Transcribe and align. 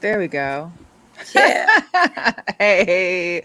There 0.00 0.18
we 0.18 0.28
go. 0.28 0.72
Yeah. 1.34 1.80
hey, 2.58 3.44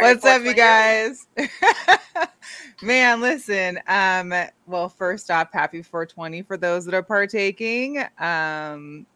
what's 0.00 0.24
up, 0.24 0.42
you 0.42 0.54
guys? 0.54 1.26
Man, 2.82 3.20
listen. 3.20 3.78
Um, 3.86 4.34
well, 4.66 4.88
first 4.88 5.30
off, 5.30 5.52
happy 5.52 5.82
420 5.82 6.42
for 6.42 6.56
those 6.56 6.84
that 6.86 6.94
are 6.94 7.04
partaking. 7.04 8.04
Um, 8.18 9.06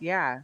yeah, 0.00 0.40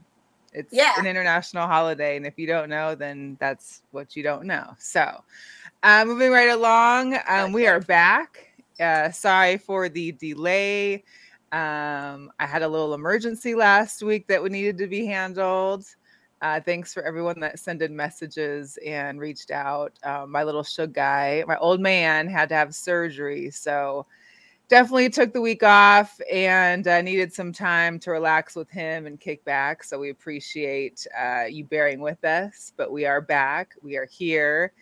it's 0.52 0.73
Yeah. 0.73 0.93
an 0.97 1.07
international 1.07 1.66
holiday, 1.66 2.16
and 2.16 2.27
if 2.27 2.38
you 2.38 2.46
don't 2.46 2.69
know, 2.69 2.95
then 2.95 3.37
that's 3.41 3.83
what 3.91 4.15
you 4.15 4.23
don't 4.23 4.45
know. 4.46 4.74
So, 4.79 5.24
uh, 5.83 6.05
moving 6.07 6.30
right 6.30 6.51
along, 6.51 7.19
um, 7.29 7.52
we 7.52 7.66
are 7.66 7.80
back. 7.80 8.51
Uh, 8.79 9.10
sorry 9.10 9.59
for 9.59 9.88
the 9.88 10.12
delay. 10.12 11.02
Um, 11.53 12.31
I 12.39 12.47
had 12.47 12.63
a 12.63 12.69
little 12.69 12.95
emergency 12.95 13.55
last 13.55 14.03
week 14.03 14.27
that 14.27 14.43
we 14.43 14.49
needed 14.49 14.79
to 14.79 14.87
be 14.87 15.07
handled. 15.07 15.85
Uh, 16.43 16.61
thanks 16.61 16.93
for 16.93 17.03
everyone 17.03 17.41
that 17.41 17.59
sent 17.59 17.80
in 17.83 17.97
messages 17.97 18.79
and 18.85 19.19
reached 19.19 19.51
out. 19.51 19.93
Um, 20.03 20.30
my 20.30 20.43
little 20.45 20.63
shug 20.63 20.93
guy, 20.93 21.45
my 21.47 21.57
old 21.59 21.80
man, 21.80 22.29
had 22.29 22.49
to 22.51 22.55
have 22.55 22.75
surgery, 22.75 23.51
so 23.51 24.07
definitely 24.69 25.09
took 25.09 25.33
the 25.33 25.41
week 25.41 25.63
off 25.63 26.21
and 26.30 26.87
uh, 26.88 27.01
needed 27.01 27.33
some 27.33 27.53
time 27.53 27.99
to 28.01 28.10
relax 28.10 28.57
with 28.57 28.69
him 28.69 29.07
and 29.07 29.21
kick 29.21 29.45
back. 29.45 29.85
So 29.85 29.99
we 29.99 30.10
appreciate 30.10 31.07
uh, 31.19 31.45
you 31.49 31.65
bearing 31.65 32.01
with 32.01 32.23
us, 32.25 32.73
but 32.77 32.91
we 32.91 33.07
are 33.07 33.21
back. 33.21 33.75
We 33.81 33.97
are 33.97 34.07
here. 34.07 34.73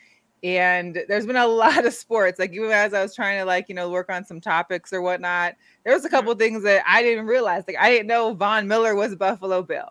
And 0.44 1.02
there's 1.08 1.26
been 1.26 1.36
a 1.36 1.46
lot 1.46 1.84
of 1.84 1.92
sports. 1.92 2.38
Like 2.38 2.52
even 2.52 2.70
as 2.70 2.94
I 2.94 3.02
was 3.02 3.14
trying 3.14 3.38
to 3.38 3.44
like, 3.44 3.68
you 3.68 3.74
know, 3.74 3.90
work 3.90 4.10
on 4.10 4.24
some 4.24 4.40
topics 4.40 4.92
or 4.92 5.02
whatnot, 5.02 5.54
there 5.82 5.92
was 5.94 6.04
a 6.04 6.10
couple 6.10 6.32
things 6.34 6.62
that 6.62 6.84
I 6.86 7.02
didn't 7.02 7.26
realize. 7.26 7.64
Like 7.66 7.78
I 7.78 7.90
didn't 7.90 8.06
know 8.06 8.34
Von 8.34 8.68
Miller 8.68 8.94
was 8.94 9.12
a 9.12 9.16
Buffalo 9.16 9.62
Bill. 9.62 9.88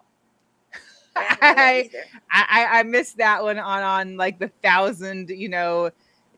I, 1.15 1.89
I 2.31 2.79
I 2.79 2.83
missed 2.83 3.17
that 3.17 3.43
one 3.43 3.59
on 3.59 3.83
on 3.83 4.15
like 4.15 4.39
the 4.39 4.49
thousand, 4.63 5.29
you 5.29 5.49
know, 5.49 5.91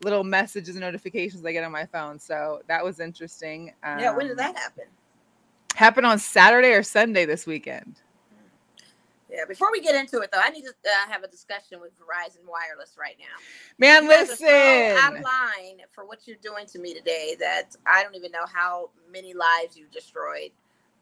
little 0.03 0.23
messages 0.23 0.75
and 0.75 0.81
notifications 0.81 1.45
I 1.45 1.51
get 1.51 1.63
on 1.63 1.71
my 1.71 1.85
phone. 1.85 2.19
So 2.19 2.61
that 2.67 2.83
was 2.83 2.99
interesting. 2.99 3.73
Um, 3.83 3.99
yeah, 3.99 4.15
when 4.15 4.27
did 4.27 4.37
that 4.37 4.57
happen? 4.57 4.85
happen 5.75 6.05
on 6.05 6.17
Saturday 6.17 6.69
or 6.69 6.83
Sunday 6.83 7.25
this 7.25 7.45
weekend? 7.45 8.01
Yeah, 9.35 9.43
before 9.45 9.69
we 9.71 9.81
get 9.81 9.95
into 9.95 10.21
it 10.21 10.31
though, 10.31 10.39
I 10.41 10.49
need 10.49 10.63
to 10.63 10.69
uh, 10.69 11.11
have 11.11 11.23
a 11.23 11.27
discussion 11.27 11.81
with 11.81 11.91
Verizon 11.99 12.47
Wireless 12.47 12.95
right 12.97 13.17
now. 13.19 13.25
Man, 13.77 14.07
listen. 14.07 14.47
of 14.47 15.21
line 15.21 15.79
for 15.91 16.05
what 16.05 16.25
you're 16.25 16.37
doing 16.41 16.65
to 16.67 16.79
me 16.79 16.93
today 16.93 17.35
that 17.39 17.75
I 17.85 18.01
don't 18.01 18.15
even 18.15 18.31
know 18.31 18.45
how 18.51 18.91
many 19.11 19.33
lives 19.33 19.75
you 19.75 19.87
destroyed 19.91 20.51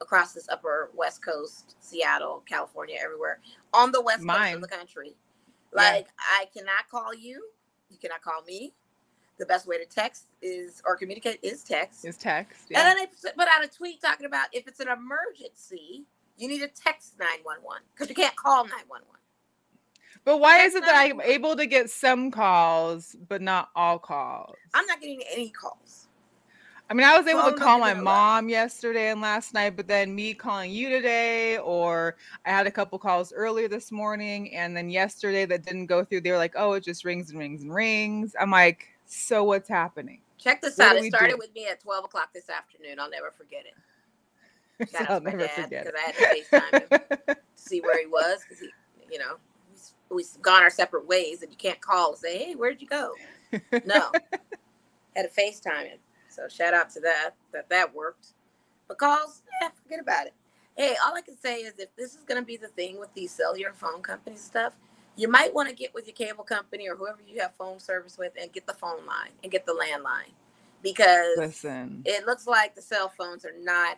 across 0.02 0.34
this 0.34 0.50
upper 0.50 0.90
west 0.96 1.24
coast, 1.24 1.76
Seattle, 1.80 2.44
California, 2.48 2.98
everywhere 3.00 3.40
on 3.72 3.92
the 3.92 4.02
west 4.02 4.28
coast 4.28 4.54
of 4.56 4.62
the 4.62 4.68
country. 4.68 5.16
Yeah. 5.76 5.82
Like 5.82 6.08
I 6.18 6.46
cannot 6.56 6.90
call 6.90 7.14
you, 7.14 7.44
you 7.92 7.98
cannot 8.00 8.22
call 8.22 8.42
me. 8.44 8.74
The 9.38 9.46
best 9.46 9.68
way 9.68 9.78
to 9.78 9.86
text 9.86 10.26
is 10.42 10.82
or 10.86 10.96
communicate 10.96 11.40
is 11.44 11.64
text. 11.64 12.06
Is 12.06 12.18
text. 12.18 12.72
And 12.74 12.78
then 12.78 12.98
they 12.98 13.32
put 13.32 13.48
out 13.48 13.64
a 13.64 13.68
tweet 13.68 14.02
talking 14.02 14.26
about 14.26 14.48
if 14.54 14.68
it's 14.68 14.80
an 14.80 14.88
emergency, 14.88 16.06
you 16.38 16.48
need 16.48 16.60
to 16.60 16.68
text 16.68 17.20
911 17.20 17.84
because 17.94 18.10
you 18.10 18.16
can't 18.16 18.36
call 18.36 18.64
911. 18.64 19.08
But 20.26 20.40
why 20.40 20.60
That's 20.60 20.76
is 20.76 20.76
it 20.76 20.86
that 20.86 20.96
I'm 20.96 21.22
able 21.22 21.56
to 21.56 21.66
get 21.66 21.90
some 21.90 22.32
calls 22.32 23.16
but 23.28 23.42
not 23.42 23.70
all 23.76 24.00
calls? 24.00 24.56
I'm 24.74 24.86
not 24.86 25.02
getting 25.02 25.22
any 25.32 25.50
calls. 25.50 26.08
I 26.90 26.94
mean, 26.94 27.08
I 27.08 27.18
was 27.18 27.28
able 27.28 27.42
Phone 27.42 27.54
to 27.54 27.60
call 27.60 27.80
my 27.80 27.94
mom 27.94 28.50
yesterday 28.50 29.10
and 29.10 29.22
last 29.22 29.54
night, 29.54 29.76
but 29.76 29.88
then 29.88 30.14
me 30.14 30.34
calling 30.34 30.70
you 30.70 30.90
today, 30.90 31.58
or 31.58 32.18
I 32.46 32.52
had 32.52 32.68
a 32.68 32.72
couple 32.72 33.00
calls 33.00 33.34
earlier 33.34 33.68
this 33.68 33.92
morning, 33.92 34.54
and 34.54 34.76
then 34.76 34.90
yesterday 34.90 35.46
that 35.46 35.64
didn't 35.64 35.88
go 35.88 36.04
through. 36.04 36.22
They 36.22 36.32
were 36.32 36.38
like, 36.38 36.54
"Oh, 36.56 36.74
it 36.74 36.84
just 36.84 37.06
rings 37.06 37.32
and 37.32 37.40
rings 37.40 37.64
and 37.64 37.74
rings." 37.74 38.36
I'm 38.40 38.52
like, 38.52 38.90
"So 39.06 39.44
what's 39.44 39.70
happening?" 39.70 40.22
Check 40.38 40.62
this 40.62 40.78
What 40.78 40.98
out. 40.98 40.98
It 40.98 41.06
started 41.06 41.32
do? 41.32 41.38
with 41.38 41.56
me 41.56 41.68
at 41.68 41.80
12 41.80 42.06
o'clock 42.06 42.34
this 42.34 42.50
afternoon. 42.50 43.00
I'll 43.00 43.10
never 43.10 43.32
forget 43.32 43.66
it. 43.66 43.76
So 44.92 44.98
Shout 44.98 45.10
I'll 45.10 45.20
to 45.20 45.26
my 45.26 45.32
never 45.32 45.48
dad 45.48 45.64
forget 45.64 45.86
because. 45.86 46.00
I 46.00 46.12
had 46.12 46.16
to 46.16 46.44
FaceTime 46.44 46.74
him 46.74 47.20
to 47.36 47.38
see 47.56 47.82
where 47.82 48.00
he 48.00 48.08
was 48.08 48.40
because 48.44 48.60
he, 48.60 48.70
you 49.12 49.20
know, 49.20 49.36
we've 50.10 50.28
gone 50.42 50.62
our 50.62 50.70
separate 50.70 51.08
ways 51.08 51.42
and 51.42 51.52
you 51.52 51.58
can't 51.58 51.82
call 51.82 52.10
and 52.10 52.18
say, 52.18 52.38
hey, 52.38 52.54
where'd 52.54 52.82
you 52.82 52.88
go? 52.88 53.14
No. 53.86 54.12
had 55.16 55.24
to 55.24 55.42
FaceTime 55.42 55.86
him. 55.86 56.00
So 56.30 56.48
shout 56.48 56.74
out 56.74 56.90
to 56.92 57.00
that, 57.02 57.32
that 57.52 57.70
that 57.70 57.94
worked. 57.94 58.28
But 58.88 58.98
calls, 58.98 59.42
yeah, 59.62 59.70
forget 59.82 60.00
about 60.00 60.28
it. 60.28 60.34
Hey, 60.76 60.96
all 61.06 61.16
I 61.16 61.22
can 61.22 61.38
say 61.38 61.58
is 61.58 61.74
if 61.78 61.96
this 61.96 62.16
is 62.16 62.24
going 62.24 62.42
to 62.42 62.46
be 62.46 62.58
the 62.58 62.68
thing 62.70 63.00
with 63.00 63.14
these 63.14 63.32
cellular 63.32 63.74
phone 63.74 64.02
companies 64.02 64.42
stuff, 64.42 64.74
you 65.16 65.28
might 65.28 65.54
want 65.54 65.70
to 65.70 65.76
get 65.76 65.94
with 65.94 66.08
your 66.08 66.16
cable 66.16 66.44
company 66.44 66.90
or 66.90 66.96
whoever 66.96 67.20
you 67.26 67.40
have 67.40 67.54
phone 67.56 67.80
service 67.80 68.18
with 68.18 68.34
and 68.40 68.52
get 68.52 68.66
the 68.66 68.74
phone 68.74 69.06
line 69.06 69.30
and 69.44 69.52
get 69.52 69.66
the 69.66 69.74
landline 69.74 70.32
because 70.82 71.38
Listen, 71.38 72.02
it 72.06 72.26
looks 72.26 72.48
like 72.48 72.76
the 72.76 72.82
cell 72.82 73.12
phones 73.18 73.46
are 73.46 73.56
not 73.60 73.98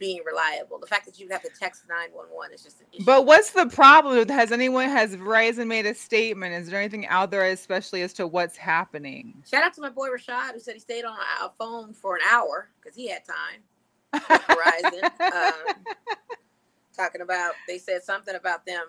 being 0.00 0.20
reliable. 0.26 0.78
The 0.80 0.88
fact 0.88 1.06
that 1.06 1.20
you 1.20 1.28
have 1.30 1.42
to 1.42 1.50
text 1.50 1.84
911 1.88 2.52
is 2.54 2.64
just 2.64 2.80
an 2.80 2.86
issue. 2.92 3.04
but 3.04 3.26
what's 3.26 3.52
the 3.52 3.66
problem? 3.66 4.28
Has 4.28 4.50
anyone 4.50 4.88
has 4.88 5.14
Verizon 5.14 5.68
made 5.68 5.86
a 5.86 5.94
statement? 5.94 6.54
Is 6.54 6.68
there 6.68 6.80
anything 6.80 7.06
out 7.06 7.30
there, 7.30 7.44
especially 7.44 8.02
as 8.02 8.12
to 8.14 8.26
what's 8.26 8.56
happening? 8.56 9.44
Shout 9.48 9.62
out 9.62 9.74
to 9.74 9.80
my 9.80 9.90
boy 9.90 10.08
Rashad 10.08 10.54
who 10.54 10.58
said 10.58 10.74
he 10.74 10.80
stayed 10.80 11.04
on 11.04 11.16
a 11.44 11.50
phone 11.50 11.92
for 11.94 12.16
an 12.16 12.22
hour 12.28 12.70
because 12.80 12.96
he 12.96 13.08
had 13.08 13.22
time. 13.24 13.62
Verizon. 14.48 15.04
um, 15.32 15.84
talking 16.96 17.20
about, 17.20 17.52
they 17.68 17.78
said 17.78 18.02
something 18.02 18.34
about 18.34 18.66
them 18.66 18.84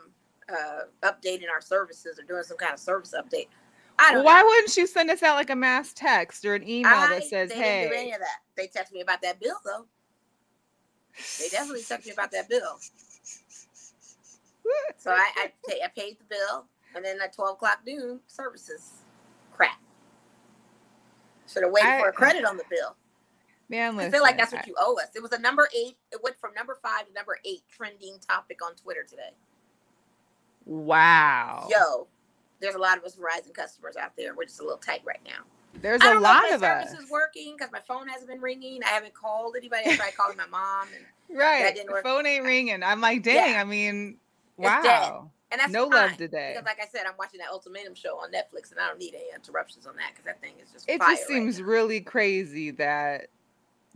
uh, 0.50 0.82
updating 1.04 1.50
our 1.54 1.62
services 1.62 2.18
or 2.20 2.24
doing 2.24 2.44
some 2.44 2.58
kind 2.58 2.74
of 2.74 2.80
service 2.80 3.14
update. 3.16 3.48
I 4.00 4.14
don't 4.14 4.24
Why 4.24 4.40
know. 4.42 4.48
wouldn't 4.48 4.76
you 4.78 4.88
send 4.88 5.12
us 5.12 5.22
out 5.22 5.36
like 5.36 5.50
a 5.52 5.56
mass 5.56 5.94
text 5.94 6.44
or 6.46 6.56
an 6.56 6.68
email 6.68 6.92
I- 6.94 7.10
that 7.20 7.24
says, 7.26 7.50
they 7.50 7.56
didn't 7.56 7.90
do 7.90 7.96
any 7.96 8.10
"Hey"? 8.10 8.14
of 8.14 8.20
that. 8.20 8.40
They 8.56 8.68
texted 8.68 8.94
me 8.94 9.02
about 9.02 9.22
that 9.22 9.40
bill 9.40 9.58
though. 9.64 9.86
They 11.40 11.50
definitely 11.50 11.82
texted 11.82 12.08
me 12.08 12.12
about 12.14 12.32
that 12.32 12.50
bill. 12.50 12.80
So 14.98 15.10
I 15.10 15.32
I, 15.36 15.48
ta- 15.68 15.78
I 15.84 15.88
paid 15.88 16.20
the 16.20 16.24
bill, 16.26 16.66
and 16.96 17.04
then 17.04 17.20
at 17.20 17.34
twelve 17.34 17.56
o'clock 17.56 17.80
noon, 17.86 18.20
services 18.28 19.02
crap. 19.52 19.80
Should 21.52 21.64
have 21.64 21.72
waited 21.72 21.90
I- 21.90 22.00
for 22.00 22.10
a 22.10 22.14
credit 22.14 22.46
on 22.46 22.58
the 22.58 22.64
bill. 22.70 22.96
Man, 23.70 23.98
I 24.00 24.10
feel 24.12 24.22
like 24.22 24.38
that's 24.38 24.52
what 24.52 24.68
you 24.68 24.76
owe 24.78 25.00
us. 25.02 25.16
It 25.16 25.24
was 25.24 25.32
a 25.32 25.40
number 25.40 25.70
eight. 25.76 25.96
It 26.12 26.22
went 26.22 26.38
from 26.40 26.54
number 26.54 26.78
five 26.84 27.08
to 27.08 27.14
number 27.14 27.40
eight 27.46 27.62
trending 27.70 28.20
topic 28.20 28.60
on 28.64 28.76
Twitter 28.76 29.04
today. 29.10 29.32
Wow. 30.66 31.70
Yo, 31.72 32.08
there's 32.60 32.76
a 32.76 32.80
lot 32.80 32.98
of 32.98 33.04
us 33.06 33.16
Verizon 33.16 33.54
customers 33.54 33.96
out 33.96 34.12
there. 34.18 34.36
We're 34.36 34.44
just 34.44 34.60
a 34.60 34.64
little 34.64 34.78
tight 34.78 35.02
right 35.06 35.22
now. 35.26 35.44
There's 35.82 36.02
I 36.02 36.14
a 36.16 36.20
lot 36.20 36.44
know 36.44 36.50
if 36.50 36.56
of 36.56 36.64
us. 36.64 36.90
service 36.90 37.04
is 37.06 37.10
working 37.10 37.56
because 37.58 37.72
my 37.72 37.80
phone 37.88 38.08
hasn't 38.08 38.30
been 38.30 38.42
ringing. 38.42 38.84
I 38.84 38.90
haven't 38.90 39.14
called 39.14 39.56
anybody. 39.58 39.84
I 39.88 39.96
tried 39.96 40.16
calling 40.16 40.38
my 40.38 40.48
mom, 40.48 40.88
and, 40.96 41.06
Right. 41.38 41.74
didn't 41.74 41.88
The 41.88 41.94
work. 41.94 42.04
phone 42.04 42.26
ain't 42.26 42.44
ringing. 42.44 42.84
I'm 42.84 43.02
like, 43.02 43.24
dang, 43.24 43.54
Yeah. 43.54 43.62
I 43.62 43.64
mean, 43.64 44.18
wow. 44.58 45.30
and 45.52 45.60
that's 45.62 45.72
No 45.72 45.90
fine, 45.90 46.10
love 46.10 46.18
today. 46.18 46.52
Because, 46.56 46.66
like 46.66 46.80
I 46.82 46.88
said, 46.92 47.06
I'm 47.08 47.16
watching 47.18 47.40
that 47.40 47.50
Ultimatum 47.50 47.96
show 47.96 48.18
on 48.18 48.32
Netflix, 48.32 48.72
and 48.72 48.80
I 48.80 48.88
don't 48.88 49.00
need 49.00 49.16
any 49.16 49.26
interruptions 49.34 49.86
on 49.88 49.96
that 49.96 50.12
because 50.12 50.26
that 50.26 50.42
thing 50.42 50.54
is 50.64 50.72
just. 50.72 50.90
It 50.90 51.00
just 51.00 51.28
seems 51.28 51.60
now. 51.60 51.66
really 51.66 52.02
crazy 52.02 52.72
that 52.72 53.28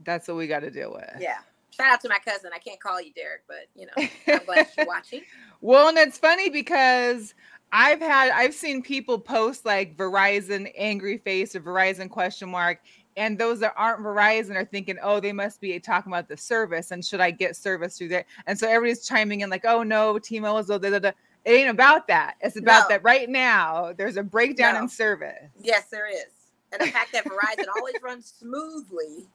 that's 0.04 0.28
what 0.28 0.38
we 0.38 0.48
got 0.48 0.60
to 0.62 0.72
deal 0.72 0.92
with. 0.94 1.10
Yeah. 1.20 1.38
Shout 1.72 1.88
out 1.92 2.02
to 2.02 2.10
my 2.10 2.20
cousin. 2.20 2.52
I 2.56 2.60
can't 2.60 2.80
call 2.80 3.02
you 3.02 3.12
Derek, 3.14 3.42
but 3.48 3.68
you 3.76 3.86
know, 3.88 4.08
I'm 4.34 4.46
glad 4.46 4.68
you're 4.78 4.88
watching. 4.88 5.22
Well, 5.62 5.90
and 5.90 5.98
it's 5.98 6.18
funny 6.18 6.50
because 6.50 7.34
I've 7.72 8.00
had 8.00 8.32
I've 8.32 8.54
seen 8.54 8.82
people 8.82 9.20
post 9.20 9.66
like 9.66 9.98
Verizon 9.98 10.72
angry 10.78 11.18
face 11.18 11.56
or 11.56 11.60
Verizon 11.60 12.10
question 12.10 12.50
mark, 12.50 12.80
and 13.18 13.38
those 13.38 13.60
that 13.60 13.74
aren't 13.78 14.02
Verizon 14.02 14.56
are 14.56 14.66
thinking, 14.66 14.98
oh, 15.04 15.20
they 15.20 15.34
must 15.34 15.60
be 15.62 15.78
talking 15.80 16.12
about 16.12 16.28
the 16.28 16.38
service, 16.38 16.92
and 16.92 17.04
should 17.04 17.22
I 17.22 17.32
get 17.32 17.56
service 17.56 17.98
through 17.98 18.10
there? 18.10 18.26
And 18.48 18.58
so 18.58 18.68
everybody's 18.68 19.06
chiming 19.06 19.42
in 19.42 19.50
like, 19.50 19.66
oh 19.66 19.84
no, 19.84 20.20
T-Mobile 20.20 20.60
is. 20.60 20.70
It 20.70 21.14
ain't 21.46 21.70
about 21.70 22.08
that. 22.08 22.36
It's 22.42 22.58
about 22.58 22.90
No. 22.90 22.96
that 22.96 23.04
right 23.04 23.30
now. 23.30 23.94
There's 23.96 24.18
a 24.18 24.24
breakdown 24.24 24.74
No. 24.74 24.82
in 24.82 24.90
service. 24.90 25.38
Yes, 25.62 25.86
there 25.92 26.08
is. 26.12 26.26
And 26.72 26.82
the 26.82 26.92
fact 26.92 27.14
that 27.14 27.24
Verizon 27.26 27.66
always 27.78 27.96
runs 28.02 28.26
smoothly 28.40 29.28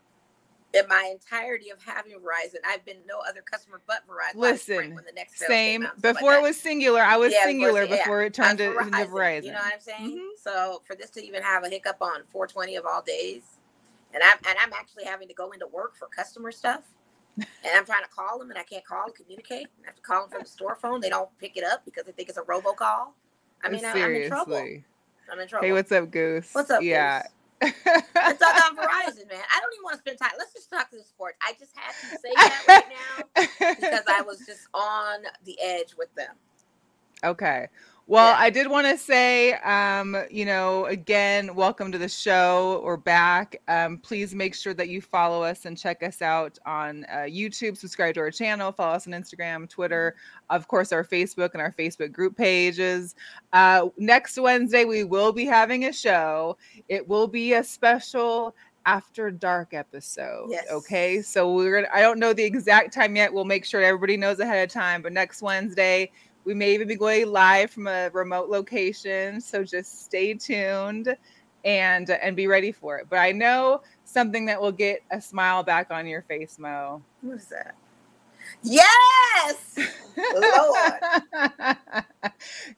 in 0.72 0.86
my 0.88 1.08
entirety 1.12 1.70
of 1.70 1.82
having 1.82 2.12
Verizon, 2.12 2.58
I've 2.66 2.84
been 2.84 2.98
no 3.06 3.18
other 3.28 3.42
customer 3.42 3.80
but 3.86 4.02
Verizon. 4.06 4.36
Listen, 4.36 4.94
when 4.94 5.04
the 5.04 5.12
next 5.14 5.38
Same. 5.38 5.84
out 5.84 5.98
stuff 5.98 6.04
like 6.04 6.14
Before 6.16 6.34
it 6.34 6.42
was 6.42 6.56
Cingular, 6.62 7.00
I 7.04 7.16
was 7.16 7.32
Yeah, 7.32 7.46
before 7.46 7.68
Cingular 7.72 7.82
it's- 7.84 7.90
yeah. 7.98 8.04
before 8.04 8.22
it 8.22 8.34
turned 8.34 8.58
to, 8.58 8.78
into 8.78 8.90
Verizon. 9.06 9.44
You 9.44 9.52
know 9.52 9.58
what 9.58 9.74
I'm 9.74 9.80
saying? 9.80 10.16
Mhm. 10.18 10.38
So 10.42 10.82
for 10.86 10.94
this 10.94 11.10
to 11.10 11.24
even 11.24 11.42
have 11.42 11.64
a 11.64 11.68
hiccup 11.68 11.96
on 12.00 12.22
420 12.30 12.76
of 12.76 12.86
all 12.86 13.02
days, 13.02 13.42
and 14.14 14.22
I'm 14.22 14.38
and 14.48 14.56
I'm 14.60 14.72
actually 14.72 15.04
having 15.04 15.28
to 15.28 15.34
go 15.34 15.50
into 15.52 15.66
work 15.66 15.96
for 15.96 16.06
customer 16.08 16.52
stuff, 16.52 16.82
and 17.36 17.46
I'm 17.74 17.84
trying 17.84 18.02
to 18.04 18.08
call 18.08 18.38
them 18.38 18.50
and 18.50 18.58
I 18.58 18.62
can't 18.62 18.84
call 18.84 19.06
and 19.06 19.14
communicate. 19.14 19.66
I 19.82 19.86
have 19.86 19.96
to 19.96 20.02
call 20.02 20.22
them 20.22 20.30
from 20.30 20.42
the 20.42 20.48
store 20.48 20.76
phone. 20.76 21.00
They 21.00 21.10
don't 21.10 21.36
pick 21.38 21.56
it 21.56 21.64
up 21.64 21.84
because 21.84 22.04
they 22.04 22.12
think 22.12 22.28
it's 22.28 22.38
a 22.38 22.42
robocall. 22.42 23.08
I 23.62 23.68
mean, 23.70 23.84
I, 23.84 23.90
I'm 23.92 24.14
in 24.14 24.28
trouble. 24.28 24.56
I'm 25.32 25.38
in 25.38 25.48
trouble. 25.48 25.66
Hey, 25.66 25.72
what's 25.72 25.92
up, 25.92 26.10
Goose? 26.10 26.48
What's 26.52 26.70
up? 26.70 26.82
Yeah. 26.82 27.22
Goose? 27.22 27.30
Let's 27.62 28.40
talk 28.40 28.56
on 28.70 28.76
Verizon, 28.76 29.28
man. 29.28 29.42
I 29.54 29.60
don't 29.60 29.74
even 29.74 29.84
want 29.84 29.94
to 29.94 30.00
spend 30.00 30.18
time. 30.18 30.32
Let's 30.38 30.52
just 30.54 30.70
talk 30.70 30.90
to 30.90 30.96
the 30.96 31.04
sports. 31.04 31.36
I 31.42 31.52
just 31.58 31.72
had 31.76 31.96
to 32.00 32.06
say 32.08 32.38
that 32.46 32.64
right 32.68 32.84
now 32.88 33.24
because 33.80 34.04
I 34.08 34.22
was 34.22 34.44
just 34.46 34.68
on 34.74 35.24
the 35.44 35.58
edge 35.62 35.94
with 35.98 36.14
them. 36.14 36.34
Okay. 37.22 37.68
Well, 38.10 38.32
yeah. 38.32 38.44
I 38.44 38.50
did 38.50 38.66
want 38.66 38.88
to 38.88 38.98
say, 38.98 39.52
um, 39.52 40.16
you 40.32 40.44
know, 40.44 40.86
again, 40.86 41.54
welcome 41.54 41.92
to 41.92 41.98
the 41.98 42.08
show. 42.08 42.82
We're 42.84 42.96
back. 42.96 43.62
Um, 43.68 43.98
please 43.98 44.34
make 44.34 44.56
sure 44.56 44.74
that 44.74 44.88
you 44.88 45.00
follow 45.00 45.44
us 45.44 45.64
and 45.64 45.78
check 45.78 46.02
us 46.02 46.20
out 46.20 46.58
on 46.66 47.06
uh, 47.08 47.18
YouTube, 47.28 47.76
subscribe 47.76 48.16
to 48.16 48.20
our 48.20 48.32
channel, 48.32 48.72
follow 48.72 48.96
us 48.96 49.06
on 49.06 49.12
Instagram, 49.12 49.68
Twitter, 49.68 50.16
of 50.50 50.66
course, 50.66 50.90
our 50.90 51.04
Facebook 51.04 51.50
and 51.52 51.62
our 51.62 51.70
Facebook 51.70 52.10
group 52.10 52.36
pages. 52.36 53.14
Uh, 53.52 53.90
next 53.96 54.36
Wednesday, 54.40 54.84
we 54.84 55.04
will 55.04 55.32
be 55.32 55.44
having 55.44 55.84
a 55.84 55.92
show. 55.92 56.58
It 56.88 57.06
will 57.06 57.28
be 57.28 57.52
a 57.52 57.62
special 57.62 58.56
after 58.86 59.30
dark 59.30 59.72
episode. 59.72 60.48
Yes. 60.50 60.66
Okay. 60.70 61.22
So 61.22 61.54
we're 61.54 61.82
gonna 61.82 61.94
I 61.94 62.00
don't 62.00 62.18
know 62.18 62.32
the 62.32 62.42
exact 62.42 62.92
time 62.92 63.14
yet. 63.14 63.32
We'll 63.32 63.44
make 63.44 63.64
sure 63.64 63.82
everybody 63.82 64.16
knows 64.16 64.40
ahead 64.40 64.66
of 64.66 64.72
time. 64.72 65.02
But 65.02 65.12
next 65.12 65.42
Wednesday, 65.42 66.10
we 66.44 66.54
may 66.54 66.74
even 66.74 66.88
be 66.88 66.96
going 66.96 67.30
live 67.30 67.70
from 67.70 67.86
a 67.86 68.10
remote 68.10 68.48
location. 68.48 69.40
So 69.40 69.64
just 69.64 70.04
stay 70.04 70.34
tuned 70.34 71.16
and 71.64 72.10
and 72.10 72.36
be 72.36 72.46
ready 72.46 72.72
for 72.72 72.98
it. 72.98 73.06
But 73.08 73.18
I 73.18 73.32
know 73.32 73.82
something 74.04 74.46
that 74.46 74.60
will 74.60 74.72
get 74.72 75.02
a 75.10 75.20
smile 75.20 75.62
back 75.62 75.90
on 75.90 76.06
your 76.06 76.22
face, 76.22 76.58
Mo. 76.58 77.02
What 77.22 77.36
is 77.36 77.46
that? 77.46 77.74
Yes, 78.62 79.78
Lord. 80.34 81.76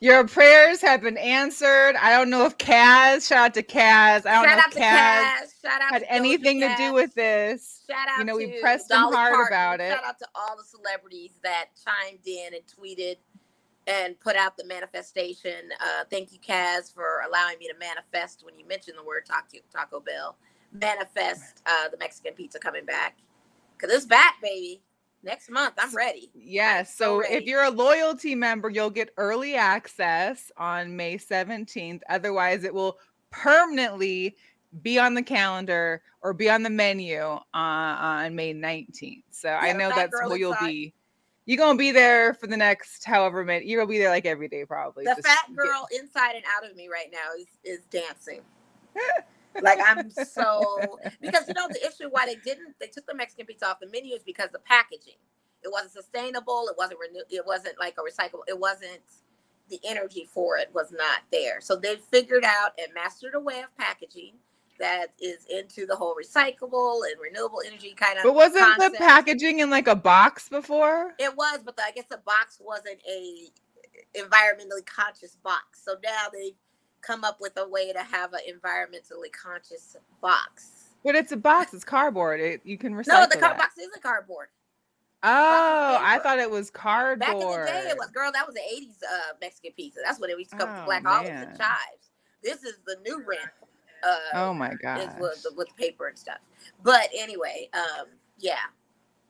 Your 0.00 0.26
prayers 0.26 0.80
have 0.80 1.02
been 1.02 1.16
answered. 1.16 1.94
I 2.00 2.10
don't 2.12 2.30
know 2.30 2.44
if 2.46 2.58
Kaz, 2.58 3.28
shout 3.28 3.38
out 3.38 3.54
to 3.54 3.62
Kaz. 3.62 4.26
I 4.26 4.34
don't 4.34 4.44
shout 4.44 4.58
know 4.58 4.64
if 4.68 4.74
Kaz, 4.74 5.22
Kaz 5.22 5.62
shout 5.62 5.80
out 5.80 5.92
had 5.92 6.04
anything 6.08 6.60
to 6.60 6.74
do 6.76 6.92
with 6.92 7.14
this. 7.14 7.84
Shout 7.88 8.08
out 8.08 8.18
you 8.18 8.24
know, 8.24 8.36
we 8.36 8.60
pressed 8.60 8.90
him 8.90 8.98
hard 8.98 9.34
Parton. 9.34 9.46
about 9.48 9.80
it. 9.80 9.92
Shout 9.92 10.04
out 10.04 10.18
to 10.18 10.28
all 10.34 10.56
the 10.56 10.64
celebrities 10.64 11.32
that 11.42 11.66
chimed 11.84 12.26
in 12.26 12.54
and 12.54 12.62
tweeted 12.66 13.16
and 13.86 14.18
put 14.20 14.36
out 14.36 14.56
the 14.56 14.64
manifestation. 14.64 15.70
Uh, 15.80 16.04
thank 16.10 16.32
you, 16.32 16.38
Kaz, 16.38 16.92
for 16.92 17.22
allowing 17.26 17.58
me 17.58 17.66
to 17.68 17.74
manifest 17.78 18.44
when 18.44 18.58
you 18.58 18.66
mentioned 18.66 18.96
the 18.98 19.04
word 19.04 19.26
Taco, 19.26 19.58
Taco 19.72 20.00
Bell. 20.00 20.36
Manifest 20.72 21.62
uh, 21.66 21.88
the 21.88 21.98
Mexican 21.98 22.34
pizza 22.34 22.58
coming 22.58 22.84
back. 22.84 23.18
Because 23.76 23.94
it's 23.94 24.06
back, 24.06 24.36
baby 24.40 24.80
next 25.22 25.50
month. 25.50 25.74
I'm 25.78 25.94
ready. 25.94 26.30
Yes. 26.34 26.94
so, 26.94 27.04
so 27.04 27.20
ready. 27.20 27.34
if 27.34 27.44
you're 27.44 27.64
a 27.64 27.70
loyalty 27.70 28.34
member, 28.34 28.68
you'll 28.68 28.90
get 28.90 29.10
early 29.16 29.54
access 29.54 30.50
on 30.56 30.96
May 30.96 31.16
17th. 31.16 32.00
Otherwise, 32.08 32.64
it 32.64 32.74
will 32.74 32.98
permanently 33.30 34.36
be 34.82 34.98
on 34.98 35.14
the 35.14 35.22
calendar 35.22 36.02
or 36.22 36.32
be 36.32 36.48
on 36.48 36.62
the 36.62 36.70
menu 36.70 37.20
uh, 37.20 37.40
on 37.54 38.34
May 38.34 38.54
19th. 38.54 39.24
So 39.30 39.48
yeah, 39.48 39.58
I 39.60 39.72
know 39.72 39.90
that's 39.90 40.14
where 40.22 40.36
you'll 40.36 40.56
be. 40.60 40.94
You're 41.44 41.58
gonna 41.58 41.78
be 41.78 41.90
there 41.90 42.34
for 42.34 42.46
the 42.46 42.56
next 42.56 43.04
however 43.04 43.44
many. 43.44 43.66
You're 43.66 43.80
gonna 43.80 43.90
be 43.90 43.98
there 43.98 44.10
like 44.10 44.26
every 44.26 44.48
day, 44.48 44.64
probably. 44.64 45.04
The 45.04 45.20
fat 45.22 45.54
girl 45.54 45.88
get... 45.90 46.00
inside 46.02 46.36
and 46.36 46.44
out 46.56 46.68
of 46.68 46.76
me 46.76 46.88
right 46.88 47.10
now 47.12 47.34
is 47.38 47.48
is 47.64 47.84
dancing. 47.86 48.42
like 49.60 49.80
I'm 49.84 50.10
so 50.10 50.98
because 51.20 51.48
you 51.48 51.54
know 51.54 51.68
the 51.68 51.84
issue 51.84 52.08
why 52.10 52.26
they 52.26 52.36
didn't 52.36 52.74
they 52.80 52.86
took 52.86 53.06
the 53.06 53.14
Mexican 53.14 53.46
pizza 53.46 53.66
off 53.66 53.80
the 53.80 53.88
menu 53.88 54.14
is 54.14 54.22
because 54.22 54.50
the 54.52 54.60
packaging. 54.60 55.18
It 55.64 55.70
wasn't 55.70 55.92
sustainable. 55.92 56.66
It 56.68 56.74
wasn't 56.76 56.98
renew. 57.00 57.22
It 57.30 57.46
wasn't 57.46 57.78
like 57.78 57.96
a 57.96 58.00
recyclable. 58.00 58.42
It 58.48 58.58
wasn't 58.58 59.00
the 59.68 59.80
energy 59.84 60.28
for 60.32 60.58
it 60.58 60.70
was 60.74 60.92
not 60.92 61.20
there. 61.30 61.60
So 61.60 61.76
they 61.76 61.96
figured 62.10 62.44
out 62.44 62.72
and 62.78 62.92
mastered 62.94 63.34
a 63.34 63.40
way 63.40 63.60
of 63.60 63.76
packaging 63.76 64.34
that 64.82 65.12
is 65.20 65.46
into 65.46 65.86
the 65.86 65.94
whole 65.94 66.14
recyclable 66.14 67.00
and 67.06 67.20
renewable 67.22 67.62
energy 67.64 67.94
kind 67.94 68.18
of. 68.18 68.24
But 68.24 68.34
wasn't 68.34 68.64
concept. 68.64 68.92
the 68.94 68.98
packaging 68.98 69.60
in 69.60 69.70
like 69.70 69.86
a 69.86 69.94
box 69.94 70.48
before? 70.48 71.14
It 71.18 71.34
was, 71.36 71.60
but 71.64 71.76
the, 71.76 71.82
I 71.84 71.92
guess 71.92 72.06
the 72.10 72.20
box 72.26 72.60
wasn't 72.60 72.98
a 73.08 73.46
environmentally 74.18 74.84
conscious 74.84 75.36
box. 75.36 75.82
So 75.84 75.94
now 76.02 76.26
they 76.32 76.54
come 77.00 77.22
up 77.22 77.38
with 77.40 77.56
a 77.56 77.68
way 77.68 77.92
to 77.92 78.00
have 78.00 78.32
an 78.32 78.40
environmentally 78.50 79.32
conscious 79.32 79.96
box. 80.20 80.88
But 81.04 81.14
it's 81.14 81.30
a 81.30 81.36
box. 81.36 81.72
It's 81.74 81.84
cardboard. 81.84 82.40
It, 82.40 82.60
you 82.64 82.76
can 82.76 82.92
recycle. 82.94 83.08
No, 83.08 83.26
the 83.30 83.38
car- 83.38 83.56
box 83.56 83.78
is 83.78 83.88
a 83.96 84.00
cardboard. 84.00 84.48
Oh, 85.24 85.98
I 86.00 86.18
thought 86.18 86.40
it 86.40 86.50
was 86.50 86.70
cardboard. 86.70 87.20
Back 87.20 87.34
in 87.34 87.38
the 87.38 87.66
day, 87.84 87.90
it 87.90 87.96
was 87.96 88.10
girl. 88.10 88.32
That 88.32 88.44
was 88.44 88.56
the 88.56 88.60
'80s 88.60 89.04
uh, 89.04 89.34
Mexican 89.40 89.70
pizza. 89.76 90.00
That's 90.04 90.18
what 90.18 90.30
it 90.30 90.38
used 90.38 90.50
to 90.50 90.56
come 90.56 90.68
oh, 90.68 90.80
to 90.80 90.84
black 90.84 91.06
olives 91.06 91.30
and 91.30 91.56
chives. 91.56 92.10
This 92.42 92.64
is 92.64 92.78
the 92.84 92.96
new 93.04 93.22
rent. 93.24 93.48
Uh, 94.02 94.16
oh 94.34 94.54
my 94.54 94.74
god! 94.74 95.16
With, 95.20 95.46
with 95.56 95.76
paper 95.76 96.08
and 96.08 96.18
stuff. 96.18 96.38
But 96.82 97.08
anyway, 97.16 97.68
um, 97.74 98.06
yeah, 98.38 98.56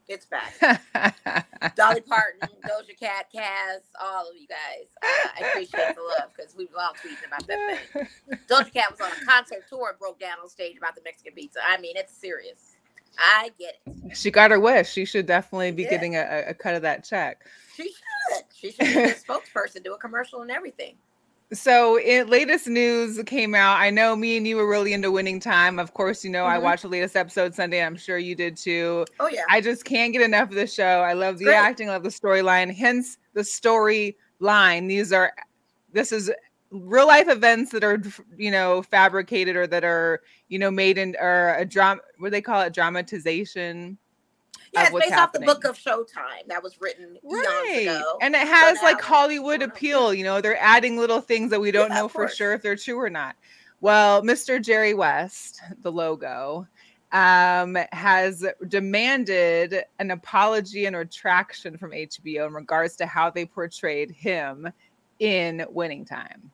it's 0.08 0.26
back. 0.26 0.54
Dolly 1.76 2.00
Parton, 2.00 2.48
Doja 2.64 2.98
Cat, 2.98 3.26
Kaz, 3.34 3.80
all 4.00 4.28
of 4.28 4.36
you 4.36 4.46
guys. 4.46 4.86
Uh, 5.02 5.28
I 5.38 5.48
appreciate 5.48 5.94
the 5.94 6.02
love 6.02 6.30
because 6.36 6.54
we 6.56 6.66
were 6.66 6.80
all 6.80 6.92
tweeting 6.92 7.26
about 7.26 7.46
that 7.46 7.80
thing. 7.92 8.08
Doja 8.48 8.72
Cat 8.72 8.90
was 8.90 9.00
on 9.00 9.10
a 9.10 9.24
concert 9.24 9.64
tour 9.68 9.90
and 9.90 9.98
broke 9.98 10.18
down 10.18 10.38
on 10.42 10.48
stage 10.48 10.76
about 10.76 10.94
the 10.94 11.02
Mexican 11.04 11.34
pizza. 11.34 11.60
I 11.66 11.78
mean, 11.78 11.96
it's 11.96 12.14
serious. 12.14 12.76
I 13.18 13.50
get 13.58 13.78
it. 13.86 14.16
She 14.16 14.30
got 14.30 14.50
her 14.50 14.58
wish. 14.60 14.90
She 14.90 15.04
should 15.04 15.26
definitely 15.26 15.70
be 15.72 15.84
getting 15.84 16.16
a, 16.16 16.44
a, 16.48 16.54
cut 16.54 16.74
of 16.74 16.82
that 16.82 17.04
check. 17.04 17.46
She 17.76 17.84
should. 17.84 18.44
She 18.54 18.72
should 18.72 18.86
be 18.86 19.02
a 19.02 19.14
spokesperson, 19.14 19.84
do 19.84 19.92
a 19.92 19.98
commercial 19.98 20.40
and 20.40 20.50
everything. 20.50 20.96
So, 21.52 21.98
in 21.98 22.28
latest 22.28 22.66
news 22.66 23.20
came 23.26 23.54
out. 23.54 23.78
I 23.78 23.90
know 23.90 24.16
me 24.16 24.38
and 24.38 24.48
you 24.48 24.56
were 24.56 24.66
really 24.66 24.94
into 24.94 25.10
Winning 25.10 25.38
Time. 25.38 25.78
Of 25.78 25.92
course, 25.92 26.24
you 26.24 26.30
know 26.30 26.44
mm-hmm. 26.44 26.54
I 26.54 26.58
watched 26.58 26.82
the 26.82 26.88
latest 26.88 27.14
episode 27.14 27.54
Sunday. 27.54 27.84
I'm 27.84 27.96
sure 27.96 28.16
you 28.16 28.34
did 28.34 28.56
too. 28.56 29.04
Oh 29.20 29.28
yeah. 29.28 29.42
I 29.50 29.60
just 29.60 29.84
can't 29.84 30.14
get 30.14 30.22
enough 30.22 30.48
of 30.48 30.54
the 30.54 30.66
show. 30.66 31.00
I 31.00 31.12
love 31.12 31.38
the 31.38 31.46
Great. 31.46 31.56
acting, 31.56 31.90
I 31.90 31.92
love 31.92 32.04
the 32.04 32.08
storyline. 32.08 32.74
Hence 32.74 33.18
the 33.34 33.42
storyline. 33.42 34.88
These 34.88 35.12
are 35.12 35.32
this 35.92 36.10
is 36.10 36.30
real 36.70 37.06
life 37.06 37.28
events 37.28 37.70
that 37.72 37.84
are 37.84 38.02
you 38.38 38.50
know 38.50 38.82
fabricated 38.82 39.54
or 39.54 39.66
that 39.66 39.84
are 39.84 40.22
you 40.48 40.58
know 40.58 40.70
made 40.70 40.96
in 40.96 41.14
or 41.20 41.54
a 41.58 41.66
drama. 41.66 42.00
What 42.18 42.28
do 42.28 42.30
they 42.30 42.40
call 42.40 42.62
it? 42.62 42.72
Dramatization 42.72 43.98
yeah, 44.72 44.84
it's 44.84 44.92
based 44.92 45.10
happening. 45.10 45.48
off 45.48 45.60
the 45.60 45.60
book 45.60 45.64
of 45.64 45.78
Showtime 45.78 46.46
that 46.48 46.62
was 46.62 46.80
written 46.80 47.18
right. 47.22 47.82
ago. 47.82 48.18
And 48.20 48.34
it 48.34 48.46
has 48.46 48.78
so 48.78 48.84
like 48.84 49.00
Hollywood 49.00 49.62
appeal. 49.62 50.14
You 50.14 50.24
know, 50.24 50.40
they're 50.40 50.60
adding 50.60 50.96
little 50.96 51.20
things 51.20 51.50
that 51.50 51.60
we 51.60 51.70
don't 51.70 51.90
yeah, 51.90 51.98
know 51.98 52.08
for 52.08 52.28
sure 52.28 52.54
if 52.54 52.62
they're 52.62 52.76
true 52.76 52.98
or 52.98 53.10
not. 53.10 53.36
Well, 53.80 54.22
Mr. 54.22 54.62
Jerry 54.62 54.94
West, 54.94 55.60
the 55.82 55.92
logo, 55.92 56.66
um, 57.12 57.76
has 57.92 58.46
demanded 58.68 59.84
an 59.98 60.10
apology 60.10 60.86
and 60.86 60.96
retraction 60.96 61.76
from 61.76 61.90
HBO 61.90 62.46
in 62.46 62.54
regards 62.54 62.96
to 62.96 63.06
how 63.06 63.28
they 63.28 63.44
portrayed 63.44 64.10
him 64.10 64.72
in 65.18 65.66
Winning 65.68 66.04
Time. 66.04 66.50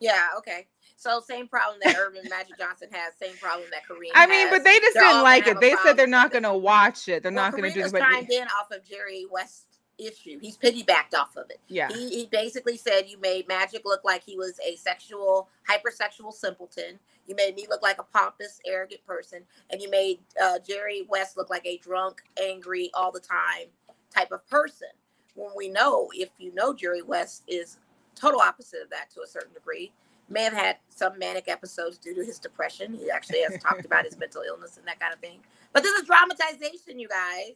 Yeah, 0.00 0.26
okay. 0.36 0.66
So 0.98 1.20
same 1.20 1.46
problem 1.46 1.78
that 1.84 1.96
Earvin 1.96 2.28
Magic 2.28 2.58
Johnson 2.58 2.88
has, 2.90 3.14
same 3.14 3.36
problem 3.36 3.68
that 3.70 3.82
Kareem. 3.88 4.10
I 4.16 4.26
mean, 4.26 4.50
but 4.50 4.64
they 4.64 4.80
just 4.80 4.94
they're 4.94 5.04
didn't 5.04 5.22
like 5.22 5.46
it. 5.46 5.60
They 5.60 5.76
said 5.84 5.96
they're 5.96 6.08
not 6.08 6.32
going 6.32 6.42
to 6.42 6.54
watch 6.54 7.08
it. 7.08 7.22
They're 7.22 7.30
well, 7.30 7.44
not 7.44 7.52
going 7.52 7.72
to 7.72 7.78
do 7.78 7.86
it. 7.86 7.92
But 7.92 8.00
chimed 8.00 8.32
in 8.32 8.48
off 8.48 8.72
of 8.72 8.84
Jerry 8.84 9.24
West 9.30 9.66
issue. 9.96 10.40
He's 10.40 10.58
piggybacked 10.58 11.14
off 11.16 11.36
of 11.36 11.50
it. 11.50 11.60
Yeah. 11.68 11.88
He, 11.88 12.08
he 12.08 12.26
basically 12.26 12.76
said 12.76 13.04
you 13.06 13.16
made 13.20 13.46
Magic 13.46 13.82
look 13.84 14.02
like 14.02 14.24
he 14.24 14.36
was 14.36 14.58
a 14.66 14.74
sexual, 14.74 15.48
hypersexual 15.70 16.32
simpleton. 16.32 16.98
You 17.28 17.36
made 17.36 17.54
me 17.54 17.68
look 17.70 17.82
like 17.82 18.00
a 18.00 18.04
pompous, 18.04 18.58
arrogant 18.66 19.06
person, 19.06 19.42
and 19.70 19.80
you 19.80 19.88
made 19.90 20.18
uh, 20.42 20.58
Jerry 20.66 21.06
West 21.08 21.36
look 21.36 21.48
like 21.48 21.64
a 21.64 21.78
drunk, 21.78 22.22
angry, 22.42 22.90
all 22.94 23.12
the 23.12 23.20
time 23.20 23.68
type 24.12 24.32
of 24.32 24.44
person. 24.48 24.88
When 25.36 25.50
we 25.56 25.68
know, 25.68 26.08
if 26.12 26.30
you 26.38 26.52
know 26.54 26.74
Jerry 26.74 27.02
West 27.02 27.44
is 27.46 27.78
total 28.16 28.40
opposite 28.40 28.82
of 28.82 28.90
that 28.90 29.10
to 29.10 29.20
a 29.20 29.26
certain 29.28 29.54
degree 29.54 29.92
may 30.28 30.42
have 30.42 30.52
had 30.52 30.76
some 30.90 31.18
manic 31.18 31.48
episodes 31.48 31.98
due 31.98 32.14
to 32.14 32.24
his 32.24 32.38
depression. 32.38 32.94
He 32.94 33.10
actually 33.10 33.40
has 33.42 33.60
talked 33.62 33.84
about 33.84 34.04
his 34.04 34.18
mental 34.18 34.42
illness 34.46 34.76
and 34.76 34.86
that 34.86 35.00
kind 35.00 35.12
of 35.12 35.20
thing. 35.20 35.40
But 35.72 35.82
this 35.82 35.98
is 35.98 36.06
dramatization, 36.06 36.98
you 36.98 37.08
guys. 37.08 37.54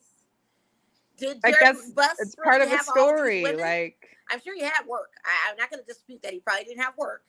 Did 1.19 1.41
Jerry 1.45 1.55
I 1.57 1.61
guess 1.61 1.91
Buss 1.91 2.17
it's 2.21 2.35
part 2.35 2.63
of 2.63 2.71
the 2.71 2.79
story. 2.79 3.45
Like 3.45 4.09
I'm 4.31 4.41
sure 4.41 4.55
he 4.55 4.63
had 4.63 4.87
work. 4.89 5.11
I, 5.25 5.51
am 5.51 5.57
not 5.59 5.71
going 5.71 5.81
to 5.81 5.87
dispute 5.87 6.23
that 6.23 6.33
he 6.33 6.41
probably 6.41 6.65
didn't 6.65 6.83
have 6.83 6.97
work, 6.97 7.23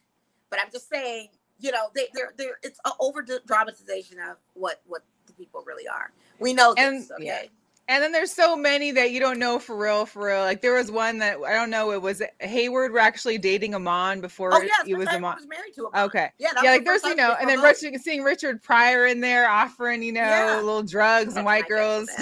but 0.50 0.60
I'm 0.60 0.72
just 0.72 0.90
saying, 0.90 1.30
you 1.60 1.72
know, 1.72 1.90
they, 1.94 2.08
they're 2.14 2.34
they're 2.38 2.58
it's 2.64 2.80
an 2.86 2.94
over 3.00 3.26
dramatization 3.46 4.20
of 4.20 4.38
what 4.54 4.82
what 4.86 5.04
the 5.28 5.34
people 5.34 5.64
really 5.66 5.88
are. 5.88 6.12
We 6.40 6.54
know 6.54 6.74
this, 6.74 7.10
and, 7.10 7.12
okay. 7.20 7.26
Yeah. 7.26 7.50
And 7.90 8.02
then 8.02 8.14
there's 8.14 8.32
so 8.32 8.56
many 8.56 8.92
that 8.92 9.12
you 9.12 9.20
don't 9.20 9.40
know 9.40 9.60
for 9.60 9.76
real, 9.76 10.06
for 10.06 10.28
real. 10.28 10.40
Like 10.40 10.62
there 10.62 10.74
was 10.74 10.90
one 10.90 11.18
that 11.18 11.38
I 11.46 11.54
don't 11.54 11.70
know. 11.70 11.92
It 11.92 12.02
was 12.02 12.22
Haywood 12.40 12.92
were 12.92 13.00
actually 13.00 13.38
dating 13.38 13.76
Iman 13.76 14.22
before 14.22 14.54
oh, 14.54 14.62
yeah, 14.62 14.70
he 14.86 14.96
was 14.96 15.08
Iman. 15.10 15.36
Was 15.36 15.48
married 15.48 15.74
to 15.76 15.90
Iman. 15.94 16.06
Okay, 16.06 16.30
yeah, 16.40 16.52
yeah. 16.64 16.72
Like 16.72 16.86
there's 16.86 17.04
you 17.04 17.16
know, 17.16 17.36
and 17.40 17.50
then 17.50 17.60
Richard, 17.60 18.00
seeing 18.00 18.24
Richard 18.24 18.64
Pryor 18.64 19.08
in 19.08 19.20
there 19.20 19.50
offering 19.50 20.02
you 20.02 20.14
know 20.14 20.22
yeah. 20.22 20.56
little 20.56 20.84
drugs 20.84 21.36
and 21.36 21.46
white 21.46 21.68
girls. 21.68 22.10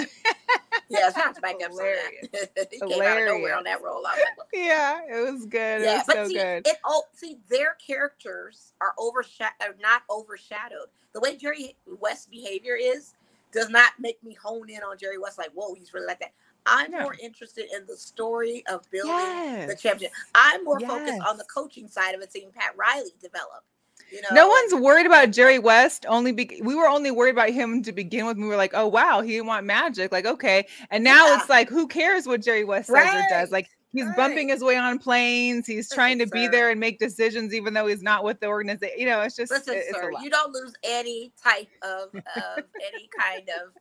yeah, 0.90 1.08
it's 1.08 1.18
not 1.18 1.36
to 1.36 1.42
back 1.42 1.56
up 1.64 1.72
that. 1.74 2.68
he 2.72 2.78
Hilarious. 2.78 2.98
came 2.98 3.04
out 3.04 3.18
of 3.18 3.26
nowhere 3.28 3.58
on 3.58 3.64
that 3.66 3.84
role. 3.84 4.02
Like, 4.02 4.20
yeah, 4.52 5.02
it 5.08 5.32
was 5.32 5.46
good. 5.46 5.84
Yeah, 5.84 5.94
it 5.94 5.96
was 5.98 6.04
but 6.08 6.16
so 6.16 6.28
see, 6.28 6.34
good. 6.34 6.68
It 6.68 6.78
oh, 6.86 7.04
see 7.14 7.38
their 7.50 7.76
characters 7.86 8.74
are 8.82 8.94
overshadowed, 8.98 9.54
are 9.62 9.70
uh, 9.70 9.82
not 9.82 10.02
overshadowed. 10.10 10.88
The 11.14 11.20
way 11.20 11.36
Jerry 11.36 11.76
West's 11.86 12.26
behavior 12.26 12.76
is 12.76 13.14
does 13.52 13.70
not 13.70 13.92
make 14.00 14.22
me 14.24 14.34
hone 14.34 14.70
in 14.70 14.82
on 14.84 14.98
Jerry 14.98 15.18
West 15.18 15.38
like, 15.38 15.52
whoa, 15.54 15.74
he's 15.74 15.94
really 15.94 16.08
like 16.08 16.20
that. 16.20 16.32
I'm 16.66 16.92
No. 16.92 17.02
more 17.02 17.16
interested 17.22 17.66
in 17.76 17.86
the 17.88 17.98
story 17.98 18.64
of 18.68 18.90
building 18.92 19.12
the 19.12 19.66
Yes. 19.68 19.82
championship. 19.82 20.16
I'm 20.36 20.64
more 20.64 20.80
focused 20.80 21.22
on 21.28 21.38
the 21.38 21.46
coaching 21.46 21.88
side 21.88 22.14
of 22.14 22.22
it, 22.22 22.32
seeing 22.32 22.52
Pat 22.52 22.76
Riley 22.78 23.12
develop. 23.20 23.64
You 24.12 24.22
know, 24.22 24.28
No 24.34 24.48
one's 24.50 24.76
worried 24.76 25.06
about 25.06 25.32
Jerry 25.32 25.58
West. 25.58 26.06
Only 26.08 26.32
be- 26.34 26.62
we 26.64 26.76
were 26.76 26.88
only 26.88 27.12
worried 27.12 27.32
about 27.32 27.50
him 27.50 27.82
to 27.84 27.92
begin 27.94 28.26
with. 28.26 28.38
We 28.38 28.46
were 28.46 28.58
like, 28.58 28.74
oh 28.74 28.88
wow, 28.88 29.22
he 29.22 29.32
didn't 29.34 29.48
want 29.48 29.66
magic. 29.66 30.12
Like 30.12 30.26
okay, 30.26 30.68
and 30.92 31.04
now 31.04 31.28
Yeah. 31.28 31.40
it's 31.40 31.50
like, 31.50 31.70
who 31.70 31.88
cares 31.88 32.28
what 32.28 32.42
Jerry 32.42 32.64
West 32.66 32.90
says 32.90 33.08
or 33.14 33.26
does? 33.30 33.52
Like 33.52 33.70
he's 33.94 34.06
right. 34.06 34.16
bumping 34.16 34.50
his 34.50 34.62
way 34.64 34.78
on 34.78 35.00
planes. 35.00 35.68
He's 35.68 35.86
Listen, 35.86 35.96
trying 35.96 36.20
to 36.20 36.28
be 36.28 36.48
there 36.48 36.70
and 36.70 36.80
make 36.80 37.00
decisions, 37.00 37.54
even 37.54 37.74
though 37.74 37.88
he's 37.88 38.02
not 38.02 38.24
with 38.24 38.40
the 38.40 38.48
organization. 38.48 39.00
You 39.00 39.08
know, 39.08 39.22
it's 39.22 39.36
just 39.36 39.52
Listen, 39.52 39.76
it- 39.76 39.86
it's 39.90 39.98
sir, 39.98 40.12
you 40.22 40.30
don't 40.30 40.54
lose 40.54 40.74
any 40.84 41.32
type 41.42 41.70
of, 41.82 42.14
of 42.16 42.64
any 42.76 43.10
kind 43.18 43.50
of, 43.50 43.74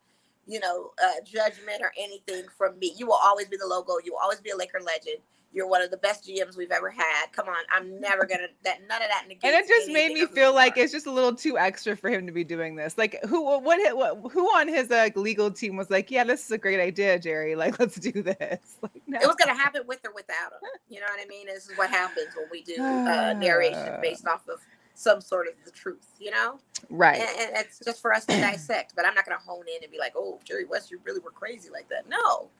you 0.46 0.60
know, 0.60 0.92
uh, 1.02 1.20
judgment 1.24 1.80
or 1.80 1.92
anything 1.98 2.44
from 2.56 2.78
me. 2.78 2.94
You 2.96 3.06
will 3.06 3.20
always 3.22 3.48
be 3.48 3.56
the 3.56 3.66
logo. 3.66 3.94
You 4.04 4.12
will 4.12 4.20
always 4.20 4.40
be 4.40 4.50
a 4.50 4.56
Laker 4.56 4.80
legend. 4.80 5.18
You're 5.52 5.66
one 5.66 5.82
of 5.82 5.90
the 5.90 5.96
best 5.96 6.28
GMs 6.28 6.56
we've 6.56 6.70
ever 6.70 6.90
had. 6.90 7.32
Come 7.32 7.48
on, 7.48 7.56
I'm 7.74 8.00
never 8.00 8.24
gonna 8.24 8.46
that 8.62 8.80
none 8.88 9.02
of 9.02 9.08
that 9.08 9.24
negates. 9.26 9.44
and 9.44 9.54
it 9.54 9.66
just 9.66 9.90
made 9.90 10.12
me 10.12 10.26
feel 10.26 10.54
like 10.54 10.76
it's 10.76 10.92
just 10.92 11.06
a 11.06 11.10
little 11.10 11.34
too 11.34 11.58
extra 11.58 11.96
for 11.96 12.08
him 12.08 12.24
to 12.26 12.32
be 12.32 12.44
doing 12.44 12.76
this. 12.76 12.96
Like 12.96 13.18
who 13.28 13.42
what, 13.42 13.96
what 13.96 14.32
who 14.32 14.46
on 14.46 14.68
his 14.68 14.92
uh, 14.92 15.08
legal 15.16 15.50
team 15.50 15.76
was 15.76 15.90
like, 15.90 16.10
yeah, 16.10 16.22
this 16.22 16.44
is 16.44 16.50
a 16.52 16.58
great 16.58 16.78
idea, 16.78 17.18
Jerry. 17.18 17.56
Like 17.56 17.78
let's 17.80 17.96
do 17.96 18.22
this. 18.22 18.38
Like 18.82 19.02
no. 19.06 19.18
it 19.20 19.26
was 19.26 19.36
gonna 19.36 19.58
happen 19.58 19.82
with 19.86 20.00
or 20.06 20.12
without 20.14 20.52
him. 20.52 20.70
You 20.88 21.00
know 21.00 21.06
what 21.06 21.20
I 21.20 21.26
mean? 21.26 21.46
This 21.46 21.68
is 21.68 21.76
what 21.76 21.90
happens 21.90 22.28
when 22.36 22.46
we 22.50 22.62
do 22.62 22.80
uh, 22.82 23.34
narration 23.34 23.98
based 24.02 24.26
off 24.26 24.48
of 24.48 24.60
some 24.94 25.20
sort 25.20 25.48
of 25.48 25.54
the 25.64 25.70
truth. 25.70 26.06
You 26.18 26.30
know, 26.30 26.58
right. 26.88 27.20
and, 27.20 27.40
and 27.40 27.56
it's 27.56 27.80
just 27.84 28.00
for 28.00 28.14
us 28.14 28.24
to 28.26 28.40
dissect. 28.40 28.94
But 28.96 29.04
I'm 29.04 29.14
not 29.14 29.26
gonna 29.26 29.40
hone 29.44 29.64
in 29.68 29.82
and 29.82 29.92
be 29.92 29.98
like, 29.98 30.12
"Oh, 30.16 30.38
Jerry 30.44 30.64
West, 30.64 30.90
you 30.90 31.00
really 31.04 31.20
were 31.20 31.32
crazy 31.32 31.68
like 31.70 31.88
that." 31.88 32.08
No. 32.08 32.50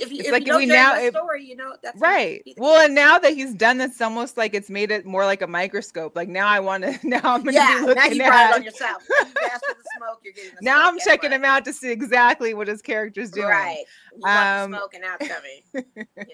If 0.00 0.10
you, 0.12 0.20
if 0.24 0.32
like 0.32 0.46
you 0.46 0.56
we 0.56 0.66
now- 0.66 0.96
story, 1.10 1.44
you 1.44 1.56
know 1.56 1.74
that's 1.82 2.00
Right. 2.00 2.42
Well, 2.56 2.76
case. 2.78 2.86
and 2.86 2.94
now 2.94 3.18
that 3.18 3.34
he's 3.34 3.54
done 3.54 3.78
this, 3.78 4.00
almost 4.00 4.36
like 4.36 4.54
it's 4.54 4.70
made 4.70 4.90
it 4.90 5.04
more 5.04 5.24
like 5.24 5.42
a 5.42 5.46
microscope. 5.46 6.16
Like 6.16 6.28
now 6.28 6.46
I 6.48 6.60
want 6.60 6.84
to. 6.84 6.98
Now 7.04 7.20
I'm 7.24 7.42
going 7.42 7.54
to 7.54 7.60
yeah, 7.60 7.80
be 7.80 7.80
now 7.80 7.86
looking 7.86 8.12
you 8.16 8.24
brought 8.24 8.50
it 8.50 8.56
on 8.56 8.62
yourself. 8.62 9.02
You 9.08 9.26
smoke. 9.96 10.20
You're 10.24 10.32
getting 10.32 10.50
the 10.50 10.56
Now. 10.62 10.88
I'm 10.88 10.98
checking 10.98 11.30
him 11.32 11.44
out 11.44 11.64
to 11.66 11.72
see 11.72 11.90
exactly 11.90 12.54
what 12.54 12.68
his 12.68 12.80
character's 12.82 13.30
doing. 13.30 13.48
Right. 13.48 13.84
You 14.16 14.26
Um, 14.28 14.70
smoke 14.72 14.94
and 14.94 15.02
now 15.02 15.14
it's 15.20 15.28
coming. 15.32 16.06
Yeah. 16.16 16.24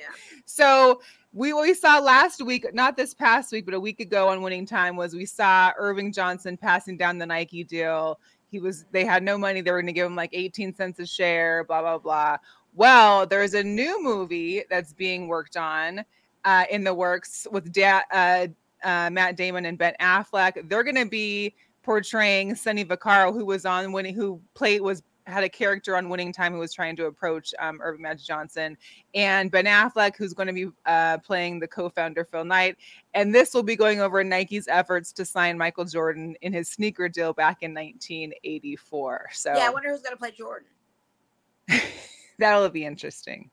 So 0.44 1.00
we 1.32 1.52
we 1.52 1.74
saw 1.74 1.98
last 1.98 2.44
week, 2.44 2.66
not 2.74 2.96
this 2.96 3.14
past 3.14 3.52
week, 3.52 3.64
but 3.64 3.74
a 3.74 3.80
week 3.80 4.00
ago 4.00 4.28
on 4.28 4.42
Winning 4.42 4.66
Time 4.66 4.96
was 4.96 5.14
we 5.14 5.26
saw 5.26 5.72
Earvin 5.78 6.12
Johnson 6.12 6.56
passing 6.56 6.96
down 6.96 7.18
the 7.18 7.26
Nike 7.26 7.64
deal. 7.64 8.18
He 8.50 8.60
was 8.60 8.84
they 8.92 9.04
had 9.04 9.22
no 9.22 9.36
money. 9.36 9.60
They 9.60 9.70
were 9.70 9.78
going 9.80 9.86
to 9.88 9.92
give 9.92 10.06
him 10.06 10.16
like 10.16 10.30
18 10.32 10.74
cents 10.74 10.98
a 11.00 11.06
share. 11.06 11.64
Blah 11.64 11.80
blah 11.82 11.98
blah. 11.98 12.36
Well, 12.76 13.26
there's 13.26 13.54
a 13.54 13.64
new 13.64 14.02
movie 14.02 14.62
that's 14.68 14.92
being 14.92 15.28
worked 15.28 15.56
on 15.56 16.04
uh, 16.44 16.64
in 16.70 16.84
the 16.84 16.92
works 16.92 17.46
with 17.50 17.72
da- 17.72 18.02
uh, 18.12 18.48
uh, 18.84 19.08
Matt 19.10 19.34
Damon 19.34 19.64
and 19.64 19.78
Ben 19.78 19.94
Affleck. 19.98 20.68
They're 20.68 20.84
going 20.84 20.96
to 20.96 21.06
be 21.06 21.54
portraying 21.82 22.54
Sonny 22.54 22.84
Vaccaro, 22.84 23.32
who 23.32 23.46
was 23.46 23.64
on 23.64 23.92
winning, 23.92 24.14
who 24.14 24.42
played 24.52 24.82
was 24.82 25.02
had 25.26 25.42
a 25.42 25.48
character 25.48 25.96
on 25.96 26.10
Winning 26.10 26.32
Time 26.32 26.52
who 26.52 26.58
was 26.58 26.72
trying 26.72 26.94
to 26.96 27.06
approach 27.06 27.52
um, 27.58 27.80
Earvin 27.82 28.02
Magic 28.02 28.26
Johnson, 28.26 28.76
and 29.14 29.50
Ben 29.50 29.64
Affleck, 29.64 30.14
who's 30.16 30.34
going 30.34 30.46
to 30.46 30.52
be 30.52 30.68
uh, 30.84 31.18
playing 31.18 31.58
the 31.58 31.66
co-founder 31.66 32.24
Phil 32.26 32.44
Knight. 32.44 32.76
And 33.14 33.34
this 33.34 33.54
will 33.54 33.62
be 33.62 33.74
going 33.74 34.00
over 34.00 34.22
Nike's 34.22 34.68
efforts 34.68 35.12
to 35.14 35.24
sign 35.24 35.56
Michael 35.58 35.86
Jordan 35.86 36.36
in 36.42 36.52
his 36.52 36.68
sneaker 36.68 37.08
deal 37.08 37.32
back 37.32 37.62
in 37.62 37.72
1984. 37.72 39.30
So 39.32 39.54
Yeah, 39.54 39.66
I 39.66 39.70
wonder 39.70 39.90
who's 39.90 40.02
gonna 40.02 40.16
play 40.16 40.30
Jordan. 40.30 40.68
that'll 42.38 42.68
be 42.68 42.84
interesting. 42.84 43.50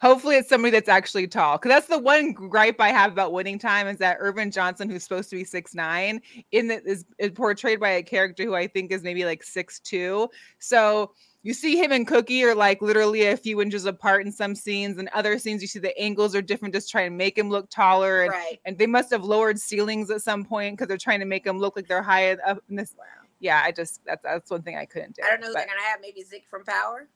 Hopefully, 0.00 0.36
it's 0.36 0.48
somebody 0.48 0.70
that's 0.70 0.88
actually 0.88 1.26
tall. 1.28 1.58
Because 1.58 1.68
that's 1.68 1.86
the 1.86 1.98
one 1.98 2.32
gripe 2.32 2.80
I 2.80 2.88
have 2.88 3.12
about 3.12 3.32
winning 3.34 3.58
time 3.58 3.86
is 3.86 3.98
that 3.98 4.16
Earvin 4.18 4.50
Johnson, 4.50 4.88
who's 4.88 5.02
supposed 5.02 5.28
to 5.28 5.36
be 5.36 5.44
six 5.44 5.74
nine, 5.74 6.22
in 6.52 6.68
the 6.68 6.82
is, 6.84 7.04
is 7.18 7.32
portrayed 7.32 7.80
by 7.80 7.90
a 7.90 8.02
character 8.02 8.44
who 8.44 8.54
I 8.54 8.66
think 8.66 8.92
is 8.92 9.02
maybe 9.02 9.26
like 9.26 9.42
six 9.42 9.78
two. 9.78 10.30
So 10.58 11.12
you 11.42 11.52
see 11.52 11.76
him 11.76 11.92
and 11.92 12.06
Cookie 12.06 12.42
are 12.44 12.54
like 12.54 12.80
literally 12.80 13.26
a 13.26 13.36
few 13.36 13.60
inches 13.60 13.84
apart 13.84 14.24
in 14.24 14.32
some 14.32 14.54
scenes, 14.54 14.96
and 14.96 15.10
other 15.12 15.38
scenes 15.38 15.60
you 15.60 15.68
see 15.68 15.78
the 15.78 15.96
angles 16.00 16.34
are 16.34 16.40
different, 16.40 16.72
just 16.74 16.90
trying 16.90 17.10
to 17.10 17.14
make 17.16 17.36
him 17.36 17.50
look 17.50 17.68
taller. 17.68 18.22
And, 18.22 18.30
Right. 18.32 18.58
and 18.64 18.78
they 18.78 18.86
must 18.86 19.10
have 19.10 19.22
lowered 19.24 19.58
ceilings 19.58 20.10
at 20.10 20.22
some 20.22 20.44
point 20.46 20.76
because 20.78 20.88
they're 20.88 20.96
trying 20.96 21.20
to 21.20 21.26
make 21.26 21.46
him 21.46 21.58
look 21.58 21.76
like 21.76 21.88
they're 21.88 22.02
high 22.02 22.32
up 22.32 22.62
in 22.70 22.76
this. 22.76 22.94
Wow. 22.98 23.04
Yeah, 23.38 23.60
I 23.62 23.70
just 23.70 24.02
that's 24.06 24.22
that's 24.22 24.50
one 24.50 24.62
thing 24.62 24.76
I 24.78 24.86
couldn't 24.86 25.16
do. 25.16 25.22
I 25.26 25.28
don't 25.30 25.40
know 25.42 25.48
who 25.48 25.52
but- 25.52 25.58
they're 25.58 25.66
gonna 25.76 25.86
have. 25.88 26.00
Maybe 26.00 26.22
Zeke 26.22 26.46
from 26.48 26.64
Power. 26.64 27.06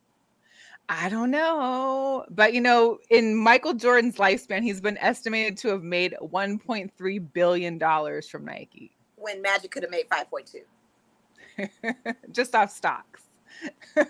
I 0.88 1.08
don't 1.08 1.30
know. 1.30 2.24
But 2.30 2.54
you 2.54 2.60
know, 2.60 2.98
in 3.10 3.34
Michael 3.34 3.74
Jordan's 3.74 4.16
lifespan, 4.16 4.62
he's 4.62 4.80
been 4.80 4.98
estimated 4.98 5.56
to 5.58 5.68
have 5.68 5.82
made 5.82 6.14
1.3 6.20 7.32
billion 7.32 7.78
dollars 7.78 8.28
from 8.28 8.44
Nike. 8.44 8.90
When 9.16 9.40
Magic 9.40 9.70
could 9.70 9.82
have 9.82 9.90
made 9.90 10.06
five 10.10 10.28
point 10.30 10.50
two. 10.50 10.64
Just 12.32 12.54
off 12.54 12.70
stocks. 12.70 13.22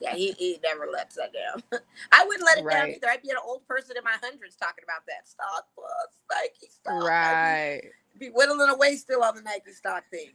Yeah, 0.00 0.14
he, 0.14 0.32
he 0.32 0.58
never 0.62 0.86
lets 0.92 1.16
that 1.16 1.32
down. 1.32 1.62
I 2.12 2.24
wouldn't 2.26 2.44
let 2.44 2.58
it 2.58 2.68
down 2.68 2.90
either. 2.90 3.08
I'd 3.08 3.22
be 3.22 3.30
an 3.30 3.36
old 3.44 3.66
person 3.66 3.96
in 3.96 4.04
my 4.04 4.16
hundreds 4.22 4.56
talking 4.56 4.84
about 4.84 5.02
that 5.06 5.28
stock 5.28 5.66
plus 5.74 6.18
Nike 6.30 6.70
stock. 6.70 7.02
I'd 7.02 7.06
right. 7.06 7.80
be, 8.18 8.26
be 8.26 8.32
whittling 8.32 8.68
away 8.68 8.96
still 8.96 9.22
on 9.22 9.34
the 9.34 9.42
Nike 9.42 9.72
stock 9.72 10.04
thing. 10.10 10.30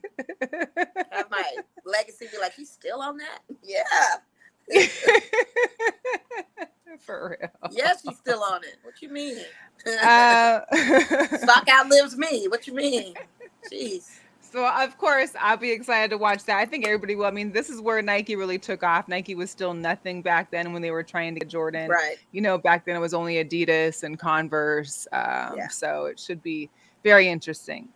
Have 1.11 1.29
my 1.29 1.43
legacy 1.85 2.27
be 2.31 2.37
like, 2.39 2.53
he's 2.53 2.71
still 2.71 3.01
on 3.01 3.17
that? 3.17 3.39
Yeah. 3.63 3.83
For 6.99 7.37
real. 7.39 7.49
yes, 7.71 8.01
he's 8.03 8.17
still 8.17 8.43
on 8.43 8.63
it. 8.63 8.77
What 8.83 9.01
you 9.01 9.09
mean? 9.09 9.37
Uh, 10.03 10.59
stock 11.37 11.67
outlives 11.69 12.15
me. 12.17 12.47
What 12.47 12.67
you 12.67 12.73
mean? 12.75 13.15
Jeez. 13.71 14.19
So 14.41 14.67
of 14.67 14.97
course 14.97 15.31
I'll 15.39 15.55
be 15.57 15.71
excited 15.71 16.09
to 16.11 16.17
watch 16.17 16.43
that. 16.43 16.57
I 16.57 16.65
think 16.65 16.85
everybody 16.85 17.15
will. 17.15 17.25
I 17.25 17.31
mean, 17.31 17.51
this 17.53 17.69
is 17.69 17.79
where 17.81 18.01
Nike 18.01 18.35
really 18.35 18.59
took 18.59 18.83
off. 18.83 19.07
Nike 19.07 19.33
was 19.33 19.49
still 19.49 19.73
nothing 19.73 20.21
back 20.21 20.51
then 20.51 20.73
when 20.73 20.81
they 20.81 20.91
were 20.91 21.03
trying 21.03 21.33
to 21.35 21.39
get 21.39 21.49
Jordan. 21.49 21.89
Right. 21.89 22.17
You 22.33 22.41
know, 22.41 22.57
back 22.57 22.85
then 22.85 22.95
it 22.97 22.99
was 22.99 23.13
only 23.13 23.43
Adidas 23.43 24.03
and 24.03 24.19
Converse. 24.19 25.07
Um, 25.13 25.55
Yeah. 25.57 25.69
So 25.69 26.05
it 26.05 26.19
should 26.19 26.43
be 26.43 26.69
very 27.03 27.29
interesting. 27.29 27.87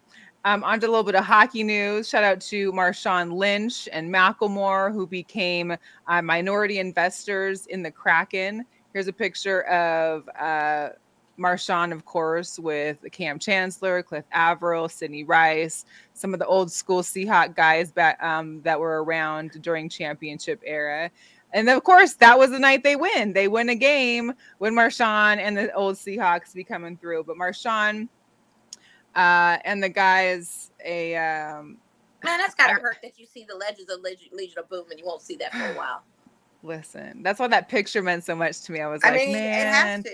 Um, 0.46 0.64
on 0.64 0.80
to 0.80 0.86
a 0.86 0.90
little 0.90 1.04
bit 1.04 1.16
of 1.16 1.26
hockey 1.26 1.64
news. 1.64 2.08
Shout 2.08 2.24
out 2.24 2.40
to 2.42 2.72
Marshawn 2.72 3.34
Lynch 3.34 3.90
and 3.92 4.14
Macklemore, 4.14 4.94
who 4.94 5.08
became 5.08 5.76
uh, 6.06 6.22
minority 6.22 6.78
investors 6.78 7.66
in 7.66 7.82
the 7.82 7.90
Kraken. 7.90 8.64
Here's 8.94 9.08
a 9.08 9.14
picture 9.14 9.64
of 9.64 10.30
uh, 10.40 10.90
Marshawn, 11.40 11.92
of 11.92 12.06
course, 12.06 12.60
with 12.60 13.00
Kam 13.12 13.40
Chancellor, 13.40 14.04
Cliff 14.04 14.24
Avril, 14.32 14.88
Sidney 14.88 15.24
Rice, 15.24 15.84
some 16.14 16.32
of 16.32 16.40
the 16.40 16.46
old 16.46 16.72
school 16.72 17.02
Seahawk 17.02 17.56
guys 17.56 17.92
back, 17.92 18.22
um, 18.22 18.62
that 18.62 18.80
were 18.80 19.04
around 19.04 19.60
during 19.64 19.90
championship 19.90 20.62
era. 20.64 21.10
And 21.54 21.68
of 21.70 21.84
course, 21.84 22.14
that 22.16 22.38
was 22.38 22.52
the 22.52 22.60
night 22.60 22.84
they 22.84 22.96
win. 22.96 23.34
They 23.34 23.48
win 23.48 23.70
a 23.70 23.76
game 23.76 24.34
when 24.60 24.76
Marshawn 24.76 25.38
and 25.40 25.58
the 25.58 25.74
old 25.74 25.96
Seahawks 25.96 26.54
be 26.54 26.64
coming 26.64 26.98
through. 26.98 27.24
But 27.24 27.36
Marshawn 27.36 28.10
uh, 29.16 29.58
and 29.66 29.82
the 29.84 29.90
guys, 29.90 30.72
a 30.84 31.16
um, 31.16 31.78
Man, 32.24 32.40
that's 32.40 32.56
gotta 32.56 32.74
I- 32.74 32.80
hurt 32.80 32.98
that 33.04 33.18
you 33.20 33.26
see 33.26 33.46
the 33.48 33.56
legends 33.56 33.92
of 33.92 34.02
Legion, 34.02 34.30
Legion 34.34 34.60
of 34.60 34.70
Boom 34.70 34.86
and 34.92 35.00
you 35.00 35.06
won't 35.06 35.22
see 35.22 35.36
that 35.38 35.52
for 35.54 35.66
a 35.66 35.74
while. 35.74 36.02
listen. 36.64 37.22
That's 37.24 37.40
why 37.40 37.48
that 37.50 37.70
picture 37.70 38.02
meant 38.02 38.24
so 38.24 38.36
much 38.36 38.62
to 38.62 38.72
me. 38.72 38.82
I 38.82 38.88
was 38.88 39.02
I 39.04 39.12
like, 39.12 39.20
mean, 39.22 39.34
man, 39.34 39.68
it 39.68 39.72
has 39.72 40.04
to. 40.04 40.10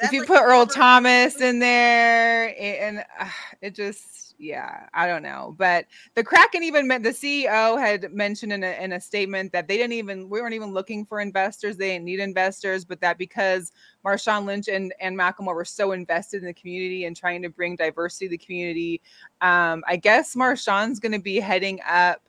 if 0.00 0.12
you 0.12 0.20
like 0.20 0.28
put 0.28 0.42
Earl 0.42 0.66
Thomas 0.66 1.40
in 1.40 1.58
there, 1.58 2.54
and 2.58 3.04
uh, 3.18 3.28
it 3.60 3.74
just, 3.74 4.29
yeah, 4.40 4.86
I 4.94 5.06
don't 5.06 5.22
know. 5.22 5.54
But 5.58 5.84
the 6.14 6.24
Kraken 6.24 6.62
even 6.62 6.88
meant 6.88 7.04
the 7.04 7.10
CEO 7.10 7.78
had 7.78 8.10
mentioned 8.10 8.54
in 8.54 8.64
a, 8.64 8.82
in 8.82 8.92
a 8.94 9.00
statement 9.00 9.52
that 9.52 9.68
they 9.68 9.76
didn't 9.76 9.92
even, 9.92 10.30
we 10.30 10.40
weren't 10.40 10.54
even 10.54 10.72
looking 10.72 11.04
for 11.04 11.20
investors. 11.20 11.76
They 11.76 11.90
didn't 11.90 12.06
need 12.06 12.20
investors, 12.20 12.86
but 12.86 13.02
that 13.02 13.18
because 13.18 13.70
Marshawn 14.04 14.46
Lynch 14.46 14.68
and, 14.68 14.94
and 14.98 15.16
Macklemore 15.16 15.54
were 15.54 15.66
so 15.66 15.92
invested 15.92 16.38
in 16.38 16.46
the 16.46 16.54
community 16.54 17.04
and 17.04 17.14
trying 17.14 17.42
to 17.42 17.50
bring 17.50 17.76
diversity 17.76 18.26
to 18.26 18.30
the 18.30 18.38
community, 18.38 19.02
um, 19.42 19.84
I 19.86 19.96
guess 19.96 20.34
Marshawn's 20.34 21.00
going 21.00 21.12
to 21.12 21.18
be 21.18 21.38
heading 21.38 21.78
up 21.86 22.22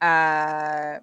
uh, 0.00 0.98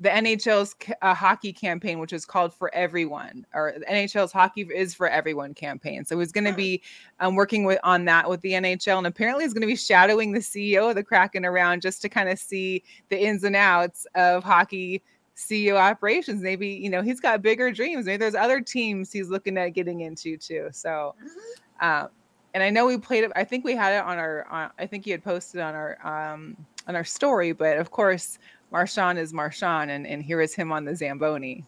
the 0.00 0.08
NHL's 0.08 0.76
uh, 1.02 1.12
hockey 1.12 1.52
campaign, 1.52 1.98
which 1.98 2.12
is 2.12 2.24
called 2.24 2.54
For 2.54 2.72
Everyone, 2.74 3.44
or 3.52 3.74
the 3.76 3.84
NHL's 3.86 4.30
Hockey 4.30 4.62
is 4.74 4.94
for 4.94 5.08
Everyone 5.08 5.54
campaign. 5.54 6.04
So 6.04 6.18
he's 6.18 6.30
going 6.30 6.44
to 6.44 6.52
be 6.52 6.82
um, 7.18 7.34
working 7.34 7.64
with 7.64 7.80
on 7.82 8.04
that 8.04 8.28
with 8.28 8.40
the 8.42 8.52
NHL, 8.52 8.98
and 8.98 9.06
apparently 9.06 9.44
he's 9.44 9.52
going 9.52 9.62
to 9.62 9.66
be 9.66 9.76
shadowing 9.76 10.32
the 10.32 10.40
CEO 10.40 10.88
of 10.88 10.94
the 10.94 11.02
Kraken 11.02 11.44
around 11.44 11.82
just 11.82 12.00
to 12.02 12.08
kind 12.08 12.28
of 12.28 12.38
see 12.38 12.84
the 13.08 13.20
ins 13.20 13.42
and 13.42 13.56
outs 13.56 14.06
of 14.14 14.44
hockey 14.44 15.02
CEO 15.36 15.74
operations. 15.74 16.42
Maybe 16.42 16.68
you 16.68 16.90
know 16.90 17.02
he's 17.02 17.20
got 17.20 17.42
bigger 17.42 17.72
dreams. 17.72 18.06
Maybe 18.06 18.18
there's 18.18 18.36
other 18.36 18.60
teams 18.60 19.12
he's 19.12 19.28
looking 19.30 19.58
at 19.58 19.70
getting 19.70 20.02
into 20.02 20.36
too. 20.36 20.68
So. 20.72 21.14
Mhm. 21.22 22.04
Um, 22.04 22.08
and 22.54 22.62
I 22.62 22.70
know 22.70 22.86
we 22.86 22.98
played 22.98 23.24
it. 23.24 23.32
I 23.36 23.44
think 23.44 23.64
we 23.64 23.76
had 23.76 23.92
it 23.92 24.04
on 24.04 24.18
our. 24.18 24.46
On, 24.48 24.70
I 24.78 24.86
think 24.86 25.06
you 25.06 25.12
had 25.12 25.22
posted 25.22 25.60
on 25.60 25.74
our 25.74 25.98
um, 26.04 26.56
on 26.88 26.96
our 26.96 27.04
story. 27.04 27.52
But 27.52 27.76
of 27.76 27.90
course, 27.90 28.38
Marshawn 28.72 29.16
is 29.16 29.32
Marshawn, 29.32 29.88
and, 29.88 30.06
and 30.06 30.22
here 30.22 30.40
is 30.40 30.54
him 30.54 30.72
on 30.72 30.84
the 30.84 30.94
Zamboni. 30.94 31.64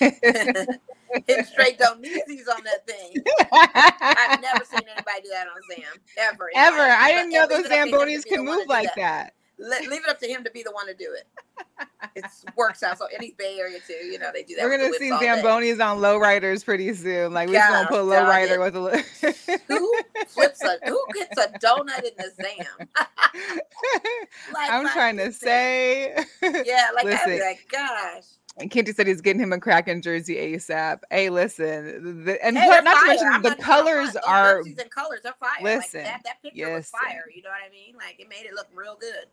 Hitting 0.00 1.44
straight 1.44 1.78
Donizis 1.78 2.48
on 2.54 2.62
that 2.64 2.86
thing. 2.86 3.14
I've 3.52 4.40
never 4.40 4.64
seen 4.64 4.80
anybody 4.88 5.22
do 5.24 5.28
that 5.30 5.46
on 5.48 5.60
Zam 5.70 5.84
ever. 6.18 6.50
Ever. 6.54 6.78
life. 6.78 6.96
I 7.00 7.12
didn't 7.12 7.30
know 7.30 7.46
those 7.46 7.64
leave 7.68 7.72
it 7.72 7.72
up 7.72 7.88
to 7.88 7.90
him 7.90 7.90
to 7.90 7.96
Zambonis 7.96 8.24
can 8.26 8.44
move 8.44 8.66
like 8.68 8.94
that. 8.96 9.34
Le- 9.58 9.90
leave 9.90 10.02
it 10.04 10.08
up 10.08 10.18
to 10.20 10.26
him 10.26 10.42
to 10.44 10.50
be 10.52 10.62
the 10.62 10.70
one 10.70 10.86
to 10.86 10.94
do 10.94 11.14
it. 11.14 11.26
It 12.16 12.24
works 12.56 12.82
out. 12.82 12.96
So 12.96 13.06
any 13.14 13.34
Bay 13.36 13.58
Area 13.58 13.78
too, 13.86 13.92
you 13.92 14.18
know 14.18 14.30
they 14.32 14.42
do 14.42 14.54
that. 14.54 14.64
We're 14.64 14.78
gonna 14.78 14.92
see 14.94 15.10
day. 15.10 15.16
Zambonis 15.42 15.84
on 15.84 15.98
lowriders 15.98 16.64
pretty 16.64 16.94
soon. 16.94 17.34
Like 17.34 17.48
we're 17.48 17.54
just 17.56 17.68
gonna 17.68 17.88
put 17.88 18.00
a 18.00 18.04
lowrider 18.04 18.58
with 18.58 18.74
a. 18.76 18.80
li- 18.80 19.60
Who 19.68 19.94
flips 20.28 20.62
a 20.64 20.78
who 20.86 21.04
gets 21.12 21.36
a 21.38 21.48
donut 21.58 22.04
in 22.04 22.12
the 22.16 22.30
Zam? 22.40 22.88
Like, 24.54 24.70
I'm 24.70 24.88
trying 24.88 25.16
to 25.18 25.32
say. 25.32 26.14
Yeah, 26.42 26.88
like 26.94 27.06
I'd 27.06 27.40
like, 27.40 27.66
gosh. 27.70 28.24
And 28.60 28.70
Kenty 28.70 28.92
said 28.92 29.06
he's 29.06 29.20
getting 29.20 29.40
him 29.42 29.52
a 29.52 29.58
Kraken 29.58 30.02
jersey 30.02 30.36
ASAP. 30.36 31.00
Hey, 31.10 31.30
listen, 31.30 32.24
the, 32.24 32.44
and 32.44 32.56
Hey, 32.58 32.68
not 32.68 33.00
to 33.00 33.06
mention 33.06 33.28
I'm 33.28 33.42
the 33.42 33.48
not- 33.50 33.58
not- 33.58 33.64
colors 33.66 34.12
those 34.12 34.22
are. 34.26 34.60
and 34.60 34.90
colors 34.90 35.20
are 35.24 35.34
fire. 35.40 35.62
Listen, 35.62 36.02
like 36.02 36.10
that, 36.12 36.20
that 36.24 36.42
picture 36.42 36.70
was 36.72 36.88
fire. 36.90 37.24
You 37.34 37.42
know 37.42 37.48
what 37.50 37.66
I 37.66 37.70
mean? 37.70 37.94
Like 37.96 38.20
it 38.20 38.28
made 38.28 38.44
it 38.46 38.54
look 38.54 38.66
real 38.74 38.96
good. 39.00 39.26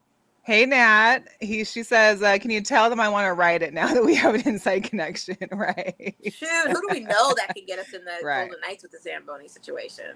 Hey 0.44 0.66
Nat, 0.66 1.28
he 1.42 1.66
she 1.66 1.84
says, 1.84 2.24
uh, 2.24 2.38
can 2.38 2.50
you 2.52 2.62
tell 2.62 2.90
them 2.90 3.02
I 3.02 3.10
want 3.10 3.26
to 3.28 3.34
write 3.34 3.62
it 3.62 3.74
now 3.74 3.94
that 3.94 4.06
we 4.06 4.16
have 4.16 4.34
an 4.34 4.48
inside 4.48 4.86
connection, 4.86 5.36
right? 5.52 6.16
Shoot, 6.24 6.48
who 6.70 6.74
do 6.74 6.88
we 6.90 7.02
know 7.02 7.34
that 7.36 7.52
could 7.54 7.68
get 7.68 7.80
us 7.80 7.92
in 7.94 8.06
the 8.06 8.14
Right. 8.24 8.44
Golden 8.50 8.62
Knights 8.62 8.82
with 8.84 8.94
the 8.94 9.00
Zamboni 9.00 9.50
situation? 9.50 10.14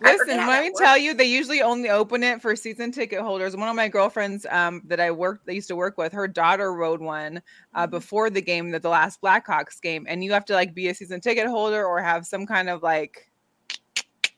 Listen, 0.00 0.36
let 0.46 0.62
me 0.62 0.72
tell 0.76 0.98
you, 0.98 1.14
they 1.14 1.24
usually 1.24 1.62
only 1.62 1.88
open 1.88 2.22
it 2.22 2.42
for 2.42 2.54
season 2.56 2.92
ticket 2.92 3.20
holders. 3.20 3.56
One 3.56 3.68
of 3.68 3.76
my 3.76 3.88
girlfriends 3.88 4.46
um, 4.50 4.82
that 4.86 5.00
I 5.00 5.10
worked, 5.10 5.46
they 5.46 5.54
used 5.54 5.68
to 5.68 5.76
work 5.76 5.96
with, 5.96 6.12
her 6.12 6.28
daughter 6.28 6.74
rode 6.74 7.00
one 7.00 7.40
uh, 7.74 7.86
Mhm. 7.86 7.90
before 7.90 8.30
the 8.30 8.42
game, 8.42 8.70
that 8.70 8.82
the 8.82 8.88
last 8.88 9.20
Blackhawks 9.22 9.80
game, 9.80 10.04
and 10.08 10.22
you 10.22 10.32
have 10.32 10.44
to 10.46 10.54
like 10.54 10.74
be 10.74 10.88
a 10.88 10.94
season 10.94 11.20
ticket 11.20 11.46
holder 11.46 11.84
or 11.86 12.00
have 12.00 12.26
some 12.26 12.46
kind 12.46 12.68
of 12.68 12.82
like 12.82 13.30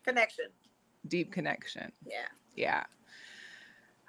Connection. 0.05 0.47
deep 1.09 1.33
connection. 1.33 1.91
Yeah. 2.05 2.27
Yeah. 2.55 2.85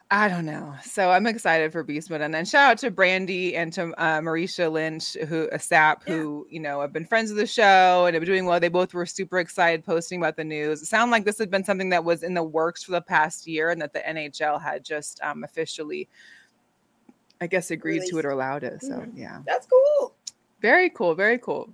I 0.10 0.30
don't 0.30 0.46
know. 0.46 0.74
So 0.84 1.12
I'm 1.12 1.28
excited 1.28 1.74
for 1.74 1.84
Beastman. 1.84 2.22
And 2.22 2.34
then 2.34 2.46
shout 2.46 2.72
out 2.72 2.78
to 2.80 2.92
Brandy 2.92 3.58
and 3.58 3.74
to 3.74 3.94
uh, 4.02 4.22
Marisha 4.22 4.72
Lynch, 4.72 5.16
who 5.28 5.50
a 5.52 5.60
sap, 5.60 6.04
Yeah. 6.08 6.14
who, 6.16 6.48
you 6.50 6.62
know, 6.62 6.80
have 6.80 6.94
been 6.94 7.06
friends 7.06 7.30
of 7.30 7.36
the 7.36 7.46
show 7.46 8.06
and 8.06 8.14
have 8.14 8.22
been 8.22 8.28
doing 8.32 8.46
well. 8.46 8.58
They 8.60 8.70
both 8.70 8.94
were 8.94 9.06
super 9.06 9.40
excited 9.40 9.84
posting 9.86 10.20
about 10.22 10.38
the 10.38 10.46
news. 10.46 10.82
It 10.82 10.86
sounded 10.86 11.12
like 11.12 11.26
this 11.26 11.38
had 11.38 11.52
been 11.52 11.66
something 11.66 11.90
that 11.90 12.06
was 12.06 12.24
in 12.24 12.34
the 12.34 12.44
works 12.44 12.84
for 12.84 12.92
the 12.94 13.02
past 13.02 13.48
year 13.48 13.70
and 13.70 13.82
that 13.82 13.92
the 13.92 14.00
NHL 14.00 14.62
had 14.62 14.86
just 14.86 15.22
um, 15.24 15.44
officially, 15.44 16.08
I 17.42 17.48
guess, 17.48 17.70
agreed 17.72 18.04
to 18.10 18.18
it 18.20 18.24
or 18.26 18.30
allowed 18.30 18.64
it. 18.64 18.82
So 18.82 18.92
Mhm. 18.94 19.12
yeah. 19.14 19.40
That's 19.46 19.68
cool. 19.68 20.16
Very 20.62 20.90
cool. 20.90 21.16
Very 21.16 21.38
cool. 21.38 21.70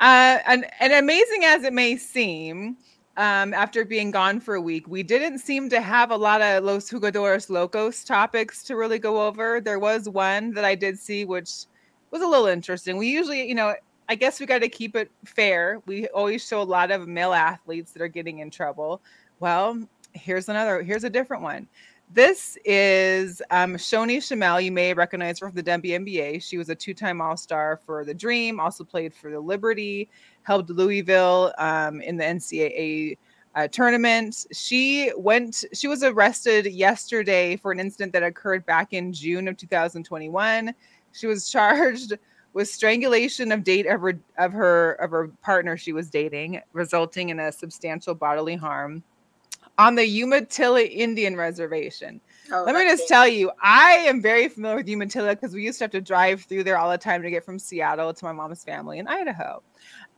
Uh, 0.00 0.38
and, 0.46 0.64
and 0.80 0.92
amazing 0.94 1.44
as 1.44 1.64
it 1.64 1.74
may 1.74 1.96
seem, 1.98 2.78
um, 3.18 3.52
after 3.52 3.84
being 3.84 4.12
gone 4.12 4.38
for 4.38 4.54
a 4.54 4.60
week, 4.60 4.86
we 4.86 5.02
didn't 5.02 5.40
seem 5.40 5.68
to 5.70 5.80
have 5.80 6.12
a 6.12 6.16
lot 6.16 6.40
of 6.40 6.62
Los 6.62 6.88
Jugadores 6.88 7.50
Locos 7.50 8.04
topics 8.04 8.62
to 8.62 8.76
really 8.76 9.00
go 9.00 9.26
over. 9.26 9.60
There 9.60 9.80
was 9.80 10.08
one 10.08 10.52
that 10.54 10.64
I 10.64 10.76
did 10.76 10.96
see, 10.96 11.24
which 11.24 11.64
was 12.12 12.22
a 12.22 12.26
little 12.26 12.46
interesting. 12.46 12.96
We 12.96 13.08
usually, 13.08 13.46
you 13.46 13.56
know, 13.56 13.74
I 14.08 14.14
guess 14.14 14.38
we 14.38 14.46
got 14.46 14.60
to 14.60 14.68
keep 14.68 14.94
it 14.94 15.10
fair. 15.24 15.82
We 15.86 16.06
always 16.08 16.46
show 16.46 16.62
a 16.62 16.62
lot 16.62 16.92
of 16.92 17.08
male 17.08 17.32
athletes 17.32 17.90
that 17.92 18.02
are 18.02 18.08
getting 18.08 18.38
in 18.38 18.50
trouble. 18.50 19.02
Well, 19.40 19.82
here's 20.12 20.48
another, 20.48 20.80
here's 20.82 21.02
a 21.02 21.10
different 21.10 21.42
one. 21.42 21.66
This 22.10 22.56
is 22.64 23.42
um, 23.50 23.74
Shoni 23.74 24.22
Schimmel. 24.22 24.62
You 24.62 24.72
may 24.72 24.94
recognize 24.94 25.40
her 25.40 25.48
from 25.48 25.56
the 25.56 25.62
WNBA. 25.62 26.42
She 26.42 26.56
was 26.56 26.70
a 26.70 26.74
two-time 26.74 27.20
All-Star 27.20 27.80
for 27.84 28.02
the 28.02 28.14
Dream. 28.14 28.58
Also 28.58 28.82
played 28.82 29.12
for 29.12 29.30
the 29.30 29.38
Liberty. 29.38 30.08
Helped 30.42 30.70
Louisville 30.70 31.52
um, 31.58 32.00
in 32.00 32.16
the 32.16 32.24
NCAA 32.24 33.18
uh, 33.54 33.68
tournament. 33.68 34.46
She 34.52 35.12
went. 35.18 35.64
She 35.74 35.86
was 35.86 36.02
arrested 36.02 36.66
yesterday 36.66 37.56
for 37.56 37.72
an 37.72 37.80
incident 37.80 38.14
that 38.14 38.22
occurred 38.22 38.64
back 38.64 38.94
in 38.94 39.12
June 39.12 39.46
of 39.46 39.58
2021. 39.58 40.74
She 41.12 41.26
was 41.26 41.50
charged 41.52 42.14
with 42.54 42.68
strangulation 42.68 43.52
of 43.52 43.64
date 43.64 43.86
of 43.86 44.00
her 44.00 44.18
of 44.38 44.52
her 44.52 44.92
of 44.92 45.10
her 45.10 45.28
partner 45.42 45.76
she 45.76 45.92
was 45.92 46.08
dating, 46.08 46.62
resulting 46.72 47.28
in 47.28 47.38
a 47.38 47.52
substantial 47.52 48.14
bodily 48.14 48.56
harm 48.56 49.02
on 49.78 49.94
the 49.94 50.04
Umatilla 50.04 50.82
Indian 50.82 51.36
Reservation. 51.36 52.20
Oh, 52.50 52.64
Let 52.66 52.74
me 52.74 52.84
just 52.84 53.06
tell 53.06 53.28
you, 53.28 53.50
I 53.62 53.92
am 53.92 54.20
very 54.20 54.48
familiar 54.48 54.78
with 54.78 54.88
Umatilla 54.88 55.34
because 55.34 55.54
we 55.54 55.62
used 55.62 55.78
to 55.78 55.84
have 55.84 55.90
to 55.92 56.00
drive 56.00 56.42
through 56.42 56.64
there 56.64 56.78
all 56.78 56.90
the 56.90 56.98
time 56.98 57.22
to 57.22 57.30
get 57.30 57.44
from 57.44 57.58
Seattle 57.58 58.12
to 58.12 58.24
my 58.24 58.32
mom's 58.32 58.64
family 58.64 58.98
in 58.98 59.06
Idaho. 59.06 59.62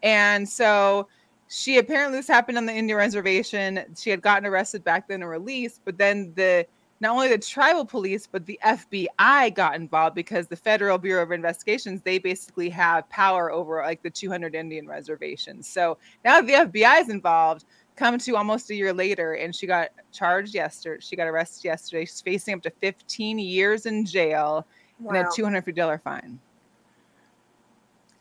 And 0.02 0.48
so 0.48 1.08
she 1.48 1.78
apparently 1.78 2.18
this 2.18 2.28
happened 2.28 2.56
on 2.56 2.66
the 2.66 2.74
Indian 2.74 2.96
reservation. 2.96 3.84
She 3.96 4.10
had 4.10 4.22
gotten 4.22 4.46
arrested 4.46 4.84
back 4.84 5.08
then 5.08 5.22
and 5.22 5.30
released, 5.30 5.80
but 5.84 5.98
then 5.98 6.32
the 6.36 6.66
not 7.00 7.12
only 7.12 7.28
the 7.28 7.38
tribal 7.38 7.84
police 7.84 8.28
but 8.30 8.46
the 8.46 8.60
FBI 8.64 9.54
got 9.54 9.74
involved 9.74 10.14
because 10.14 10.46
the 10.46 10.56
Federal 10.56 10.96
Bureau 10.96 11.22
of 11.22 11.32
Investigations 11.32 12.02
they 12.02 12.18
basically 12.18 12.70
have 12.70 13.08
power 13.08 13.50
over 13.50 13.82
like 13.82 14.02
the 14.02 14.10
200 14.10 14.54
Indian 14.54 14.86
reservations. 14.86 15.66
So 15.66 15.98
now 16.24 16.40
the 16.40 16.52
FBI 16.52 17.00
is 17.02 17.08
involved. 17.08 17.64
Come 18.00 18.16
to 18.16 18.34
almost 18.34 18.70
a 18.70 18.74
year 18.74 18.94
later, 18.94 19.34
and 19.34 19.54
she 19.54 19.66
got 19.66 19.90
charged 20.10 20.54
yesterday. 20.54 21.02
She 21.02 21.16
got 21.16 21.26
arrested 21.26 21.64
yesterday. 21.64 22.06
She's 22.06 22.22
facing 22.22 22.54
up 22.54 22.62
to 22.62 22.70
15 22.70 23.38
years 23.38 23.84
in 23.84 24.06
jail 24.06 24.66
and 25.06 25.18
a 25.18 25.24
$250 25.24 26.02
fine. 26.02 26.40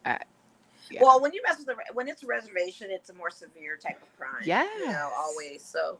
Uh, 0.05 0.17
yeah. 0.91 0.99
Well, 1.01 1.21
when 1.21 1.31
you 1.31 1.41
mess 1.47 1.59
with 1.59 1.67
the 1.67 1.75
when 1.93 2.09
it's 2.09 2.23
a 2.23 2.27
reservation, 2.27 2.87
it's 2.89 3.09
a 3.09 3.13
more 3.13 3.31
severe 3.31 3.77
type 3.77 4.01
of 4.01 4.13
crime. 4.17 4.43
you 4.79 4.87
know, 4.87 5.11
always. 5.17 5.63
So 5.63 5.97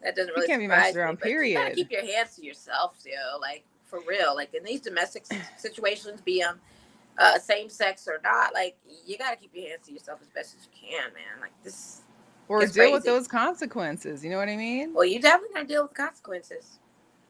that 0.00 0.14
doesn't 0.14 0.28
You 0.28 0.34
really 0.36 0.46
can't 0.46 0.60
be 0.60 0.68
messed 0.68 0.94
me, 0.94 1.00
around, 1.00 1.14
You 1.14 1.16
gotta 1.16 1.28
period. 1.28 1.74
keep 1.74 1.90
your 1.90 2.06
hands 2.06 2.36
to 2.36 2.44
yourself, 2.46 2.94
you 3.04 3.16
know, 3.16 3.38
like 3.40 3.64
for 3.82 3.98
real. 4.06 4.36
Like 4.36 4.54
in 4.54 4.62
these 4.62 4.80
domestic 4.80 5.26
situations, 5.56 6.20
be 6.20 6.40
um 6.44 6.60
uh, 7.18 7.36
same 7.40 7.68
sex 7.68 8.06
or 8.06 8.20
not, 8.22 8.54
like 8.54 8.76
you 9.04 9.18
gotta 9.18 9.34
keep 9.34 9.50
your 9.52 9.70
hands 9.70 9.88
to 9.88 9.92
yourself 9.92 10.20
as 10.22 10.28
best 10.28 10.54
as 10.56 10.68
you 10.72 10.88
can, 10.88 11.12
man. 11.14 11.40
Like 11.40 11.50
this. 11.64 12.02
Or 12.48 12.62
it's 12.62 12.72
deal 12.72 12.92
with 12.92 13.04
those 13.04 13.28
consequences. 13.28 14.24
You 14.24 14.30
know 14.30 14.38
what 14.38 14.48
I 14.48 14.56
mean? 14.56 14.92
Well, 14.94 15.04
you 15.04 15.20
definitely 15.20 15.54
gotta 15.54 15.66
deal 15.66 15.82
with 15.82 15.94
consequences, 15.94 16.78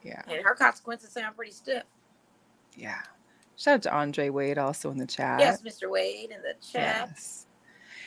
Yeah. 0.02 0.22
and 0.28 0.42
her 0.44 0.54
consequences 0.54 1.10
sound 1.12 1.36
pretty 1.36 1.52
stiff. 1.52 1.84
Yeah. 2.76 3.00
Shout 3.56 3.74
out 3.74 3.82
to 3.82 3.92
Andre 3.94 4.28
Wade 4.28 4.56
also 4.58 4.90
in 4.90 4.98
the 4.98 5.06
chat. 5.06 5.40
Yes, 5.40 5.62
Mr. 5.62 5.90
Wade 5.90 6.30
in 6.30 6.40
the 6.42 6.54
chat. 6.64 7.08
Yes. 7.10 7.46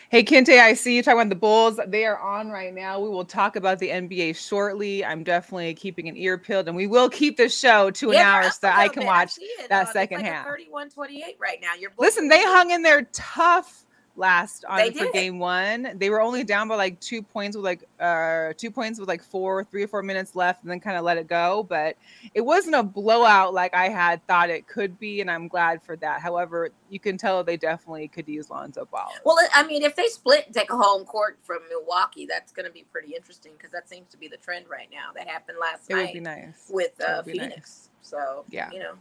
Hey, 0.10 0.24
Kente, 0.24 0.60
I 0.60 0.74
see 0.74 0.95
you 0.95 1.02
talking 1.04 1.19
about 1.21 1.30
the 1.30 1.36
Bulls. 1.36 1.80
They 1.88 2.04
are 2.06 2.19
on 2.19 2.50
right 2.50 2.74
now. 2.74 3.00
We 3.00 3.08
will 3.08 3.24
talk 3.24 3.56
about 3.56 3.80
the 3.80 3.89
NBA 3.89 4.34
shortly. 4.36 5.06
I'm 5.06 5.24
definitely 5.24 5.74
keeping 5.74 6.10
an 6.10 6.17
ear 6.17 6.38
peeled, 6.38 6.67
and 6.67 6.76
we 6.76 6.86
will 6.86 7.10
keep 7.10 7.38
the 7.38 7.47
show 7.47 7.91
to 7.91 8.10
an 8.10 8.15
Yeah, 8.15 8.30
hour 8.30 8.43
so 8.43 8.47
up 8.50 8.60
that 8.62 8.78
a 8.78 8.82
I 8.82 8.88
can 8.89 9.02
bit. 9.04 9.08
watch. 9.08 9.34
it. 9.39 9.69
that 9.69 9.88
second 9.93 10.17
like 10.21 10.26
half. 10.32 10.45
31-28 10.45 11.39
right 11.39 11.60
now. 11.62 11.76
You're 11.80 11.91
Listen, 11.97 12.28
they 12.28 12.41
hung 12.43 12.71
in 12.71 12.82
there 12.82 13.04
tough 13.13 13.86
last 14.15 14.65
on 14.65 14.91
for 14.91 15.12
game 15.12 15.39
one. 15.39 15.93
They 15.95 16.10
were 16.10 16.21
only 16.21 16.43
down 16.43 16.67
by 16.67 16.76
like 16.76 17.00
two 17.00 17.21
points 17.21 17.56
with 17.56 17.65
like 17.65 17.84
uh 18.00 18.54
two 18.58 18.71
points 18.71 19.00
with 19.00 19.08
like 19.08 19.24
four, 19.24 19.63
three 19.63 19.84
or 19.84 19.88
four 19.88 20.04
minutes 20.04 20.36
left, 20.36 20.63
and 20.63 20.71
then 20.71 20.80
kind 20.80 20.97
of 20.97 21.04
let 21.04 21.17
it 21.17 21.28
go. 21.28 21.63
But 21.63 21.97
it 22.34 22.41
wasn't 22.41 22.76
a 22.76 22.84
blowout 22.84 23.54
like 23.54 23.74
I 23.74 23.89
had 23.89 24.26
thought 24.28 24.50
it 24.50 24.67
could 24.67 25.00
be, 25.00 25.21
and 25.21 25.30
I'm 25.32 25.47
glad 25.47 25.82
for 25.84 25.95
that. 25.97 26.21
However, 26.21 26.69
you 26.89 27.00
can 27.00 27.17
tell 27.17 27.43
they 27.43 27.58
definitely 27.58 28.08
could 28.08 28.28
use 28.28 28.50
Lonzo 28.50 28.86
Ball. 28.91 29.12
Well, 29.24 29.38
I 29.54 29.63
mean, 29.63 29.84
if 29.84 29.95
they 29.95 30.08
split 30.08 30.45
and 30.47 30.56
take 30.56 30.71
a 30.71 30.78
home 30.78 31.06
court 31.06 31.38
from 31.41 31.60
Milwaukee, 31.69 32.26
that's 32.26 32.52
going 32.52 32.65
to 32.65 32.71
be 32.71 32.86
pretty 32.91 33.15
interesting 33.15 33.54
because 33.58 33.71
that 33.71 33.88
seems 33.89 34.10
to 34.10 34.17
be 34.17 34.28
the 34.28 34.38
trend 34.38 34.65
right 34.69 34.89
now. 34.91 35.12
That 35.15 35.28
happened 35.28 35.58
last 35.60 35.89
It 35.89 35.95
would 35.95 36.04
night 36.06 36.13
be 36.13 36.19
nice. 36.19 36.67
with 36.69 37.00
uh, 37.02 37.21
would 37.26 37.32
be 37.32 37.38
nice. 37.39 37.50
Phoenix. 37.50 37.89
So, 38.02 38.45
Yeah. 38.50 38.69
you 38.71 38.80
know, 38.80 38.93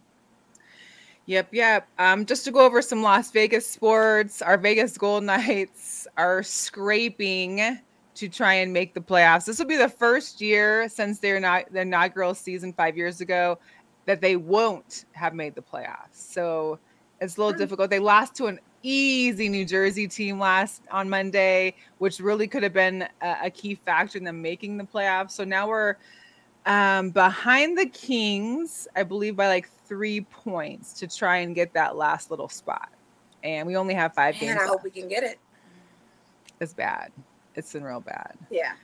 Yep, 1.30 1.54
yep. 1.54 1.88
Um, 2.00 2.26
just 2.26 2.44
to 2.46 2.50
go 2.50 2.66
over 2.66 2.82
some 2.82 3.02
Las 3.04 3.30
Vegas 3.30 3.64
sports, 3.64 4.42
our 4.42 4.58
Vegas 4.58 4.98
Gold 4.98 5.22
Knights 5.22 6.08
are 6.16 6.42
scraping 6.42 7.78
to 8.16 8.28
try 8.28 8.54
and 8.54 8.72
make 8.72 8.94
the 8.94 9.00
playoffs. 9.00 9.44
This 9.44 9.60
will 9.60 9.66
be 9.66 9.76
the 9.76 9.88
first 9.88 10.40
year 10.40 10.88
since 10.88 11.20
their 11.20 11.38
not 11.38 11.70
inaugural 11.72 12.34
season 12.34 12.72
five 12.72 12.96
years 12.96 13.20
ago 13.20 13.60
that 14.06 14.20
they 14.20 14.34
won't 14.34 15.04
have 15.12 15.32
made 15.32 15.54
the 15.54 15.62
playoffs. 15.62 16.14
So 16.14 16.80
it's 17.20 17.36
a 17.36 17.40
little 17.40 17.52
Hmm. 17.52 17.58
difficult. 17.58 17.90
They 17.90 18.00
lost 18.00 18.34
to 18.38 18.46
an 18.46 18.58
easy 18.82 19.48
New 19.48 19.64
Jersey 19.64 20.08
team 20.08 20.40
last 20.40 20.82
on 20.90 21.08
Monday, 21.08 21.76
which 21.98 22.18
really 22.18 22.48
could 22.48 22.64
have 22.64 22.72
been 22.72 23.06
a, 23.22 23.36
a 23.44 23.50
key 23.50 23.76
factor 23.76 24.18
in 24.18 24.24
them 24.24 24.42
making 24.42 24.78
the 24.78 24.84
playoffs. 24.84 25.30
So 25.30 25.44
now 25.44 25.68
we're 25.68 25.94
um, 26.66 27.10
behind 27.10 27.78
the 27.78 27.86
Kings, 27.86 28.88
I 28.96 29.04
believe, 29.04 29.36
by 29.36 29.46
like 29.46 29.70
three 29.90 30.20
points 30.20 30.92
to 30.92 31.08
try 31.08 31.38
and 31.38 31.52
get 31.52 31.74
that 31.74 31.96
last 31.96 32.30
little 32.30 32.48
spot. 32.48 32.90
And 33.42 33.66
we 33.66 33.76
only 33.76 33.92
have 33.94 34.14
five 34.14 34.38
games. 34.38 34.56
I 34.56 34.62
hope 34.62 34.76
left. 34.76 34.84
we 34.84 34.90
can 34.90 35.08
get 35.08 35.24
it. 35.24 35.40
It's 36.60 36.72
bad. 36.72 37.10
It's 37.56 37.72
been 37.72 37.82
real 37.82 38.00
bad. 38.00 38.38
Yeah. 38.50 38.74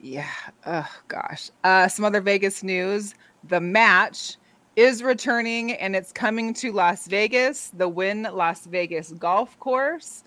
Yeah. 0.00 0.30
Oh 0.64 0.88
gosh. 1.08 1.50
Uh, 1.62 1.88
some 1.88 2.06
other 2.06 2.22
Vegas 2.22 2.62
news. 2.62 3.14
The 3.44 3.60
match 3.60 4.38
is 4.76 5.02
returning 5.02 5.72
and 5.72 5.94
it's 5.94 6.10
coming 6.10 6.54
to 6.54 6.72
Las 6.72 7.06
Vegas, 7.06 7.70
the 7.76 7.88
Wynn 7.88 8.26
Las 8.32 8.64
Vegas 8.64 9.12
golf 9.12 9.58
course. 9.60 10.24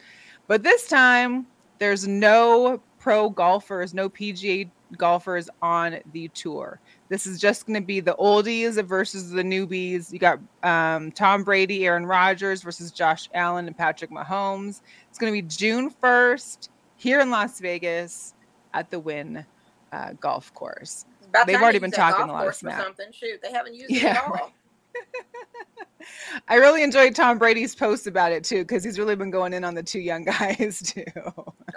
But 0.47 0.61
this 0.61 0.87
time 0.87 1.47
there's 1.79 2.07
no 2.07 2.79
pro 2.99 3.31
golfers, 3.31 3.95
no 3.95 4.09
PGA 4.09 4.69
golfers 4.95 5.49
on 5.63 5.97
the 6.11 6.27
tour. 6.29 6.79
This 7.13 7.27
is 7.27 7.39
just 7.39 7.67
going 7.67 7.79
to 7.79 7.85
be 7.85 7.99
the 7.99 8.15
oldies 8.15 8.83
versus 8.83 9.29
the 9.29 9.43
newbies. 9.43 10.11
You 10.11 10.17
got 10.17 10.39
um, 10.63 11.11
Tom 11.11 11.43
Brady, 11.43 11.85
Aaron 11.85 12.07
Rodgers 12.07 12.63
versus 12.63 12.91
Josh 12.91 13.29
Allen 13.35 13.67
and 13.67 13.77
Patrick 13.77 14.09
Mahomes. 14.09 14.81
It's 15.09 15.19
going 15.19 15.31
to 15.31 15.39
be 15.39 15.47
June 15.47 15.91
1st 16.01 16.69
here 16.95 17.19
in 17.19 17.29
Las 17.29 17.59
Vegas 17.59 18.33
at 18.73 18.89
the 18.89 18.99
Wynn 18.99 19.45
uh, 19.91 20.13
golf 20.19 20.51
course. 20.55 21.05
They've 21.45 21.61
already 21.61 21.77
been 21.77 21.91
talking 21.91 22.27
a 22.29 22.31
lot 22.33 22.47
of 22.47 22.55
smack. 22.55 22.81
something. 22.81 23.11
Shoot, 23.11 23.43
they 23.43 23.51
haven't 23.51 23.75
used 23.75 23.91
it 23.91 24.01
Yeah, 24.01 24.17
at 24.17 24.23
all. 24.23 24.31
right. 24.31 24.51
I 26.47 26.55
really 26.55 26.81
enjoyed 26.81 27.13
Tom 27.13 27.37
Brady's 27.37 27.75
post 27.75 28.07
about 28.07 28.31
it 28.31 28.43
too, 28.43 28.63
because 28.63 28.83
he's 28.83 28.97
really 28.97 29.15
been 29.15 29.29
going 29.29 29.53
in 29.53 29.63
on 29.63 29.75
the 29.75 29.83
two 29.83 29.99
young 29.99 30.23
guys 30.25 30.81
too. 30.83 31.05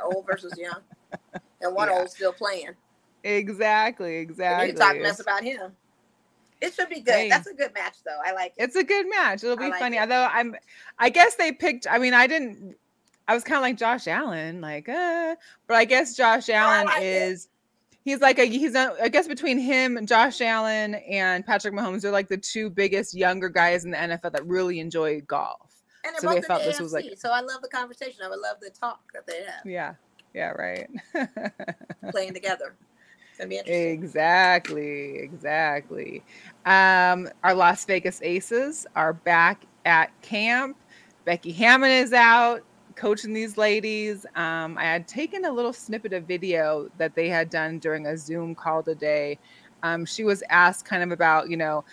Old 0.03 0.25
versus 0.27 0.55
young, 0.57 0.81
and 1.61 1.75
one 1.75 1.88
Yeah. 1.88 1.99
old 1.99 2.11
still 2.11 2.33
playing. 2.33 2.70
Exactly, 3.35 4.17
exactly. 4.17 4.69
you 4.69 4.73
can 4.75 4.81
talk 4.81 5.01
mess 5.01 5.21
about 5.21 5.43
him. 5.43 5.73
It 6.61 6.73
should 6.73 6.89
be 6.89 7.01
good. 7.01 7.15
Hey. 7.15 7.29
That's 7.29 7.47
a 7.47 7.55
good 7.55 7.75
match, 7.75 7.97
though. 8.05 8.19
I 8.25 8.33
like 8.33 8.55
it. 8.57 8.62
It's 8.65 8.77
a 8.77 8.85
good 8.85 9.07
match. 9.11 9.45
It'll 9.45 9.57
be 9.57 9.69
like 9.69 9.79
funny. 9.79 9.99
it. 9.99 10.01
Although 10.01 10.27
I'm, 10.33 10.57
I 10.99 11.11
guess 11.11 11.35
they 11.37 11.53
picked. 11.53 11.87
I 11.91 11.99
mean, 11.99 12.15
I 12.15 12.27
didn't. 12.27 12.77
I 13.29 13.35
was 13.35 13.45
kind 13.45 13.57
of 13.57 13.62
like 13.62 13.77
Josh 13.77 14.07
Allen, 14.07 14.61
like, 14.61 14.89
uh, 14.89 15.35
but 15.67 15.77
I 15.77 15.85
guess 15.85 16.17
Josh 16.17 16.49
Allen 16.49 16.87
like 16.87 17.03
it. 17.03 17.05
is. 17.05 17.49
He's 18.05 18.21
like 18.21 18.39
a 18.39 18.45
he's 18.45 18.75
a, 18.77 18.95
I 19.03 19.09
guess 19.09 19.27
between 19.27 19.59
him, 19.59 20.07
Josh 20.07 20.41
Allen, 20.41 20.95
and 20.95 21.45
Patrick 21.45 21.75
Mahomes, 21.75 22.03
they're 22.03 22.12
like 22.12 22.29
the 22.29 22.37
two 22.37 22.71
biggest 22.71 23.15
younger 23.15 23.49
guys 23.49 23.85
in 23.85 23.91
the 23.91 23.97
NFL 23.97 24.33
that 24.33 24.47
really 24.47 24.79
enjoy 24.79 25.21
golf. 25.23 25.83
and 26.05 26.15
they're 26.15 26.21
so 26.21 26.31
they 26.31 26.37
in 26.37 26.43
felt 26.45 26.61
the 26.62 26.69
this 26.69 26.79
AFC, 26.79 26.83
was 26.83 26.93
like- 26.93 27.05
so 27.19 27.31
I 27.33 27.41
love 27.41 27.62
the 27.62 27.69
conversation. 27.69 28.21
I 28.25 28.29
would 28.29 28.39
love 28.39 28.59
the 28.62 28.71
talk 28.71 29.01
that 29.12 29.27
they 29.27 29.43
have 29.43 29.67
Yeah, 29.67 29.95
yeah, 30.35 30.51
right. 30.51 30.89
playing 32.12 32.33
together. 32.33 32.77
Exactly, 33.66 35.18
exactly. 35.18 36.22
Um, 36.64 37.29
our 37.44 37.55
Las 37.55 37.85
Vegas 37.85 38.20
Aces 38.22 38.87
are 38.96 39.12
back 39.12 39.64
at 39.85 40.11
camp. 40.22 40.77
Becky 41.25 41.53
Hammon 41.53 41.90
is 41.90 42.12
out 42.12 42.62
coaching 42.94 43.35
these 43.35 43.59
ladies. 43.59 44.25
Um, 44.37 44.79
I 44.79 44.85
had 44.85 45.07
taken 45.07 45.44
a 45.44 45.53
little 45.53 45.72
snippet 45.72 46.12
of 46.14 46.25
video 46.25 46.88
that 46.96 47.14
they 47.14 47.29
had 47.29 47.51
done 47.51 47.79
during 47.79 48.07
a 48.07 48.16
Zoom 48.16 48.55
call 48.55 48.83
today. 48.83 49.38
Um, 49.83 50.07
she 50.07 50.25
was 50.25 50.42
asked 50.49 50.87
kind 50.87 51.03
of 51.03 51.11
about, 51.12 51.51
you 51.51 51.57
know, 51.59 51.85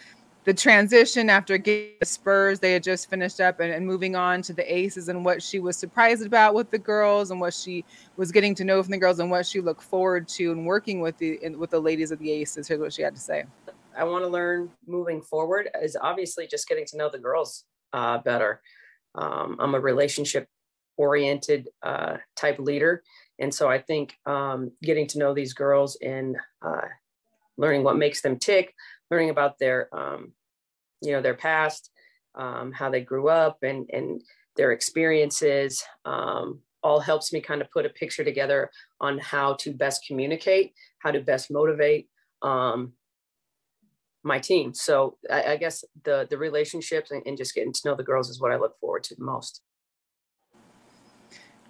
the 0.46 0.54
transition 0.54 1.30
after 1.30 1.58
getting 1.58 1.92
the 2.00 2.06
Spurs, 2.06 2.60
they 2.60 2.74
had 2.74 2.84
just 2.84 3.10
finished 3.10 3.40
up 3.40 3.60
and, 3.60 3.72
and 3.72 3.86
moving 3.86 4.16
on 4.16 4.42
to 4.44 4.54
the 4.54 4.74
Aces 4.74 5.10
and 5.10 5.24
what 5.24 5.42
she 5.42 5.60
was 5.60 5.78
surprised 5.78 6.26
about 6.26 6.54
with 6.54 6.70
the 6.70 6.78
girls 6.78 7.32
and 7.32 7.40
what 7.40 7.54
she 7.54 7.86
was 8.18 8.32
getting 8.32 8.54
to 8.56 8.64
know 8.64 8.82
from 8.84 8.92
the 8.92 8.98
girls 8.98 9.20
and 9.20 9.32
what 9.32 9.46
she 9.46 9.62
looked 9.62 9.84
forward 9.84 10.28
to 10.30 10.52
and 10.52 10.66
working 10.66 11.00
with 11.00 11.18
the 11.18 11.40
in, 11.42 11.58
with 11.58 11.70
the 11.70 11.80
ladies 11.80 12.12
of 12.12 12.20
the 12.20 12.32
Aces. 12.32 12.68
Here's 12.68 12.80
what 12.80 12.94
she 12.94 13.02
had 13.02 13.16
to 13.16 13.22
say. 13.22 13.46
I 13.98 14.04
want 14.04 14.24
to 14.24 14.30
learn 14.30 14.72
moving 14.88 15.22
forward 15.22 15.70
is 15.82 15.96
obviously 16.00 16.48
just 16.48 16.68
getting 16.68 16.86
to 16.88 16.98
know 16.98 17.10
the 17.10 17.20
girls 17.20 17.66
uh, 17.94 18.18
better. 18.18 18.62
Um, 19.16 19.58
I'm 19.60 19.76
a 19.76 19.80
relationship 19.80 20.48
oriented 20.98 21.70
uh, 21.82 22.18
type 22.36 22.60
leader. 22.60 23.04
And 23.40 23.54
so 23.54 23.70
I 23.70 23.80
think 23.80 24.16
um, 24.26 24.72
getting 24.82 25.08
to 25.08 25.20
know 25.20 25.34
these 25.34 25.54
girls 25.54 25.98
and 26.02 26.38
uh, 26.62 26.88
learning 27.58 27.84
what 27.84 27.98
makes 27.98 28.22
them 28.22 28.38
tick, 28.38 28.74
learning 29.14 29.30
about 29.30 29.60
their, 29.60 29.90
um, 29.96 30.32
you 31.02 31.12
know, 31.12 31.22
their 31.22 31.36
past, 31.36 31.92
um, 32.34 32.72
how 32.72 32.90
they 32.90 33.02
grew 33.02 33.30
up 33.30 33.60
and, 33.62 33.88
and 33.94 34.22
their 34.56 34.72
experiences, 34.72 35.84
um, 36.06 36.60
all 36.82 37.00
helps 37.00 37.32
me 37.32 37.40
kind 37.40 37.62
of 37.62 37.72
put 37.72 37.86
a 37.86 37.90
picture 37.90 38.24
together 38.24 38.72
on 39.00 39.20
how 39.20 39.54
to 39.54 39.72
best 39.72 40.04
communicate, 40.08 40.74
how 40.98 41.12
to 41.12 41.22
best 41.22 41.52
motivate, 41.52 42.10
um, 42.42 42.94
my 44.24 44.40
team. 44.40 44.74
So 44.74 45.18
I, 45.30 45.44
I 45.44 45.58
guess 45.58 45.86
the 46.04 46.28
the 46.30 46.38
relationships 46.38 47.12
and, 47.12 47.22
and 47.26 47.38
just 47.38 47.54
getting 47.54 47.74
to 47.74 47.82
know 47.86 47.96
the 47.96 48.04
girls 48.04 48.30
is 48.30 48.40
what 48.42 48.52
I 48.52 48.58
look 48.58 48.80
forward 48.80 49.04
to 49.06 49.16
the 49.16 49.24
most. 49.24 49.62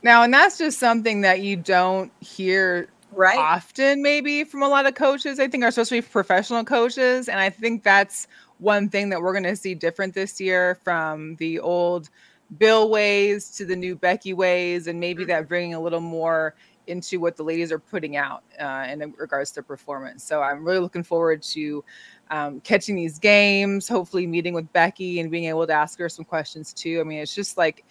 Now, 0.01 0.23
and 0.23 0.33
that's 0.33 0.57
just 0.57 0.79
something 0.79 1.21
that 1.21 1.41
you 1.41 1.55
don't 1.55 2.11
hear 2.19 2.87
Right. 3.15 3.37
often, 3.37 4.01
maybe 4.01 4.43
from 4.43 4.63
a 4.63 4.67
lot 4.67 4.85
of 4.85 4.95
coaches. 4.95 5.39
I 5.39 5.47
think 5.47 5.63
are 5.63 5.71
supposed 5.71 5.89
to 5.89 6.01
be 6.01 6.01
professional 6.01 6.63
coaches, 6.63 7.29
and 7.29 7.39
I 7.39 7.49
think 7.49 7.83
that's 7.83 8.27
one 8.59 8.89
thing 8.89 9.09
that 9.09 9.21
we're 9.21 9.33
going 9.33 9.43
to 9.43 9.55
see 9.55 9.75
different 9.75 10.13
this 10.13 10.39
year 10.39 10.75
from 10.83 11.35
the 11.35 11.59
old 11.59 12.09
Bill 12.57 12.89
ways 12.89 13.49
to 13.57 13.65
the 13.65 13.75
new 13.75 13.95
Becky 13.95 14.33
ways, 14.33 14.87
and 14.87 14.99
maybe 14.99 15.25
that 15.25 15.47
bringing 15.47 15.73
a 15.73 15.79
little 15.79 16.01
more 16.01 16.55
into 16.87 17.19
what 17.19 17.35
the 17.35 17.43
ladies 17.43 17.71
are 17.71 17.79
putting 17.79 18.17
out 18.17 18.43
uh, 18.59 18.85
in 18.89 19.13
regards 19.17 19.51
to 19.51 19.63
performance. 19.63 20.23
So 20.23 20.41
I'm 20.41 20.65
really 20.65 20.79
looking 20.79 21.03
forward 21.03 21.41
to 21.43 21.83
um, 22.29 22.59
catching 22.61 22.95
these 22.95 23.19
games, 23.19 23.87
hopefully 23.87 24.27
meeting 24.27 24.53
with 24.53 24.71
Becky 24.73 25.19
and 25.19 25.31
being 25.31 25.45
able 25.45 25.65
to 25.67 25.73
ask 25.73 25.97
her 25.99 26.09
some 26.09 26.25
questions 26.25 26.73
too. 26.73 26.99
I 26.99 27.03
mean, 27.03 27.19
it's 27.19 27.33
just 27.33 27.57
like 27.57 27.85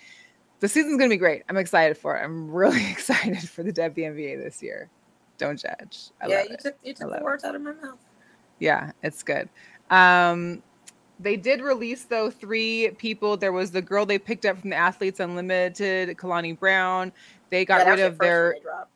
the 0.60 0.68
season's 0.68 0.96
going 0.98 1.10
to 1.10 1.14
be 1.14 1.18
great. 1.18 1.42
I'm 1.48 1.56
excited 1.56 1.96
for 1.96 2.16
it. 2.16 2.22
I'm 2.22 2.50
really 2.50 2.84
excited 2.90 3.48
for 3.48 3.62
the 3.62 3.72
WNBA 3.72 4.42
this 4.42 4.62
year. 4.62 4.90
Don't 5.42 5.58
judge. 5.60 6.10
I 6.20 6.28
yeah, 6.28 6.38
love 6.38 6.46
you 6.50 6.54
it. 6.54 6.60
took 6.60 6.76
you 6.84 6.94
took 6.94 7.10
the 7.10 7.16
it. 7.16 7.22
words 7.22 7.44
out 7.44 7.56
of 7.56 7.62
my 7.62 7.72
mouth. 7.72 7.98
Yeah, 8.60 8.92
it's 9.02 9.22
good. 9.24 9.48
Um, 9.90 10.62
they 11.18 11.36
did 11.36 11.60
release 11.60 12.04
though 12.04 12.30
three 12.30 12.90
people. 12.98 13.36
There 13.36 13.52
was 13.52 13.72
the 13.72 13.82
girl 13.82 14.06
they 14.06 14.18
picked 14.18 14.46
up 14.46 14.58
from 14.60 14.70
the 14.70 14.76
Athletes 14.76 15.20
Unlimited, 15.20 16.16
Kalani 16.16 16.58
Brown. 16.58 17.12
They 17.50 17.64
got 17.64 17.84
Yeah, 17.84 17.90
rid 17.90 18.00
of 18.00 18.18
their 18.20 18.44
one 18.44 18.52
they 18.54 18.60
dropped. 18.60 18.90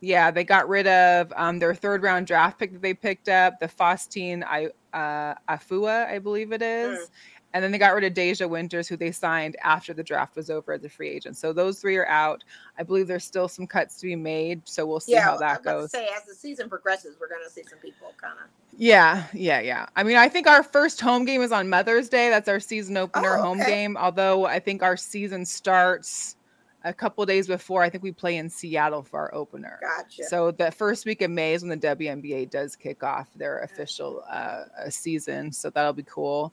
yeah, 0.00 0.30
they 0.30 0.44
got 0.44 0.68
rid 0.68 0.86
of 0.86 1.32
um, 1.36 1.58
their 1.58 1.74
third 1.74 2.02
round 2.02 2.26
draft 2.26 2.58
pick 2.58 2.72
that 2.72 2.82
they 2.82 2.94
picked 2.94 3.28
up, 3.28 3.60
the 3.60 3.68
Faustine 3.68 4.42
I, 4.44 4.70
uh, 4.94 5.34
Afua, 5.48 6.06
I 6.08 6.18
believe 6.18 6.52
it 6.52 6.62
is. 6.62 6.98
Mm. 6.98 7.06
And 7.52 7.64
then 7.64 7.72
they 7.72 7.78
got 7.78 7.94
rid 7.94 8.04
of 8.04 8.14
Deja 8.14 8.46
Winters, 8.46 8.86
who 8.86 8.96
they 8.96 9.10
signed 9.10 9.56
after 9.62 9.92
the 9.92 10.04
draft 10.04 10.36
was 10.36 10.50
over 10.50 10.72
as 10.72 10.84
a 10.84 10.88
free 10.88 11.08
agent. 11.08 11.36
So 11.36 11.52
those 11.52 11.80
three 11.80 11.96
are 11.96 12.06
out. 12.06 12.44
I 12.78 12.84
believe 12.84 13.08
there's 13.08 13.24
still 13.24 13.48
some 13.48 13.66
cuts 13.66 13.98
to 14.00 14.06
be 14.06 14.14
made. 14.16 14.62
So 14.64 14.86
we'll 14.86 15.00
see 15.00 15.12
yeah, 15.12 15.22
how 15.22 15.30
I 15.30 15.32
was 15.32 15.40
that 15.40 15.62
goes. 15.64 15.90
say 15.90 16.08
as 16.16 16.24
the 16.24 16.34
season 16.34 16.68
progresses, 16.68 17.16
we're 17.20 17.28
gonna 17.28 17.50
see 17.50 17.64
some 17.68 17.78
people 17.80 18.14
kind 18.20 18.34
of. 18.34 18.46
Yeah, 18.78 19.24
yeah, 19.32 19.60
yeah. 19.60 19.86
I 19.96 20.04
mean, 20.04 20.16
I 20.16 20.28
think 20.28 20.46
our 20.46 20.62
first 20.62 21.00
home 21.00 21.24
game 21.24 21.42
is 21.42 21.50
on 21.52 21.68
Mother's 21.68 22.08
Day. 22.08 22.30
That's 22.30 22.48
our 22.48 22.60
season 22.60 22.96
opener 22.96 23.36
Oh, 23.36 23.42
home 23.42 23.58
game. 23.58 23.96
Although 23.96 24.46
I 24.46 24.60
think 24.60 24.82
our 24.82 24.96
season 24.96 25.44
starts 25.44 26.36
a 26.84 26.92
couple 26.92 27.24
days 27.26 27.46
before. 27.46 27.82
I 27.82 27.90
think 27.90 28.02
we 28.02 28.12
play 28.12 28.36
in 28.36 28.48
Seattle 28.48 29.02
for 29.02 29.20
our 29.20 29.34
opener. 29.34 29.78
Gotcha. 29.82 30.24
So 30.24 30.50
the 30.50 30.70
first 30.70 31.04
week 31.04 31.22
of 31.22 31.30
May 31.30 31.54
is 31.54 31.62
when 31.62 31.78
the 31.78 31.88
WNBA 31.88 32.50
does 32.50 32.76
kick 32.76 33.02
off 33.02 33.28
their 33.36 33.60
official 33.60 34.24
uh, 34.30 34.64
season. 34.88 35.52
So 35.52 35.70
that'll 35.70 35.92
be 35.92 36.04
cool. 36.04 36.52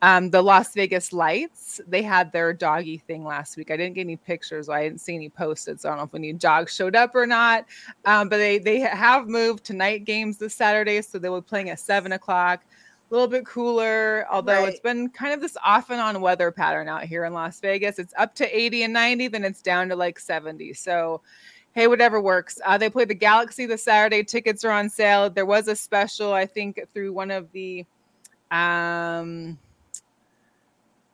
Um, 0.00 0.30
the 0.30 0.40
Las 0.40 0.74
Vegas 0.74 1.12
Lights, 1.12 1.80
they 1.88 2.02
had 2.02 2.30
their 2.30 2.52
doggy 2.52 2.98
thing 2.98 3.24
last 3.24 3.56
week. 3.56 3.70
I 3.70 3.76
didn't 3.76 3.94
get 3.94 4.02
any 4.02 4.16
pictures. 4.16 4.66
So 4.66 4.72
I 4.72 4.84
didn't 4.84 5.00
see 5.00 5.14
any 5.14 5.28
posted. 5.28 5.80
So 5.80 5.88
I 5.88 5.92
don't 5.92 5.98
know 5.98 6.04
if 6.04 6.14
any 6.14 6.32
dogs 6.32 6.72
showed 6.74 6.94
up 6.94 7.14
or 7.14 7.26
not. 7.26 7.66
Um, 8.04 8.28
but 8.28 8.36
they 8.36 8.58
they 8.58 8.78
have 8.80 9.26
moved 9.26 9.64
to 9.64 9.72
night 9.72 10.04
games 10.04 10.38
this 10.38 10.54
Saturday. 10.54 11.02
So 11.02 11.18
they 11.18 11.28
will 11.28 11.40
be 11.40 11.48
playing 11.48 11.70
at 11.70 11.80
seven 11.80 12.12
o'clock. 12.12 12.64
A 13.10 13.14
little 13.14 13.26
bit 13.26 13.46
cooler, 13.46 14.26
although 14.30 14.66
it's 14.66 14.80
been 14.80 15.08
kind 15.08 15.32
of 15.32 15.40
this 15.40 15.56
off 15.64 15.88
and 15.88 15.98
on 15.98 16.20
weather 16.20 16.50
pattern 16.50 16.88
out 16.88 17.04
here 17.04 17.24
in 17.24 17.32
Las 17.32 17.58
Vegas. 17.58 17.98
It's 17.98 18.12
up 18.18 18.34
to 18.34 18.56
80 18.56 18.82
and 18.82 18.92
90, 18.92 19.28
then 19.28 19.44
it's 19.44 19.62
down 19.62 19.88
to 19.88 19.96
like 19.96 20.18
70. 20.18 20.74
So 20.74 21.22
hey, 21.72 21.86
whatever 21.86 22.20
works. 22.20 22.60
Uh, 22.66 22.76
they 22.76 22.90
play 22.90 23.06
the 23.06 23.14
Galaxy 23.14 23.64
this 23.64 23.84
Saturday. 23.84 24.24
Tickets 24.24 24.62
are 24.62 24.72
on 24.72 24.90
sale. 24.90 25.30
There 25.30 25.46
was 25.46 25.68
a 25.68 25.76
special, 25.76 26.34
I 26.34 26.44
think, 26.44 26.80
through 26.92 27.14
one 27.14 27.30
of 27.30 27.50
the 27.52 27.86
um 28.50 29.58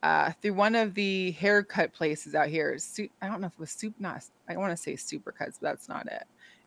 uh 0.04 0.30
through 0.42 0.52
one 0.52 0.74
of 0.74 0.94
the 0.94 1.32
haircut 1.32 1.92
places 1.92 2.34
out 2.34 2.48
here. 2.48 2.78
Su- 2.78 3.08
I 3.22 3.26
don't 3.26 3.40
know 3.40 3.46
if 3.48 3.54
it 3.54 3.58
was 3.58 3.70
soup 3.70 3.94
not 3.98 4.22
I 4.48 4.56
want 4.56 4.70
to 4.70 4.76
say 4.76 4.92
supercuts, 4.92 5.58
but 5.60 5.62
that's 5.62 5.88
not 5.88 6.06
it. 6.06 6.24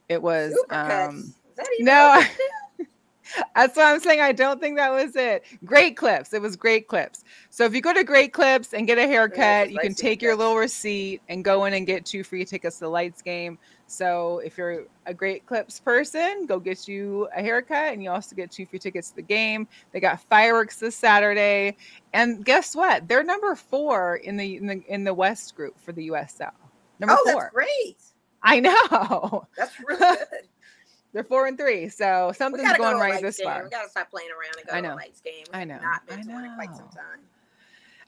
It 0.10 0.22
was 0.22 0.54
Supercuts. 0.70 1.08
um 1.08 1.34
that 1.56 1.68
no. 1.80 2.22
That's 3.56 3.76
what 3.76 3.86
I'm 3.86 4.00
saying. 4.00 4.22
I 4.22 4.32
don't 4.32 4.60
think 4.62 4.78
that 4.78 4.92
was 4.92 5.16
it. 5.16 5.44
Great 5.66 5.98
clips. 5.98 6.34
It 6.34 6.42
was 6.42 6.56
great 6.56 6.88
clips. 6.88 7.26
So 7.50 7.66
if 7.66 7.76
you 7.76 7.82
go 7.82 7.94
to 7.94 8.04
Great 8.04 8.32
Clips 8.32 8.74
and 8.74 8.88
get 8.88 8.98
a 8.98 9.06
haircut, 9.06 9.70
you 9.70 9.80
can 9.80 9.94
take 9.94 10.22
your 10.22 10.36
little 10.36 10.56
receipt 10.56 11.22
and 11.28 11.44
go 11.44 11.66
in 11.66 11.74
and 11.74 11.86
get 11.86 12.06
two 12.06 12.24
free 12.24 12.46
tickets 12.46 12.78
to 12.78 12.86
the 12.86 12.90
Lights 12.90 13.22
game. 13.22 13.58
So 13.88 14.40
if 14.40 14.58
you're 14.58 14.86
a 15.06 15.14
Great 15.14 15.46
Clips 15.46 15.80
person, 15.80 16.46
go 16.46 16.60
get 16.60 16.88
you 16.88 17.30
a 17.36 17.42
haircut 17.42 17.94
and 17.94 18.04
you 18.04 18.12
also 18.12 18.36
get 18.36 18.52
two 18.52 18.66
free 18.66 18.80
tickets 18.80 19.10
to 19.12 19.16
the 19.16 19.22
game. 19.22 19.68
They 19.94 20.02
got 20.02 20.22
fireworks 20.22 20.78
this 20.78 20.96
Saturday. 20.96 21.78
And 22.14 22.46
guess 22.46 22.76
what? 22.76 23.08
They're 23.08 23.24
number 23.24 23.56
four 23.56 24.18
in 24.18 24.36
the 24.36 24.58
in 24.58 24.68
the 24.68 24.84
in 24.88 25.04
the 25.06 25.14
West 25.14 25.56
group 25.56 25.80
for 25.80 25.94
the 25.94 26.10
USL. 26.10 26.52
Number 27.00 27.16
oh, 27.18 27.32
four. 27.32 27.42
that's 27.44 27.54
great. 27.54 27.98
I 28.44 28.60
know. 28.60 29.48
That's 29.58 29.74
really 29.80 30.00
good. 30.00 30.28
They're 31.12 31.24
four 31.24 31.48
and 31.48 31.58
three, 31.58 31.90
so 31.90 32.32
something's 32.36 32.72
go 32.74 32.78
going 32.78 32.96
to 32.96 33.02
right 33.02 33.22
this 33.22 33.38
game. 33.38 33.48
far. 33.48 33.64
We 33.64 33.70
gotta 33.70 33.90
stop 33.90 34.12
playing 34.12 34.30
around 34.30 34.56
and 34.58 34.68
go 34.68 34.74
I 34.74 34.82
to 34.82 34.88
know. 34.88 34.94
a 34.94 34.96
lights 34.96 35.22
game. 35.22 35.46
I 35.54 35.64
know. 35.64 35.80
Not 35.80 36.02
I 36.08 36.16
been 36.16 36.28
to 36.28 36.34
one 36.34 36.46
in 36.46 36.54
quite 36.56 36.70
some 36.70 36.86
know. 36.86 36.92
time. 36.92 37.22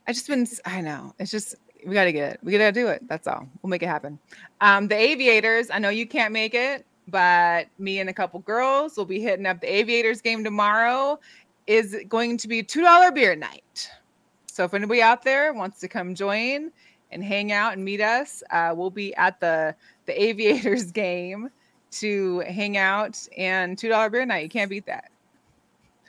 I 0.06 0.12
just 0.12 0.28
been, 0.28 0.46
I 0.64 0.80
know. 0.80 1.14
It's 1.18 1.30
just 1.30 1.56
we 1.86 1.94
got 1.94 2.04
to 2.04 2.12
get 2.12 2.34
it. 2.34 2.40
We 2.42 2.52
got 2.52 2.58
to 2.58 2.72
do 2.72 2.88
it. 2.88 3.06
That's 3.08 3.26
all. 3.26 3.48
We'll 3.62 3.70
make 3.70 3.82
it 3.82 3.88
happen. 3.88 4.18
Um, 4.60 4.88
the 4.88 4.96
Aviators. 4.96 5.70
I 5.70 5.78
know 5.78 5.88
you 5.88 6.06
can't 6.06 6.32
make 6.32 6.54
it, 6.54 6.84
but 7.08 7.66
me 7.78 8.00
and 8.00 8.08
a 8.10 8.12
couple 8.12 8.40
girls 8.40 8.96
will 8.96 9.04
be 9.04 9.20
hitting 9.20 9.46
up 9.46 9.60
the 9.60 9.72
Aviators 9.72 10.20
game 10.20 10.44
tomorrow. 10.44 11.18
Is 11.66 11.96
going 12.08 12.36
to 12.38 12.48
be 12.48 12.62
two 12.62 12.82
dollar 12.82 13.12
beer 13.12 13.36
night. 13.36 13.90
So 14.46 14.64
if 14.64 14.74
anybody 14.74 15.02
out 15.02 15.22
there 15.22 15.52
wants 15.52 15.78
to 15.80 15.88
come 15.88 16.14
join 16.14 16.72
and 17.12 17.22
hang 17.22 17.52
out 17.52 17.74
and 17.74 17.84
meet 17.84 18.00
us, 18.00 18.42
uh, 18.50 18.72
we'll 18.76 18.90
be 18.90 19.14
at 19.14 19.38
the 19.40 19.74
the 20.06 20.22
Aviators 20.22 20.90
game 20.92 21.50
to 21.92 22.40
hang 22.40 22.76
out 22.76 23.18
and 23.36 23.78
two 23.78 23.88
dollar 23.88 24.10
beer 24.10 24.26
night. 24.26 24.42
You 24.42 24.48
can't 24.48 24.70
beat 24.70 24.86
that. 24.86 25.10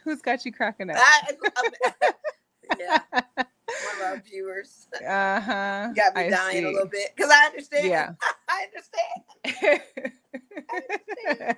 Who's 0.04 0.22
got 0.22 0.46
you 0.46 0.52
cracking 0.52 0.90
up? 0.90 0.98
I, 1.00 2.14
yeah, 2.80 3.00
one 3.86 3.96
of 3.96 4.02
our 4.18 4.22
viewers 4.22 4.88
Uh 5.06 5.40
huh. 5.42 5.90
got 5.96 6.16
me 6.16 6.30
dying 6.30 6.66
a 6.66 6.70
little 6.72 6.88
bit 6.88 7.12
because 7.16 7.32
I 7.32 7.46
understand. 7.48 7.88
Yeah. 7.88 8.14
I 8.50 8.68
understand. 9.46 9.82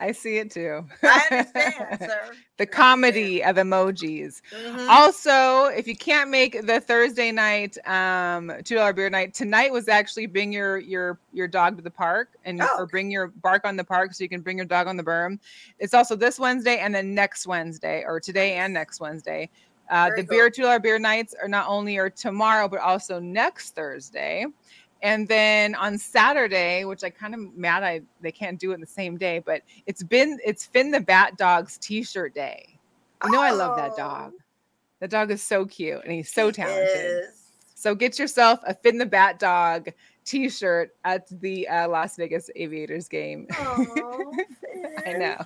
I 0.00 0.12
see 0.12 0.36
it 0.38 0.52
too. 0.52 0.84
I 1.02 1.26
understand, 1.28 1.98
sir. 2.00 2.20
the 2.56 2.66
comedy 2.66 3.42
of 3.42 3.56
emojis. 3.56 4.40
Mhm. 4.54 4.88
Also, 4.88 5.64
if 5.76 5.88
you 5.88 5.96
can't 5.96 6.30
make 6.30 6.64
the 6.66 6.78
Thursday 6.80 7.32
night 7.32 7.76
um 7.84 8.52
two 8.62 8.76
dollar 8.76 8.92
beer 8.92 9.10
night, 9.10 9.34
tonight 9.34 9.72
was 9.72 9.88
actually 9.88 10.26
bring 10.26 10.52
your 10.52 10.78
your 10.78 11.18
your 11.32 11.48
dog 11.48 11.76
to 11.78 11.82
the 11.82 11.90
park 11.90 12.28
and 12.44 12.62
Oh. 12.62 12.76
or 12.78 12.86
bring 12.86 13.10
your 13.10 13.26
bark 13.26 13.64
on 13.66 13.74
the 13.76 13.82
park 13.82 14.14
so 14.14 14.22
you 14.22 14.28
can 14.28 14.40
bring 14.40 14.56
your 14.56 14.66
dog 14.66 14.86
on 14.86 14.96
the 14.96 15.02
berm. 15.02 15.40
It's 15.80 15.94
also 15.94 16.14
this 16.14 16.38
Wednesday 16.38 16.78
and 16.78 16.94
then 16.94 17.12
next 17.12 17.48
Wednesday 17.48 18.04
or 18.06 18.20
today 18.20 18.54
and 18.54 18.72
next 18.72 19.00
Wednesday. 19.00 19.50
Uh, 19.90 20.10
the 20.16 20.22
beer 20.22 20.44
cool. 20.44 20.50
two 20.50 20.62
dollar 20.62 20.78
beer 20.78 20.98
nights 20.98 21.34
are 21.40 21.48
not 21.48 21.66
only 21.68 21.96
are 21.98 22.10
tomorrow 22.10 22.68
but 22.68 22.80
also 22.80 23.18
next 23.18 23.74
Thursday. 23.74 24.46
And 25.00 25.28
then 25.28 25.76
on 25.76 25.96
Saturday, 25.96 26.84
which 26.84 27.04
I 27.04 27.10
kind 27.10 27.34
of 27.34 27.56
mad 27.56 27.84
I 27.84 28.02
they 28.20 28.32
can't 28.32 28.58
do 28.58 28.72
it 28.72 28.74
in 28.74 28.80
the 28.80 28.86
same 28.86 29.16
day, 29.16 29.38
but 29.38 29.62
it's 29.86 30.02
been 30.02 30.38
it's 30.44 30.66
Finn 30.66 30.90
the 30.90 31.00
Bat 31.00 31.36
Dog's 31.36 31.78
t-shirt 31.78 32.34
day. 32.34 32.78
You 33.24 33.30
know 33.30 33.40
I 33.40 33.50
love 33.50 33.76
that 33.76 33.96
dog. 33.96 34.32
Oh, 34.34 34.40
The 35.00 35.08
dog 35.08 35.30
is 35.30 35.42
so 35.42 35.64
cute 35.66 36.02
and 36.02 36.12
he's 36.12 36.32
so 36.32 36.50
talented. 36.50 37.24
So 37.74 37.94
get 37.94 38.18
yourself 38.18 38.58
a 38.66 38.74
Finn 38.74 38.98
the 38.98 39.06
Bat 39.06 39.38
Dog 39.38 39.88
t-shirt 40.24 40.96
at 41.04 41.28
the 41.40 41.66
uh, 41.68 41.88
Las 41.88 42.16
Vegas 42.16 42.50
Aviators 42.56 43.06
game. 43.06 43.46
I 45.06 45.12
know. 45.12 45.36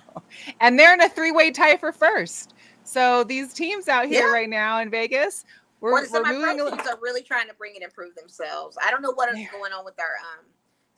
And 0.59 0.77
they're 0.77 0.93
in 0.93 1.01
a 1.01 1.09
three-way 1.09 1.51
tie 1.51 1.77
for 1.77 1.91
first. 1.91 2.52
So 2.85 3.23
these 3.23 3.53
teams 3.53 3.87
out 3.87 4.05
here 4.07 4.27
Yeah. 4.27 4.33
right 4.33 4.49
now 4.49 4.79
in 4.79 4.89
Vegas, 4.89 5.45
we're, 5.81 5.91
Well, 5.91 6.03
we're 6.11 6.23
moving. 6.55 6.69
teams 6.77 6.87
are 6.87 6.99
really 7.01 7.21
trying 7.23 7.47
to 7.47 7.53
bring 7.55 7.73
and 7.75 7.83
improve 7.83 8.15
themselves. 8.15 8.77
I 8.81 8.91
don't 8.91 9.01
know 9.01 9.11
what 9.11 9.29
is 9.29 9.37
are. 9.37 9.49
going 9.51 9.73
on 9.73 9.83
with 9.85 9.99
our 9.99 10.15
um, 10.39 10.45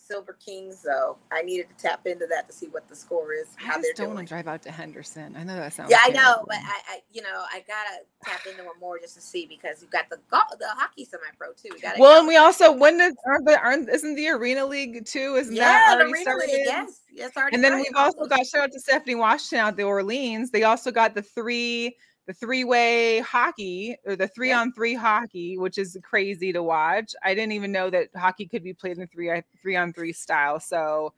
Silver 0.05 0.37
Knights 0.47 0.81
though. 0.81 1.17
I 1.31 1.41
needed 1.41 1.67
to 1.69 1.75
tap 1.81 2.05
into 2.05 2.27
that 2.27 2.47
to 2.47 2.53
see 2.53 2.67
what 2.67 2.87
the 2.87 2.95
score 2.95 3.33
is, 3.33 3.47
I 3.59 3.65
how 3.65 3.73
just 3.73 3.81
they're 3.83 3.93
don't 3.93 4.05
doing. 4.07 4.15
want 4.15 4.27
to 4.27 4.33
drive 4.33 4.47
out 4.47 4.61
to 4.63 4.71
Henderson. 4.71 5.35
I 5.35 5.43
know 5.43 5.55
that 5.55 5.73
sounds. 5.73 5.89
Yeah, 5.91 5.99
I 6.01 6.09
know, 6.09 6.43
but 6.47 6.57
I, 6.57 6.79
I, 6.89 6.99
you 7.11 7.21
know, 7.21 7.43
I 7.51 7.63
gotta 7.67 8.03
tap 8.23 8.45
into 8.45 8.63
them 8.63 8.71
more 8.79 8.99
just 8.99 9.15
to 9.15 9.21
see 9.21 9.45
because 9.45 9.81
you've 9.81 9.91
got 9.91 10.09
the 10.09 10.19
golf, 10.29 10.45
the 10.59 10.67
hockey 10.69 11.05
semi-pro 11.05 11.53
too. 11.53 11.69
We 11.73 12.01
well, 12.01 12.19
and 12.19 12.27
we 12.27 12.37
also 12.37 12.71
when 12.71 12.97
does 12.97 13.15
aren't 13.25 13.45
the 13.45 13.59
aren't 13.59 13.89
isn't 13.89 14.15
the 14.15 14.27
Arena 14.29 14.65
League 14.65 15.05
too? 15.05 15.35
Isn't 15.35 15.55
that 15.55 15.87
yeah, 15.89 15.95
the 15.95 16.03
already 16.03 16.21
started? 16.21 16.47
League, 16.47 16.65
yes, 16.65 17.01
yes, 17.11 17.31
already 17.37 17.55
And 17.55 17.63
then 17.63 17.71
started. 17.71 17.87
we've 17.89 17.97
also 17.97 18.25
got 18.27 18.45
shout 18.45 18.63
out 18.63 18.71
to 18.71 18.79
Stephanie 18.79 19.15
Washington 19.15 19.59
out 19.59 19.77
the 19.77 19.83
Orleans. 19.83 20.51
They 20.51 20.63
also 20.63 20.91
got 20.91 21.15
the 21.15 21.21
three 21.21 21.95
the 22.27 22.33
three 22.33 22.63
way 22.63 23.19
hockey 23.19 23.97
or 24.05 24.15
the 24.15 24.27
three 24.27 24.51
on 24.51 24.71
three 24.73 24.95
hockey, 24.95 25.57
which 25.57 25.77
is 25.77 25.97
crazy 26.03 26.51
to 26.53 26.63
watch. 26.63 27.13
I 27.23 27.35
didn't 27.35 27.53
even 27.53 27.71
know 27.71 27.89
that 27.89 28.09
hockey 28.15 28.47
could 28.47 28.63
be 28.63 28.73
played 28.73 28.97
in 28.97 29.07
three 29.07 29.29
three 29.61 29.75
on 29.75 29.93
three 29.93 30.13
style. 30.13 30.59
So 30.59 31.13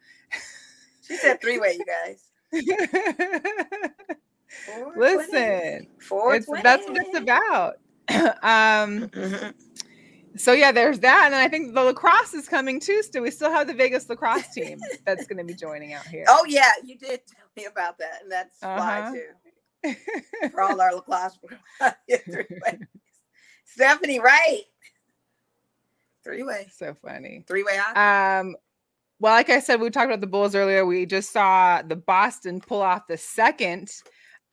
she 1.01 1.15
said 1.17 1.37
three-way, 1.41 1.79
you 1.79 1.85
guys. 1.85 2.23
Listen, 4.97 5.87
Four 5.99 6.35
it's 6.35 6.47
that's 6.47 6.87
what 6.87 6.97
it's 7.01 7.17
about. 7.17 7.75
um 8.43 9.09
so 10.37 10.53
yeah, 10.53 10.71
there's 10.71 10.99
that. 10.99 11.23
And 11.25 11.35
I 11.35 11.47
think 11.47 11.73
the 11.73 11.83
lacrosse 11.83 12.33
is 12.33 12.47
coming 12.47 12.79
too. 12.79 13.01
So 13.11 13.21
we 13.21 13.31
still 13.31 13.51
have 13.51 13.67
the 13.67 13.73
Vegas 13.73 14.09
lacrosse 14.09 14.47
team 14.53 14.79
that's 15.05 15.27
gonna 15.27 15.43
be 15.43 15.53
joining 15.53 15.93
out 15.93 16.07
here. 16.07 16.25
Oh 16.27 16.45
yeah, 16.47 16.71
you 16.83 16.97
did 16.97 17.21
tell 17.27 17.47
me 17.55 17.65
about 17.65 17.97
that, 17.99 18.21
and 18.23 18.31
that's 18.31 18.61
Uh-huh. 18.61 18.79
why 18.79 19.09
too. 19.11 19.25
For 20.51 20.61
all 20.61 20.79
our 20.81 20.93
lacrosse, 20.95 21.37
three-way. 22.25 22.79
Stephanie, 23.65 24.19
right? 24.19 24.63
Three-way, 26.23 26.67
so 26.75 26.95
funny. 27.01 27.43
three-way. 27.47 27.77
Um, 27.95 28.55
well, 29.19 29.33
like 29.33 29.49
I 29.49 29.59
said, 29.59 29.79
we 29.79 29.89
talked 29.89 30.07
about 30.07 30.21
the 30.21 30.27
Bulls 30.27 30.55
earlier. 30.55 30.85
We 30.85 31.05
just 31.05 31.31
saw 31.31 31.81
the 31.81 31.95
Boston 31.95 32.59
pull 32.59 32.81
off 32.81 33.07
the 33.07 33.17
second 33.17 33.91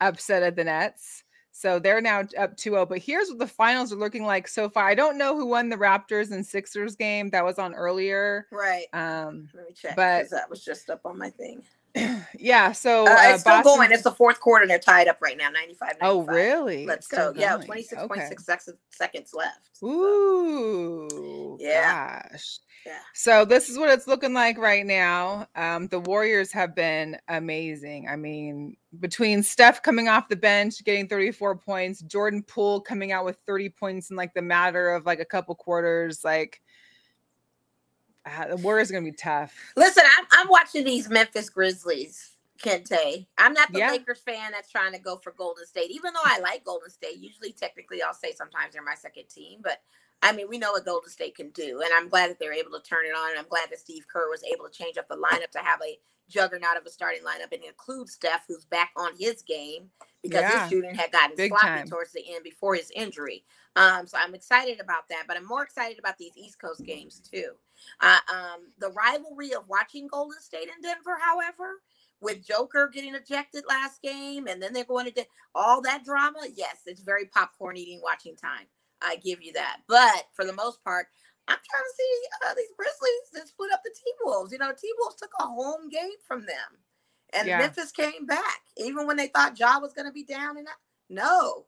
upset 0.01 0.43
of 0.43 0.57
the 0.57 0.65
Nets. 0.65 1.23
So 1.57 1.79
they're 1.79 2.01
now 2.01 2.21
up 2.39 2.57
2-0. 2.57 2.89
But 2.89 2.99
here's 2.99 3.29
what 3.29 3.39
the 3.39 3.47
finals 3.47 3.93
are 3.93 3.97
looking 3.97 4.25
like 4.25 4.49
so 4.49 4.69
far. 4.69 4.89
I 4.89 4.95
don't 4.95 5.17
know 5.19 5.37
who 5.37 5.47
won 5.47 5.69
the 5.69 5.77
Raptors 5.77 6.33
and 6.33 6.45
Sixers 6.45 6.97
game 6.97 7.31
that 7.31 7.45
was 7.45 7.59
on 7.59 7.75
earlier. 7.75 8.47
right. 8.51 8.87
Um, 8.93 9.49
Let 9.55 9.67
me 9.69 9.73
check. 9.75 9.95
But 9.97 10.31
that 10.31 10.51
was 10.51 10.65
just 10.65 10.91
up 10.91 11.03
on 11.05 11.17
my 11.19 11.31
thing. 11.31 11.63
yeah, 12.39 12.73
so 12.73 13.07
Uh, 13.07 13.11
uh, 13.11 13.17
it's 13.29 13.41
still 13.43 13.53
Boston- 13.55 13.63
going. 13.77 13.93
It's 13.93 14.03
the 14.03 14.11
fourth 14.13 14.41
quarter. 14.41 14.67
They're 14.67 14.79
tied 14.79 15.09
up 15.09 15.19
right 15.21 15.37
now, 15.37 15.51
95. 15.51 15.97
Oh, 16.03 16.23
really? 16.23 16.87
Let's 16.87 17.07
go. 17.07 17.33
Yeah, 17.37 17.57
26.6 17.59 18.11
Okay. 18.11 18.37
seconds, 18.39 18.79
seconds 18.91 19.33
left. 19.35 19.71
So, 19.75 19.87
Ooh, 19.89 21.57
Yeah. 21.61 22.23
gosh. 22.31 22.59
Yeah. 22.87 22.99
So 23.15 23.45
this 23.47 23.71
is 23.71 23.79
what 23.79 23.89
it's 23.91 24.07
looking 24.07 24.35
like 24.35 24.59
right 24.59 24.85
now. 24.85 25.47
Um, 25.55 25.87
the 25.89 26.01
Warriors 26.01 26.53
have 26.53 26.75
been 26.75 27.17
amazing. 27.29 28.09
I 28.09 28.17
mean, 28.17 28.77
between 29.01 29.43
Steph 29.43 29.83
coming 29.83 30.09
off 30.09 30.29
the 30.29 30.37
bench, 30.37 30.85
getting 30.85 31.09
34 31.09 31.57
points, 31.57 32.03
Jordan 32.03 32.43
Poole 32.43 32.81
coming 32.83 33.11
out 33.13 33.25
with 33.25 33.39
30 33.47 33.71
points 33.71 34.11
in 34.11 34.17
like 34.17 34.35
the 34.35 34.43
matter 34.43 34.91
of 34.91 35.07
like 35.07 35.21
a 35.21 35.25
couple 35.25 35.55
quarters, 35.55 36.25
like 36.25 36.61
ah, 38.27 38.47
the 38.49 38.57
Warriors 38.57 38.91
are 38.91 38.95
gonna 38.95 39.05
be 39.05 39.13
tough. 39.13 39.55
Listen, 39.77 40.05
I'm, 40.19 40.27
I'm 40.33 40.49
watching 40.49 40.85
these 40.85 41.09
Memphis 41.09 41.49
Grizzlies, 41.51 42.33
Kente. 42.63 43.27
I'm 43.39 43.53
not 43.53 43.73
the 43.73 43.79
Yeah. 43.81 43.91
Lakers 43.91 44.21
fan 44.21 44.53
that's 44.53 44.71
trying 44.71 44.93
to 44.93 44.99
go 44.99 45.17
for 45.17 45.33
Golden 45.33 45.67
State, 45.67 45.91
even 45.91 46.13
though 46.13 46.21
I 46.25 46.39
like 46.41 46.65
Golden 46.65 46.91
State. 46.91 47.19
Usually, 47.19 47.53
technically, 47.53 48.03
I'll 48.03 48.15
say 48.15 48.33
sometimes 48.33 48.73
they're 48.75 48.83
my 48.83 48.95
second 48.95 49.29
team, 49.29 49.61
but 49.63 49.83
I 50.23 50.33
mean, 50.33 50.49
we 50.49 50.57
know 50.59 50.73
what 50.73 50.87
Golden 50.87 51.11
State 51.11 51.37
can 51.37 51.51
do, 51.51 51.83
and 51.83 51.91
I'm 51.95 52.09
glad 52.09 52.31
that 52.31 52.39
they're 52.39 52.55
able 52.55 52.71
to 52.71 52.81
turn 52.81 53.05
it 53.05 53.15
on. 53.15 53.31
And 53.31 53.39
I'm 53.39 53.49
glad 53.49 53.69
that 53.71 53.79
Steve 53.79 54.07
Kerr 54.11 54.31
was 54.31 54.43
able 54.45 54.67
to 54.67 54.71
change 54.73 54.97
up 54.97 55.07
the 55.09 55.17
lineup 55.17 55.51
to 55.51 55.59
have 55.59 55.81
a 55.83 55.99
juggernaut 56.31 56.79
of 56.79 56.87
a 56.87 56.91
starting 56.91 57.21
lineup 57.23 57.53
and 57.53 57.63
include 57.63 58.09
Steph, 58.09 58.45
who's 58.49 58.65
back 58.65 58.91
on 58.97 59.11
his 59.19 59.43
game 59.43 59.91
because 60.23 60.41
Yeah. 60.41 60.61
his 60.63 60.71
shooting 60.71 60.95
had 60.95 61.13
gotten 61.13 61.37
Big 61.37 61.51
sloppy 61.51 61.67
time. 61.67 61.87
towards 61.89 62.13
the 62.13 62.25
end 62.35 62.43
before 62.43 62.75
his 62.75 62.91
injury. 62.97 63.45
Um, 63.77 64.07
so 64.07 64.17
I'm 64.19 64.35
excited 64.35 64.81
about 64.81 65.09
that, 65.11 65.25
but 65.27 65.37
I'm 65.37 65.47
more 65.47 65.63
excited 65.65 65.99
about 65.99 66.17
these 66.19 66.37
East 66.37 66.61
Coast 66.61 66.85
games 66.85 67.21
too. 67.21 67.53
Uh, 68.01 68.19
um, 68.33 68.61
the 68.79 68.91
rivalry 68.91 69.53
of 69.53 69.69
watching 69.69 70.07
Golden 70.07 70.41
State 70.41 70.69
and 70.73 70.83
Denver, 70.83 71.19
however, 71.21 71.81
with 72.21 72.47
Joker 72.47 72.89
getting 72.93 73.15
ejected 73.15 73.65
last 73.69 74.01
game, 74.01 74.47
and 74.47 74.63
then 74.63 74.73
they're 74.73 74.85
going 74.85 75.07
to 75.07 75.11
do 75.13 75.25
all 75.55 75.81
that 75.83 76.05
drama. 76.05 76.47
Yes, 76.55 76.79
it's 76.87 77.03
very 77.03 77.27
popcorn 77.27 77.77
eating 77.77 78.01
watching 78.03 78.37
time. 78.37 78.67
I 79.03 79.17
give 79.17 79.43
you 79.43 79.53
that. 79.55 79.79
But 79.89 80.25
for 80.33 80.45
the 80.45 80.53
most 80.53 80.83
part, 80.85 81.07
I'm 81.49 81.59
trying 81.69 81.83
to 81.83 81.95
see 81.97 82.49
uh, 82.49 82.55
these 82.55 82.73
Grizzlies 82.77 83.31
that 83.35 83.49
split 83.49 83.73
up 83.73 83.81
the 83.85 83.91
T 83.95 84.03
Wolves. 84.25 84.53
You 84.53 84.59
know, 84.59 84.73
T 84.73 84.89
Wolves 85.01 85.17
took 85.17 85.33
a 85.41 85.45
home 85.45 85.89
game 85.91 86.17
from 86.27 86.41
them, 86.47 86.79
and 87.35 87.49
Yeah. 87.49 87.59
Memphis 87.59 87.91
came 87.93 88.25
back 88.25 88.61
even 88.79 89.07
when 89.07 89.17
they 89.17 89.27
thought 89.27 89.59
Ja 89.59 89.79
was 89.81 89.93
going 89.93 90.07
to 90.07 90.13
be 90.13 90.25
down. 90.25 90.57
And 90.57 90.69
no, 91.11 91.67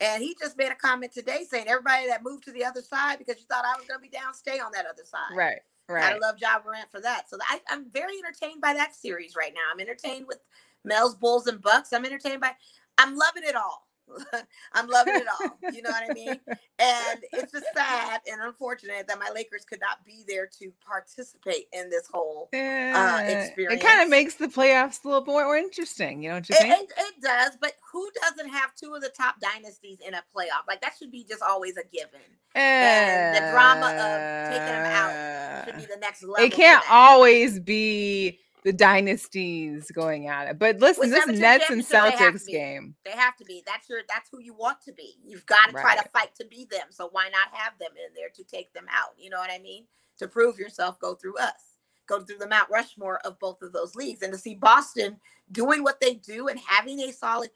and 0.00 0.22
he 0.22 0.36
just 0.40 0.56
made 0.58 0.70
a 0.70 0.74
comment 0.74 1.12
today 1.12 1.44
saying 1.48 1.66
everybody 1.68 2.06
that 2.08 2.22
moved 2.22 2.44
to 2.44 2.52
the 2.52 2.64
other 2.64 2.82
side 2.82 3.18
because 3.18 3.38
you 3.38 3.46
thought 3.48 3.64
I 3.64 3.78
was 3.78 3.86
going 3.86 3.98
to 3.98 4.02
be 4.02 4.08
down, 4.08 4.34
stay 4.34 4.58
on 4.58 4.72
that 4.72 4.86
other 4.86 5.04
side. 5.04 5.34
Right, 5.34 5.60
Right. 5.88 6.14
I 6.14 6.18
love 6.18 6.36
Ja 6.38 6.58
Morant 6.64 6.90
for 6.90 7.00
that. 7.00 7.30
So 7.30 7.38
I, 7.48 7.60
I'm 7.70 7.88
very 7.90 8.18
entertained 8.18 8.60
by 8.60 8.74
that 8.74 8.94
series 8.94 9.34
right 9.36 9.52
now. 9.54 9.60
I'm 9.72 9.80
entertained 9.80 10.26
with 10.26 10.38
Mels, 10.84 11.14
Bulls, 11.14 11.46
and 11.46 11.60
Bucks. 11.62 11.92
I'm 11.92 12.04
entertained 12.04 12.40
by. 12.40 12.52
I'm 12.98 13.16
loving 13.16 13.44
it 13.44 13.54
all. 13.54 13.85
I'm 14.72 14.88
loving 14.88 15.14
it 15.14 15.26
all. 15.40 15.72
You 15.72 15.82
know 15.82 15.90
what 15.90 16.10
I 16.10 16.14
mean? 16.14 16.40
And 16.78 17.20
it's 17.32 17.52
just 17.52 17.64
sad 17.74 18.20
and 18.30 18.42
unfortunate 18.42 19.08
that 19.08 19.18
my 19.18 19.30
Lakers 19.34 19.64
could 19.64 19.80
not 19.80 20.04
be 20.04 20.24
there 20.28 20.46
to 20.58 20.70
participate 20.86 21.68
in 21.72 21.88
this 21.88 22.06
whole 22.06 22.50
uh, 22.52 23.22
experience. 23.24 23.82
It 23.82 23.86
kind 23.86 24.02
of 24.02 24.10
makes 24.10 24.34
the 24.34 24.48
playoffs 24.48 25.02
a 25.02 25.08
little 25.08 25.24
more, 25.24 25.44
more 25.44 25.56
interesting. 25.56 26.22
You 26.22 26.28
know 26.28 26.34
what 26.34 26.48
you 26.50 26.54
it, 26.54 26.60
think? 26.60 26.90
It, 26.90 26.98
it, 26.98 27.14
does, 27.22 27.56
but 27.58 27.72
who 27.90 28.06
doesn't 28.20 28.50
have 28.50 28.74
two 28.74 28.94
of 28.94 29.00
the 29.00 29.08
top 29.08 29.36
dynasties 29.40 30.00
in 30.06 30.12
a 30.12 30.22
playoff? 30.36 30.68
Like 30.68 30.82
that 30.82 30.92
should 30.98 31.10
be 31.10 31.24
just 31.24 31.40
always 31.42 31.78
a 31.78 31.84
given. 31.90 32.20
Uh, 32.54 32.58
and 32.58 33.36
the 33.36 33.50
drama 33.50 33.86
of 33.86 34.50
taking 34.50 34.66
them 34.66 34.84
out 34.84 35.64
should 35.64 35.76
be 35.78 35.86
the 35.86 35.98
next 35.98 36.22
level. 36.22 36.44
It 36.44 36.52
can't 36.52 36.84
always 36.90 37.58
be 37.58 38.40
the 38.66 38.72
dynasties 38.72 39.92
going 39.92 40.26
at 40.26 40.48
it. 40.48 40.58
But 40.58 40.80
listen, 40.80 41.08
this 41.08 41.24
Nets 41.28 41.70
and 41.70 41.86
Celtics 41.86 42.46
they 42.46 42.52
game. 42.52 42.96
They 43.04 43.12
have 43.12 43.36
to 43.36 43.44
be. 43.44 43.62
That's 43.64 43.88
your 43.88 44.00
that's 44.08 44.28
who 44.28 44.40
you 44.40 44.54
want 44.54 44.80
to 44.86 44.92
be. 44.92 45.14
You've 45.24 45.46
got 45.46 45.68
to 45.68 45.72
right. 45.72 45.82
try 45.82 45.96
to 45.96 46.08
fight 46.08 46.34
to 46.40 46.44
be 46.44 46.66
them. 46.68 46.88
So 46.90 47.08
why 47.12 47.28
not 47.28 47.56
have 47.56 47.78
them 47.78 47.92
in 47.92 48.12
there 48.16 48.28
to 48.34 48.42
take 48.42 48.72
them 48.72 48.86
out? 48.90 49.10
You 49.16 49.30
know 49.30 49.38
what 49.38 49.52
I 49.52 49.60
mean? 49.60 49.84
To 50.18 50.26
prove 50.26 50.58
yourself, 50.58 50.98
go 50.98 51.14
through 51.14 51.38
us. 51.38 51.76
Go 52.08 52.22
through 52.22 52.38
the 52.38 52.48
Mount 52.48 52.68
Rushmore 52.68 53.20
of 53.24 53.38
both 53.38 53.62
of 53.62 53.72
those 53.72 53.94
leagues. 53.94 54.22
And 54.22 54.32
to 54.32 54.38
see 54.38 54.56
Boston 54.56 55.18
doing 55.52 55.84
what 55.84 56.00
they 56.00 56.14
do 56.14 56.48
and 56.48 56.58
having 56.58 56.98
a 57.02 57.12
solid 57.12 57.50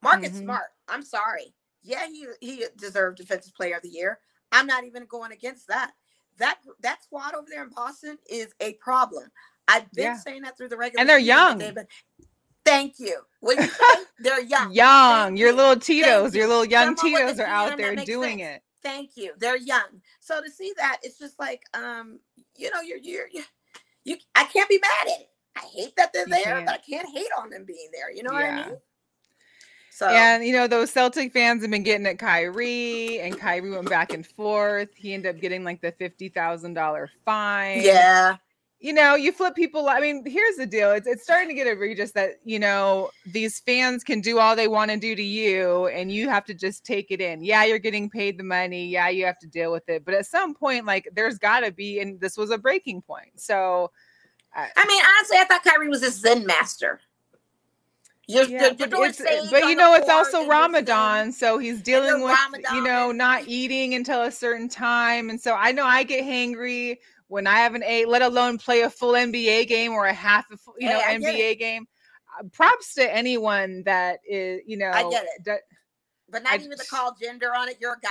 Marcus 0.00 0.28
mm-hmm. 0.28 0.44
Smart. 0.44 0.68
I'm 0.86 1.02
sorry. 1.02 1.54
Yeah, 1.82 2.06
he 2.06 2.24
he 2.40 2.64
deserved 2.78 3.18
defensive 3.18 3.54
player 3.54 3.78
of 3.78 3.82
the 3.82 3.88
year. 3.88 4.20
I'm 4.52 4.68
not 4.68 4.84
even 4.84 5.06
going 5.06 5.32
against 5.32 5.66
that. 5.66 5.90
That 6.38 6.58
that 6.82 7.02
squad 7.02 7.34
over 7.34 7.48
there 7.50 7.64
in 7.64 7.70
Boston 7.70 8.18
is 8.30 8.54
a 8.60 8.74
problem. 8.74 9.24
I've 9.68 9.90
been 9.92 10.04
yeah. 10.04 10.16
saying 10.16 10.42
that 10.42 10.56
through 10.56 10.68
the 10.68 10.76
regular 10.76 11.00
and 11.00 11.08
they're 11.08 11.18
young. 11.18 11.58
Been, 11.58 11.86
thank 12.64 12.98
you. 12.98 13.20
What 13.40 13.56
you 13.56 13.66
say? 13.66 14.04
they're 14.20 14.40
young. 14.44 14.72
young. 14.72 15.36
Your 15.36 15.52
little 15.52 15.76
Tito's, 15.76 16.34
your 16.34 16.48
little 16.48 16.64
young 16.64 16.94
Tito's 16.94 17.40
are 17.40 17.46
out 17.46 17.76
there 17.76 17.96
doing 17.96 18.38
sense. 18.38 18.56
it. 18.56 18.62
Thank 18.82 19.16
you. 19.16 19.32
They're 19.38 19.56
young. 19.56 20.00
So 20.20 20.40
to 20.40 20.50
see 20.50 20.72
that, 20.76 20.98
it's 21.02 21.18
just 21.18 21.38
like, 21.40 21.62
um, 21.74 22.20
you 22.56 22.70
know, 22.72 22.80
you're 22.80 22.98
you're 22.98 23.28
you, 23.32 23.42
you 24.04 24.16
I 24.34 24.44
can't 24.44 24.68
be 24.68 24.78
mad 24.80 25.12
at 25.12 25.20
it. 25.20 25.28
I 25.56 25.64
hate 25.74 25.96
that 25.96 26.12
they're 26.12 26.28
you 26.28 26.34
there, 26.34 26.44
can't. 26.44 26.66
but 26.66 26.74
I 26.74 26.78
can't 26.78 27.08
hate 27.12 27.30
on 27.38 27.50
them 27.50 27.64
being 27.64 27.88
there. 27.92 28.12
You 28.12 28.22
know 28.22 28.32
yeah. 28.32 28.56
what 28.56 28.66
I 28.66 28.68
mean? 28.68 28.78
So 29.90 30.08
and 30.08 30.44
you 30.44 30.52
know 30.52 30.66
those 30.66 30.90
Celtic 30.90 31.32
fans 31.32 31.62
have 31.62 31.70
been 31.70 31.82
getting 31.82 32.06
at 32.06 32.18
Kyrie, 32.18 33.18
and 33.20 33.38
Kyrie 33.38 33.70
went 33.70 33.88
back 33.88 34.12
and 34.12 34.26
forth. 34.26 34.90
He 34.94 35.14
ended 35.14 35.34
up 35.34 35.40
getting 35.40 35.64
like 35.64 35.80
the 35.80 35.90
fifty 35.92 36.28
thousand 36.28 36.74
dollar 36.74 37.08
fine. 37.24 37.80
Yeah, 37.82 38.36
you 38.78 38.92
know, 38.92 39.14
you 39.14 39.32
flip 39.32 39.54
people. 39.54 39.88
I 39.88 40.00
mean, 40.00 40.22
here's 40.26 40.56
the 40.56 40.66
deal. 40.66 40.92
It's 40.92 41.06
it's 41.06 41.22
starting 41.22 41.48
to 41.48 41.54
get 41.54 41.66
egregious 41.66 42.12
that, 42.12 42.40
you 42.44 42.58
know, 42.58 43.10
these 43.24 43.58
fans 43.60 44.04
can 44.04 44.20
do 44.20 44.38
all 44.38 44.54
they 44.54 44.68
want 44.68 44.90
to 44.90 44.98
do 44.98 45.16
to 45.16 45.22
you 45.22 45.86
and 45.86 46.12
you 46.12 46.28
have 46.28 46.44
to 46.44 46.54
just 46.54 46.84
take 46.84 47.10
it 47.10 47.20
in. 47.20 47.42
Yeah, 47.42 47.64
you're 47.64 47.78
getting 47.78 48.10
paid 48.10 48.38
the 48.38 48.44
money. 48.44 48.86
Yeah, 48.86 49.08
you 49.08 49.24
have 49.24 49.38
to 49.40 49.46
deal 49.46 49.72
with 49.72 49.88
it. 49.88 50.04
But 50.04 50.14
at 50.14 50.26
some 50.26 50.54
point, 50.54 50.84
like 50.84 51.08
there's 51.14 51.38
gotta 51.38 51.72
be, 51.72 52.00
and 52.00 52.20
this 52.20 52.36
was 52.36 52.50
a 52.50 52.58
breaking 52.58 53.00
point. 53.00 53.40
So 53.40 53.90
I, 54.54 54.68
I 54.76 54.86
mean, 54.86 55.02
honestly, 55.18 55.38
I 55.38 55.44
thought 55.44 55.64
Kyrie 55.64 55.88
was 55.88 56.02
a 56.02 56.10
Zen 56.10 56.44
master. 56.44 57.00
You're, 58.28 58.44
yeah, 58.44 58.72
you're, 58.76 58.88
you're 58.88 58.88
but, 58.88 59.20
uh, 59.20 59.46
but 59.52 59.68
you 59.68 59.76
know 59.76 59.94
it's 59.94 60.08
also 60.08 60.48
Ramadan, 60.48 61.30
so 61.30 61.58
he's 61.58 61.80
dealing 61.80 62.24
with 62.24 62.36
Ramadan. 62.36 62.74
you 62.74 62.82
know 62.82 63.12
not 63.12 63.44
eating 63.46 63.94
until 63.94 64.22
a 64.22 64.32
certain 64.32 64.68
time, 64.68 65.30
and 65.30 65.40
so 65.40 65.54
I 65.54 65.70
know 65.70 65.84
I 65.84 66.02
get 66.02 66.24
hangry 66.24 66.98
when 67.28 67.46
I 67.46 67.58
have 67.58 67.74
an 67.74 67.82
eight, 67.82 68.08
let 68.08 68.22
alone 68.22 68.58
play 68.58 68.82
a 68.82 68.90
full 68.90 69.14
NBA 69.14 69.68
game 69.68 69.92
or 69.92 70.06
a 70.06 70.12
half 70.12 70.50
of, 70.50 70.60
you 70.78 70.88
know 70.88 71.00
hey, 71.00 71.18
NBA 71.18 71.58
game. 71.58 71.86
Uh, 72.38 72.44
props 72.52 72.94
to 72.94 73.14
anyone 73.14 73.82
that 73.84 74.20
is 74.28 74.60
you 74.66 74.76
know. 74.76 74.90
I 74.90 75.08
get 75.10 75.24
it, 75.24 75.44
that, 75.44 75.60
but 76.30 76.42
not 76.42 76.52
I, 76.52 76.56
even 76.56 76.76
to 76.76 76.84
call 76.86 77.16
gender 77.20 77.54
on 77.54 77.68
it. 77.68 77.76
You're 77.80 77.94
a 77.94 78.00
guy. 78.00 78.10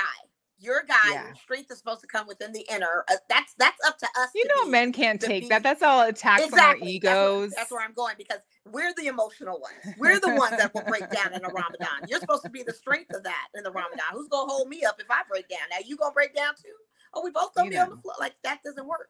You're 0.57 0.79
a 0.79 0.85
guy. 0.85 1.11
Yeah. 1.11 1.33
strength 1.33 1.69
is 1.69 1.77
supposed 1.77 1.99
to 2.01 2.07
come 2.07 2.27
within 2.27 2.53
the 2.53 2.65
inner. 2.71 3.03
Uh, 3.09 3.15
that's 3.29 3.53
that's 3.57 3.77
up 3.85 3.97
to 3.99 4.07
us. 4.17 4.29
You 4.33 4.43
to 4.43 4.53
know, 4.55 4.69
men 4.71 4.93
can't 4.93 5.19
take 5.19 5.43
be, 5.43 5.49
that. 5.49 5.63
That's 5.63 5.83
all 5.83 6.01
attack 6.07 6.41
exactly. 6.41 6.49
from 6.49 6.61
our 6.61 6.89
egos. 6.89 7.49
That's, 7.49 7.55
that's 7.55 7.71
where 7.71 7.81
I'm 7.81 7.93
going 7.93 8.15
because 8.17 8.39
we're 8.71 8.93
the 8.97 9.07
emotional 9.07 9.59
ones. 9.59 9.95
We're 9.97 10.19
the 10.19 10.33
ones 10.35 10.57
that 10.57 10.73
will 10.73 10.83
break 10.83 11.09
down 11.11 11.33
in 11.33 11.43
a 11.43 11.49
Ramadan. 11.49 12.07
You're 12.07 12.19
supposed 12.19 12.43
to 12.43 12.49
be 12.49 12.63
the 12.63 12.73
strength 12.73 13.13
of 13.13 13.23
that 13.23 13.47
in 13.53 13.63
the 13.63 13.71
Ramadan. 13.71 14.05
Who's 14.13 14.29
gonna 14.29 14.51
hold 14.51 14.69
me 14.69 14.83
up 14.85 14.99
if 14.99 15.11
I 15.11 15.21
break 15.29 15.49
down? 15.49 15.59
Now 15.69 15.77
you 15.85 15.97
gonna 15.97 16.13
break 16.13 16.33
down 16.33 16.53
too? 16.55 16.69
Oh, 17.15 17.21
we 17.23 17.31
both 17.31 17.53
gonna 17.53 17.65
you 17.65 17.71
be 17.71 17.75
know. 17.77 17.83
on 17.83 17.89
the 17.89 17.97
floor. 17.97 18.15
Like 18.19 18.35
that 18.43 18.61
doesn't 18.63 18.87
work. 18.87 19.09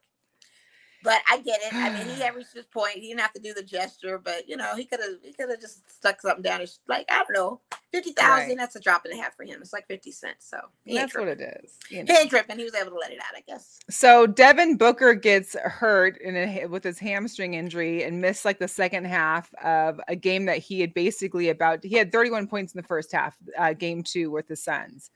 But 1.05 1.21
I 1.29 1.37
get 1.37 1.61
it. 1.61 1.73
I 1.73 1.91
mean, 1.91 2.07
he 2.15 2.21
had 2.21 2.35
reached 2.35 2.55
his 2.55 2.65
point. 2.65 2.95
He 2.95 3.09
didn't 3.09 3.19
have 3.19 3.33
to 3.33 3.39
do 3.39 3.53
the 3.53 3.61
gesture, 3.61 4.17
but 4.17 4.49
you 4.49 4.57
know, 4.57 4.75
he 4.75 4.85
could 4.85 4.99
have 4.99 5.11
he 5.23 5.33
could 5.33 5.49
have 5.51 5.61
just 5.61 5.89
stuck 5.89 6.19
something 6.19 6.41
down. 6.41 6.61
It's 6.61 6.79
like 6.87 7.05
I 7.09 7.17
don't 7.17 7.33
know, 7.33 7.61
fifty 7.91 8.11
thousand. 8.11 8.49
Right. 8.49 8.57
That's 8.57 8.75
a 8.75 8.79
drop 8.79 9.05
and 9.05 9.13
a 9.13 9.21
half 9.21 9.35
for 9.37 9.43
him. 9.43 9.59
It's 9.61 9.71
like 9.71 9.87
fifty 9.87 10.11
cents. 10.11 10.49
So 10.49 10.57
that's 10.87 11.15
what 11.15 11.27
it 11.27 11.39
is. 11.39 11.77
You 11.91 12.03
know. 12.03 12.11
He 12.11 12.19
ain't 12.19 12.31
tripping. 12.31 12.57
He 12.57 12.63
was 12.63 12.73
able 12.73 12.89
to 12.89 12.97
let 12.97 13.11
it 13.11 13.19
out, 13.19 13.37
I 13.37 13.43
guess. 13.47 13.79
So 13.87 14.25
Devin 14.25 14.77
Booker 14.77 15.13
gets 15.13 15.55
hurt 15.59 16.17
in 16.21 16.35
a, 16.35 16.65
with 16.65 16.83
his 16.83 16.97
hamstring 16.97 17.53
injury 17.53 18.03
and 18.03 18.19
missed 18.19 18.43
like 18.43 18.57
the 18.57 18.67
second 18.67 19.05
half 19.05 19.53
of 19.63 20.01
a 20.07 20.15
game 20.15 20.45
that 20.45 20.57
he 20.57 20.81
had 20.81 20.95
basically 20.95 21.49
about. 21.49 21.83
He 21.83 21.95
had 21.95 22.11
thirty 22.11 22.31
one 22.31 22.47
points 22.47 22.73
in 22.73 22.81
the 22.81 22.87
first 22.87 23.11
half, 23.11 23.35
uh, 23.59 23.73
game 23.73 24.01
two 24.01 24.31
with 24.31 24.47
the 24.47 24.55
Suns, 24.55 25.11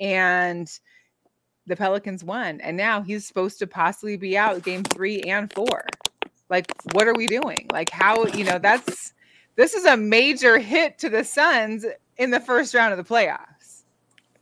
and 0.00 0.70
the 1.66 1.76
Pelicans 1.76 2.22
won, 2.22 2.60
and 2.60 2.76
now 2.76 3.02
he's 3.02 3.26
supposed 3.26 3.58
to 3.58 3.66
possibly 3.66 4.16
be 4.16 4.36
out 4.36 4.62
game 4.62 4.84
three 4.84 5.20
and 5.22 5.52
four. 5.52 5.84
Like, 6.50 6.66
what 6.92 7.08
are 7.08 7.14
we 7.14 7.26
doing? 7.26 7.66
Like, 7.72 7.90
how 7.90 8.26
you 8.26 8.44
know 8.44 8.58
that's 8.58 9.14
this 9.56 9.74
is 9.74 9.84
a 9.84 9.96
major 9.96 10.58
hit 10.58 10.98
to 10.98 11.08
the 11.08 11.24
Suns 11.24 11.86
in 12.16 12.30
the 12.30 12.40
first 12.40 12.74
round 12.74 12.92
of 12.92 12.98
the 12.98 13.14
playoffs. 13.14 13.82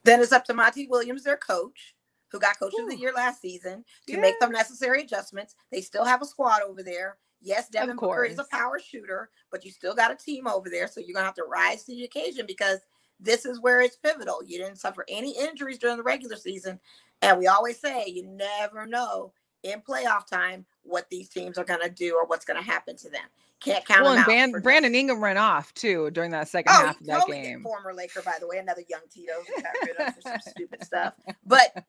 Then 0.05 0.21
it's 0.21 0.33
up 0.33 0.45
to 0.47 0.55
Monty 0.55 0.87
Williams, 0.87 1.23
their 1.23 1.37
coach, 1.37 1.95
who 2.29 2.41
got 2.41 2.59
coach 2.59 2.73
Ooh. 2.79 2.85
of 2.85 2.91
the 2.91 2.97
year 2.97 3.13
last 3.15 3.41
season, 3.41 3.85
to 4.07 4.15
yeah. 4.15 4.21
make 4.21 4.35
the 4.41 4.49
necessary 4.49 5.03
adjustments. 5.03 5.55
They 5.71 5.81
still 5.81 6.05
have 6.05 6.23
a 6.23 6.27
squad 6.27 6.63
over 6.63 6.83
there. 6.83 7.19
Yes, 7.41 7.69
Devin 7.69 7.97
Booker 7.97 8.25
is 8.25 8.39
a 8.39 8.47
power 8.51 8.79
shooter, 8.79 9.31
but 9.51 9.65
you 9.65 9.73
still 9.73 9.95
got 9.95 10.13
a 10.13 10.15
team 10.15 10.47
over 10.47 10.71
there, 10.71 10.87
so 10.87 11.01
you're 11.01 11.15
gonna 11.15 11.27
have 11.27 11.35
to 11.35 11.45
rise 11.45 11.85
to 11.85 11.93
the 11.93 12.05
occasion 12.05 12.47
because 12.47 12.79
this 13.19 13.45
is 13.45 13.61
where 13.61 13.81
it's 13.81 13.97
pivotal. 13.97 14.43
You 14.45 14.59
didn't 14.59 14.79
suffer 14.79 15.05
any 15.09 15.37
injuries 15.37 15.79
during 15.79 15.97
the 15.97 16.03
regular 16.03 16.37
season, 16.37 16.79
and 17.23 17.39
we 17.39 17.47
always 17.47 17.81
say 17.81 18.05
you 18.07 18.27
never 18.27 18.87
know 18.87 19.33
in 19.63 19.81
playoff 19.81 20.27
time 20.27 20.67
what 20.83 21.09
these 21.09 21.29
teams 21.29 21.57
are 21.57 21.65
going 21.65 21.81
to 21.81 21.89
do 21.89 22.17
or 22.17 22.27
what's 22.27 22.45
going 22.45 22.59
to 22.59 22.69
happen 22.69 22.97
to 22.97 23.09
them. 23.09 23.23
Can't 23.61 23.85
count 23.87 24.03
well, 24.03 24.29
and 24.29 24.61
Brandon 24.61 24.93
Ingram 24.93 25.23
ran 25.23 25.39
off 25.39 25.73
too 25.75 26.11
during 26.11 26.33
that 26.33 26.49
second 26.49 26.73
oh, 26.75 26.87
half 26.87 27.01
of 27.01 27.07
that 27.07 27.21
totally 27.21 27.43
game. 27.43 27.63
Former 27.63 27.95
Laker, 27.95 28.21
by 28.23 28.35
the 28.41 28.49
way, 28.49 28.59
another 28.59 28.83
young 28.89 29.03
Tito 29.09 29.33
got 29.57 29.73
rid 29.87 29.97
of 30.09 30.15
for 30.17 30.21
some 30.21 30.41
stupid 30.41 30.83
stuff, 30.85 31.15
but 31.47 31.85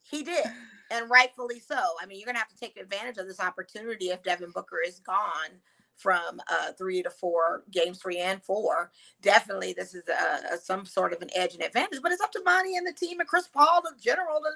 he 0.00 0.22
did, 0.22 0.46
and 0.90 1.10
rightfully 1.10 1.60
so. 1.60 1.78
I 2.00 2.06
mean, 2.06 2.18
you're 2.18 2.24
going 2.24 2.36
to 2.36 2.40
have 2.40 2.48
to 2.48 2.56
take 2.56 2.78
advantage 2.78 3.18
of 3.18 3.26
this 3.26 3.38
opportunity 3.38 4.06
if 4.06 4.22
Devin 4.22 4.50
Booker 4.52 4.78
is 4.82 5.00
gone 5.00 5.60
from 6.00 6.40
uh, 6.50 6.72
three 6.78 7.02
to 7.02 7.10
four 7.10 7.64
games, 7.70 7.98
three 7.98 8.18
and 8.18 8.42
four. 8.42 8.90
Definitely, 9.22 9.74
this 9.74 9.94
is 9.94 10.02
a, 10.08 10.54
a, 10.54 10.58
some 10.58 10.86
sort 10.86 11.12
of 11.12 11.22
an 11.22 11.30
edge 11.34 11.54
and 11.54 11.62
advantage. 11.62 12.00
But 12.02 12.12
it's 12.12 12.22
up 12.22 12.32
to 12.32 12.42
Monty 12.44 12.76
and 12.76 12.86
the 12.86 12.92
team 12.92 13.20
and 13.20 13.28
Chris 13.28 13.48
Paul, 13.48 13.82
the 13.82 13.92
general, 14.00 14.40
to 14.40 14.50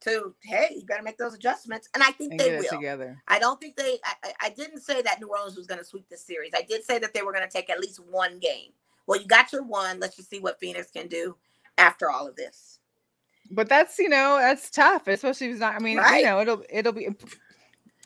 to 0.00 0.34
hey, 0.42 0.76
you 0.76 0.84
better 0.86 1.02
make 1.02 1.18
those 1.18 1.34
adjustments. 1.34 1.88
And 1.94 2.02
I 2.02 2.10
think 2.12 2.32
and 2.32 2.40
they 2.40 2.56
will. 2.56 2.64
Together. 2.64 3.22
I 3.28 3.38
don't 3.38 3.60
think 3.60 3.76
they. 3.76 3.98
I, 4.04 4.32
I 4.42 4.50
didn't 4.50 4.80
say 4.80 5.02
that 5.02 5.20
New 5.20 5.28
Orleans 5.28 5.56
was 5.56 5.66
going 5.66 5.78
to 5.78 5.84
sweep 5.84 6.08
this 6.08 6.24
series. 6.24 6.52
I 6.54 6.62
did 6.62 6.84
say 6.84 6.98
that 6.98 7.14
they 7.14 7.22
were 7.22 7.32
going 7.32 7.46
to 7.46 7.52
take 7.52 7.70
at 7.70 7.80
least 7.80 8.00
one 8.10 8.38
game. 8.38 8.72
Well, 9.06 9.20
you 9.20 9.26
got 9.26 9.52
your 9.52 9.62
one. 9.62 10.00
Let's 10.00 10.16
just 10.16 10.30
see 10.30 10.40
what 10.40 10.60
Phoenix 10.60 10.90
can 10.90 11.08
do 11.08 11.36
after 11.78 12.10
all 12.10 12.28
of 12.28 12.36
this. 12.36 12.78
But 13.50 13.68
that's 13.68 13.98
you 13.98 14.08
know 14.08 14.38
that's 14.38 14.70
tough, 14.70 15.08
especially 15.08 15.48
if 15.48 15.52
it's 15.54 15.60
not. 15.60 15.74
I 15.74 15.80
mean, 15.80 15.98
right? 15.98 16.20
you 16.20 16.26
know, 16.26 16.40
it'll 16.40 16.64
it'll 16.70 16.92
be. 16.92 17.08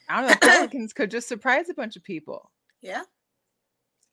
I 0.09 0.21
don't 0.21 0.31
know. 0.31 0.37
Pelicans 0.49 0.93
could 0.93 1.11
just 1.11 1.29
surprise 1.29 1.69
a 1.69 1.75
bunch 1.75 1.97
of 1.97 2.05
people. 2.05 2.51
Yeah. 2.85 3.03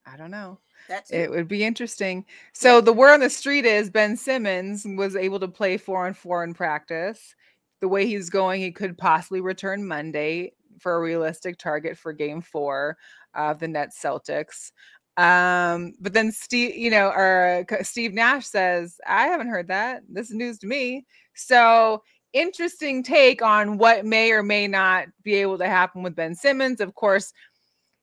I 0.08 0.18
don't 0.18 0.32
know. 0.32 0.58
That's 0.90 1.12
it. 1.12 1.22
it 1.22 1.32
would 1.32 1.48
be 1.48 1.64
interesting. 1.64 2.26
So 2.54 2.76
yeah. 2.76 2.82
the 2.82 2.94
word 2.94 3.14
on 3.14 3.20
the 3.20 3.30
street 3.30 3.66
is 3.66 3.92
Ben 3.92 4.18
Simmons 4.18 4.84
was 4.88 5.16
able 5.16 5.40
to 5.42 5.48
play 5.48 5.78
four 5.78 6.08
and 6.08 6.18
four 6.18 6.44
in 6.44 6.56
practice 6.56 7.36
the 7.82 7.88
way 7.88 8.06
he's 8.06 8.30
going, 8.30 8.62
he 8.62 8.72
could 8.72 8.98
possibly 8.98 9.42
return 9.42 9.86
Monday 9.86 10.54
for 10.80 10.96
a 10.96 11.02
realistic 11.02 11.58
target 11.58 11.98
for 11.98 12.14
game 12.14 12.42
four 12.42 12.98
of 13.34 13.60
the 13.60 13.68
Nets 13.68 14.00
Celtics. 14.02 14.72
Um, 15.18 15.94
but 16.00 16.14
then 16.14 16.32
Steve, 16.32 16.76
you 16.76 16.90
know, 16.90 17.10
or 17.10 17.66
Steve 17.82 18.14
Nash 18.14 18.48
says, 18.48 18.98
I 19.06 19.24
haven't 19.24 19.50
heard 19.50 19.68
that. 19.68 20.04
This 20.08 20.30
is 20.30 20.36
news 20.36 20.60
to 20.60 20.68
me. 20.68 21.06
So 21.34 22.04
interesting 22.34 23.04
take 23.04 23.42
on 23.42 23.78
what 23.78 24.06
may 24.06 24.32
or 24.32 24.42
may 24.42 24.68
not 24.68 25.08
be 25.24 25.34
able 25.36 25.58
to 25.58 25.68
happen 25.68 26.02
with 26.02 26.16
Ben 26.16 26.34
Simmons, 26.34 26.80
of 26.80 26.96
course. 26.96 27.34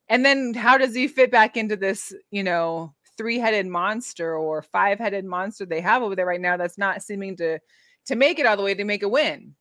And 0.08 0.24
then 0.24 0.54
how 0.54 0.78
does 0.78 0.94
he 0.94 1.08
fit 1.08 1.30
back 1.30 1.56
into 1.56 1.76
this, 1.76 2.14
you 2.30 2.42
know, 2.42 2.94
three-headed 3.16 3.66
monster 3.66 4.36
or 4.36 4.62
five-headed 4.62 5.24
monster 5.24 5.66
they 5.66 5.80
have 5.80 6.02
over 6.02 6.14
there 6.16 6.26
right 6.26 6.40
now 6.40 6.56
that's 6.56 6.78
not 6.78 7.02
seeming 7.02 7.36
to 7.36 7.58
to 8.06 8.16
make 8.16 8.38
it 8.38 8.46
all 8.46 8.56
the 8.56 8.62
way 8.62 8.74
to 8.74 8.84
make 8.84 9.02
a 9.02 9.08
win. 9.08 9.54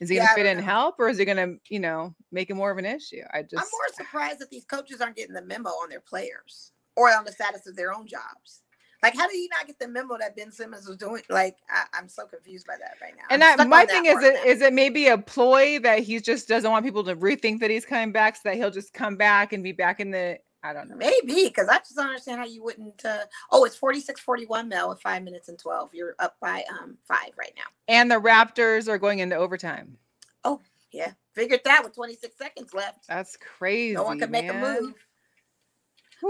Is 0.00 0.08
he 0.08 0.16
yeah, 0.16 0.26
gonna 0.26 0.34
fit 0.36 0.46
in 0.46 0.62
help 0.62 0.96
or 0.98 1.08
is 1.08 1.18
he 1.18 1.24
gonna, 1.24 1.54
you 1.68 1.80
know, 1.80 2.14
make 2.30 2.50
it 2.50 2.54
more 2.54 2.70
of 2.70 2.78
an 2.78 2.84
issue? 2.84 3.22
I 3.32 3.42
just 3.42 3.56
I'm 3.56 3.68
more 3.72 3.88
surprised 3.94 4.38
that 4.40 4.50
these 4.50 4.66
coaches 4.66 5.00
aren't 5.00 5.16
getting 5.16 5.34
the 5.34 5.42
memo 5.42 5.70
on 5.70 5.88
their 5.88 6.00
players. 6.00 6.72
or 6.96 7.10
on 7.14 7.24
the 7.24 7.32
status 7.32 7.66
of 7.66 7.76
their 7.76 7.92
own 7.92 8.06
jobs. 8.06 8.62
Like, 9.06 9.16
how 9.16 9.28
do 9.28 9.36
you 9.36 9.48
not 9.50 9.68
get 9.68 9.78
the 9.78 9.86
memo 9.86 10.18
that 10.18 10.34
Ben 10.34 10.50
Simmons 10.50 10.88
was 10.88 10.96
doing? 10.96 11.22
Like, 11.30 11.58
I, 11.70 11.84
am 11.96 12.08
so 12.08 12.26
confused 12.26 12.66
by 12.66 12.74
that 12.76 12.94
right 13.00 13.14
now. 13.16 13.22
And 13.30 13.40
that, 13.40 13.68
my 13.68 13.86
thing 13.86 14.06
is, 14.06 14.20
it, 14.20 14.44
is 14.44 14.60
it 14.62 14.72
maybe 14.72 15.06
a 15.06 15.16
ploy 15.16 15.78
that 15.78 16.00
he 16.00 16.18
just 16.18 16.48
doesn't 16.48 16.68
want 16.68 16.84
people 16.84 17.04
to 17.04 17.14
rethink 17.14 17.60
that 17.60 17.70
he's 17.70 17.84
coming 17.84 18.10
back, 18.10 18.34
so 18.34 18.42
that 18.46 18.56
he'll 18.56 18.72
just 18.72 18.92
come 18.92 19.14
back 19.14 19.52
and 19.52 19.62
be 19.62 19.70
back 19.70 20.00
in 20.00 20.10
the. 20.10 20.40
I 20.64 20.72
don't 20.72 20.88
know. 20.88 20.96
Maybe 20.96 21.44
because 21.44 21.68
I 21.68 21.78
just 21.78 21.94
don't 21.94 22.08
understand 22.08 22.40
how 22.40 22.46
you 22.46 22.64
wouldn't. 22.64 23.04
Uh, 23.04 23.26
oh, 23.52 23.62
it's 23.62 23.76
46 23.76 24.20
41 24.20 24.68
Mel 24.68 24.88
with 24.88 25.00
five 25.00 25.22
minutes 25.22 25.48
and 25.48 25.56
12. 25.56 25.90
You're 25.94 26.16
up 26.18 26.34
by 26.40 26.64
um 26.68 26.98
five 27.06 27.30
right 27.38 27.52
now. 27.56 27.62
And 27.86 28.10
the 28.10 28.16
Raptors 28.16 28.88
are 28.88 28.98
going 28.98 29.20
into 29.20 29.36
overtime. 29.36 29.96
Oh, 30.42 30.60
yeah. 30.90 31.12
Figured 31.34 31.60
that 31.64 31.84
with 31.84 31.94
26 31.94 32.36
seconds 32.36 32.74
left. 32.74 33.06
That's 33.06 33.36
crazy. 33.36 33.94
No 33.94 34.02
one 34.02 34.18
can 34.18 34.32
make 34.32 34.46
man. 34.46 34.64
a 34.64 34.80
move. 34.80 34.94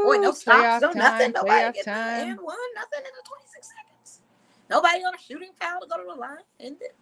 Boy, 0.05 0.17
no 0.17 0.33
stops, 0.33 0.83
no 0.83 0.93
time, 0.93 0.99
nothing. 0.99 1.33
Nobody 1.33 1.73
getting 1.73 1.93
and 1.93 2.41
one, 2.41 2.57
nothing 2.75 2.99
in 2.99 3.13
the 3.17 3.29
26 3.29 3.69
seconds. 3.69 4.21
Nobody 4.69 5.05
on 5.05 5.15
a 5.15 5.19
shooting 5.19 5.51
foul 5.61 5.81
to 5.81 5.87
go 5.87 5.97
to 5.97 6.05
the 6.09 6.21
line. 6.21 6.39
End 6.61 6.77
it. 6.81 6.97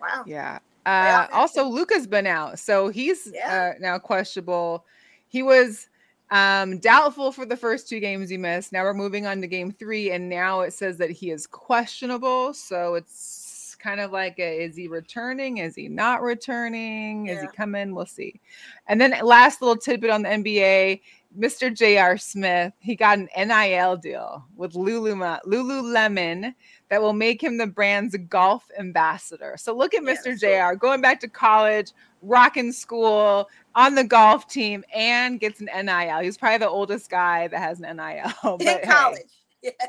Wow. 0.00 0.24
Yeah. 0.26 0.58
Uh, 0.86 1.26
also, 1.32 1.64
Luka's 1.64 2.06
been 2.06 2.26
out, 2.26 2.58
so 2.58 2.88
he's 2.88 3.30
yeah. 3.32 3.72
uh, 3.74 3.78
now 3.80 3.98
questionable. 3.98 4.84
He 5.28 5.42
was 5.42 5.88
um, 6.30 6.78
doubtful 6.78 7.32
for 7.32 7.46
the 7.46 7.56
first 7.56 7.88
two 7.88 8.00
games 8.00 8.28
he 8.28 8.36
missed. 8.36 8.72
Now 8.72 8.82
we're 8.82 8.94
moving 8.94 9.26
on 9.26 9.40
to 9.40 9.46
game 9.46 9.72
three, 9.72 10.10
and 10.10 10.28
now 10.28 10.60
it 10.60 10.72
says 10.72 10.98
that 10.98 11.10
he 11.10 11.30
is 11.30 11.46
questionable. 11.46 12.52
So 12.52 12.96
it's 12.96 13.76
kind 13.78 14.00
of 14.00 14.12
like, 14.12 14.38
a, 14.38 14.64
is 14.64 14.76
he 14.76 14.88
returning? 14.88 15.58
Is 15.58 15.74
he 15.74 15.88
not 15.88 16.22
returning? 16.22 17.28
Is 17.28 17.40
he 17.40 17.48
coming? 17.48 17.94
We'll 17.94 18.06
see. 18.06 18.40
And 18.86 19.00
then 19.00 19.14
last 19.22 19.62
little 19.62 19.76
tidbit 19.76 20.10
on 20.10 20.22
the 20.22 20.28
NBA 20.28 21.00
Mr. 21.38 21.74
J.R. 21.74 22.16
Smith, 22.16 22.72
he 22.78 22.94
got 22.94 23.18
an 23.18 23.28
NIL 23.36 23.96
deal 23.96 24.44
with 24.56 24.74
Luluma, 24.74 25.40
Lululemon 25.44 26.54
that 26.88 27.02
will 27.02 27.12
make 27.12 27.42
him 27.42 27.56
the 27.56 27.66
brand's 27.66 28.16
golf 28.28 28.68
ambassador. 28.78 29.56
So 29.58 29.76
look 29.76 29.94
at 29.94 30.02
Mr. 30.02 30.40
Yeah, 30.40 30.70
JR 30.70 30.76
going 30.76 31.00
back 31.00 31.20
to 31.20 31.28
college, 31.28 31.92
rocking 32.22 32.72
school, 32.72 33.48
on 33.74 33.94
the 33.94 34.04
golf 34.04 34.46
team, 34.48 34.84
and 34.94 35.40
gets 35.40 35.60
an 35.60 35.68
NIL. 35.86 36.20
He's 36.20 36.38
probably 36.38 36.58
the 36.58 36.68
oldest 36.68 37.10
guy 37.10 37.48
that 37.48 37.58
has 37.58 37.80
an 37.80 37.96
NIL. 37.96 38.32
But 38.58 38.82
In 38.84 38.88
college, 38.88 39.22
hey, 39.62 39.74
yes. 39.80 39.88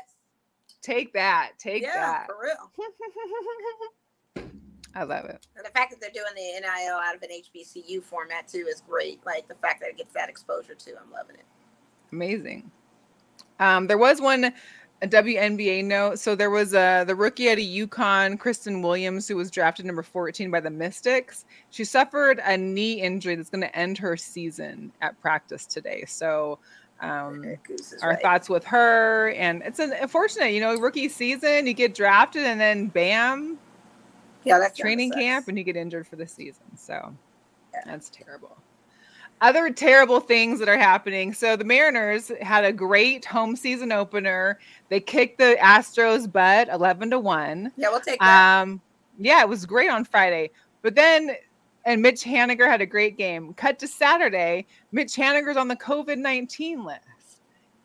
Take 0.82 1.12
that. 1.14 1.52
Take 1.58 1.82
yeah, 1.82 1.94
that. 1.94 2.26
For 2.26 2.36
real. 2.42 2.70
I 4.96 5.02
love 5.02 5.26
it. 5.26 5.46
And 5.54 5.64
the 5.64 5.70
fact 5.70 5.90
that 5.90 6.00
they're 6.00 6.10
doing 6.10 6.34
the 6.34 6.60
NIL 6.60 6.96
out 6.96 7.14
of 7.14 7.22
an 7.22 7.28
HBCU 7.28 8.02
format 8.02 8.48
too 8.48 8.66
is 8.68 8.82
great. 8.88 9.20
Like 9.26 9.46
the 9.46 9.54
fact 9.56 9.80
that 9.80 9.90
it 9.90 9.98
gets 9.98 10.14
that 10.14 10.30
exposure 10.30 10.74
too, 10.74 10.94
I'm 11.00 11.12
loving 11.12 11.36
it. 11.36 11.44
Amazing. 12.12 12.70
Um, 13.60 13.86
there 13.86 13.98
was 13.98 14.20
one 14.22 14.52
a 15.02 15.06
WNBA 15.06 15.84
note. 15.84 16.18
So 16.18 16.34
there 16.34 16.48
was 16.48 16.72
a 16.72 17.04
the 17.06 17.14
rookie 17.14 17.50
out 17.50 17.58
of 17.58 17.64
UConn, 17.64 18.38
Christyn 18.38 18.82
Williams, 18.82 19.28
who 19.28 19.36
was 19.36 19.50
drafted 19.50 19.84
number 19.84 20.02
14 20.02 20.50
by 20.50 20.60
the 20.60 20.70
Mystics. 20.70 21.44
She 21.68 21.84
suffered 21.84 22.40
a 22.42 22.56
knee 22.56 23.02
injury 23.02 23.34
that's 23.34 23.50
going 23.50 23.60
to 23.60 23.76
end 23.76 23.98
her 23.98 24.16
season 24.16 24.92
at 25.02 25.20
practice 25.20 25.66
today. 25.66 26.04
So 26.06 26.58
um, 27.00 27.44
our 28.00 28.10
right. 28.10 28.22
thoughts 28.22 28.48
with 28.48 28.64
her, 28.64 29.30
and 29.32 29.62
it's 29.66 29.78
unfortunate, 29.78 30.52
you 30.52 30.60
know, 30.60 30.74
rookie 30.78 31.10
season, 31.10 31.66
you 31.66 31.74
get 31.74 31.94
drafted 31.94 32.44
and 32.44 32.58
then 32.58 32.86
bam, 32.86 33.58
yeah, 34.46 34.58
that's 34.58 34.78
training 34.78 35.10
camp 35.10 35.48
and 35.48 35.58
you 35.58 35.64
get 35.64 35.76
injured 35.76 36.06
for 36.06 36.16
the 36.16 36.26
season. 36.26 36.64
So 36.76 37.12
yeah. 37.74 37.80
that's 37.84 38.08
terrible. 38.08 38.56
Other 39.40 39.70
terrible 39.70 40.20
things 40.20 40.58
that 40.60 40.68
are 40.68 40.78
happening. 40.78 41.34
So 41.34 41.56
the 41.56 41.64
Mariners 41.64 42.30
had 42.40 42.64
a 42.64 42.72
great 42.72 43.24
home 43.24 43.54
season 43.56 43.92
opener. 43.92 44.58
They 44.88 45.00
kicked 45.00 45.38
the 45.38 45.58
Astros 45.60 46.30
butt 46.30 46.68
11 46.68 47.10
to 47.10 47.18
1. 47.18 47.72
Yeah, 47.76 47.88
we'll 47.90 48.00
take 48.00 48.20
that. 48.20 48.62
Um 48.62 48.80
yeah, 49.18 49.40
it 49.40 49.48
was 49.48 49.66
great 49.66 49.90
on 49.90 50.04
Friday. 50.04 50.50
But 50.82 50.94
then 50.94 51.32
and 51.84 52.02
Mitch 52.02 52.22
Haniger 52.22 52.68
had 52.68 52.80
a 52.80 52.86
great 52.86 53.16
game. 53.16 53.52
Cut 53.54 53.78
to 53.80 53.88
Saturday, 53.88 54.66
Mitch 54.92 55.14
Haniger's 55.14 55.56
on 55.56 55.68
the 55.68 55.76
COVID 55.76 56.18
19 56.18 56.84
list. 56.84 57.00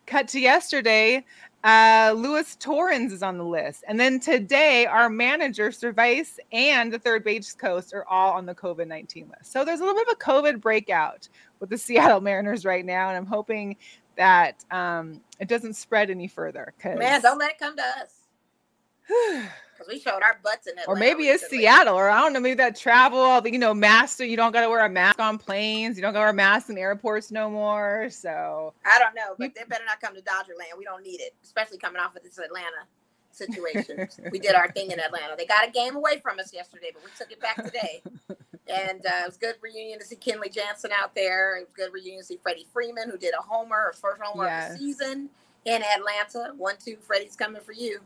Cut 0.06 0.28
to 0.30 0.40
yesterday, 0.40 1.26
uh, 1.64 2.14
Luis 2.18 2.56
Torrens 2.56 3.14
is 3.14 3.22
on 3.22 3.38
the 3.38 3.44
list. 3.44 3.84
And 3.88 4.00
then 4.00 4.20
today, 4.20 4.86
our 4.86 5.10
manager, 5.10 5.70
Servais, 5.70 6.38
and 6.52 6.92
the 6.92 7.00
third 7.00 7.24
base 7.24 7.54
coach 7.54 7.94
are 7.94 8.06
all 8.08 8.34
on 8.34 8.46
the 8.46 8.56
COVID 8.56 8.88
19 8.88 9.30
list. 9.30 9.52
So 9.52 9.64
there's 9.64 9.80
a 9.80 9.84
little 9.84 10.00
bit 10.00 10.08
of 10.08 10.14
a 10.14 10.24
COVID 10.24 10.62
breakout 10.62 11.28
with 11.60 11.70
the 11.70 11.78
Seattle 11.78 12.22
Mariners 12.22 12.66
right 12.66 12.86
now. 12.86 13.10
And 13.10 13.18
I'm 13.18 13.26
hoping 13.26 13.76
that 14.18 14.64
um, 14.72 15.22
it 15.40 15.48
doesn't 15.48 15.74
spread 15.74 16.10
any 16.10 16.28
further. 16.28 16.74
Man, 17.00 17.22
don't 17.22 17.38
let 17.38 17.52
it 17.52 17.60
come 17.60 17.76
to 17.78 17.84
us. 17.84 19.48
Because 19.82 19.94
we 19.94 20.00
showed 20.00 20.22
our 20.24 20.40
butts 20.44 20.68
in 20.68 20.78
it. 20.78 20.86
Or 20.88 20.96
maybe 20.96 21.26
it's 21.26 21.48
Seattle, 21.48 21.96
or 21.96 22.10
I 22.10 22.22
don't 22.22 22.34
know, 22.34 22.40
maybe 22.40 22.56
that 22.56 22.76
travel, 22.76 23.46
you 23.48 23.60
know, 23.60 23.74
master. 23.74 24.26
You 24.26 24.38
don't 24.38 24.52
got 24.52 24.62
to 24.62 24.70
wear 24.70 24.86
a 24.86 24.90
mask 24.90 25.20
on 25.20 25.38
planes. 25.38 25.98
You 25.98 26.02
don't 26.02 26.14
got 26.14 26.20
to 26.20 26.26
wear 26.26 26.34
masks 26.34 26.70
in 26.70 26.78
airports 26.78 27.32
no 27.32 27.50
more. 27.50 28.10
So 28.10 28.74
I 28.86 29.00
don't 29.00 29.16
know, 29.16 29.36
but 29.38 29.56
they 29.56 29.64
better 29.68 29.86
not 29.86 30.00
come 30.02 30.16
to 30.16 30.22
Dodger 30.22 30.54
Land. 30.58 30.74
We 30.78 30.86
don't 30.86 31.04
need 31.04 31.20
it, 31.22 31.34
especially 31.44 31.78
coming 31.78 32.02
off 32.02 32.16
of 32.16 32.24
this 32.24 32.38
Atlanta 32.38 32.86
situation. 33.32 34.08
we 34.32 34.40
did 34.40 34.56
our 34.56 34.72
thing 34.72 34.92
in 34.92 35.00
Atlanta. 35.00 35.36
They 35.38 35.46
got 35.46 35.68
a 35.68 35.72
game 35.72 35.96
away 35.96 36.20
from 36.20 36.40
us 36.40 36.54
yesterday, 36.54 36.92
but 36.94 37.04
we 37.04 37.10
took 37.18 37.32
it 37.32 37.40
back 37.40 37.64
today. 37.64 38.02
and 38.68 39.06
uh, 39.06 39.24
it 39.24 39.28
was 39.28 39.38
good 39.38 39.56
reunion 39.62 40.00
to 40.00 40.06
see 40.06 40.16
Kenley 40.16 40.54
Jansen 40.54 40.92
out 40.92 41.16
there. 41.16 41.58
It 41.58 41.68
was 41.68 41.74
good 41.74 41.94
reunion 41.94 42.22
to 42.22 42.26
see 42.26 42.40
Freddie 42.42 42.68
Freeman, 42.72 43.10
who 43.10 43.18
did 43.18 43.34
a 43.38 43.42
homer, 43.42 43.94
first 44.00 44.22
homer 44.22 44.46
yes. 44.46 44.74
of 44.74 44.80
the 44.80 44.86
season 44.86 45.30
in 45.66 45.82
Atlanta. 45.82 46.54
One, 46.58 46.76
two, 46.84 46.98
Freddie's 47.02 47.36
coming 47.36 47.62
for 47.62 47.74
you. 47.74 48.00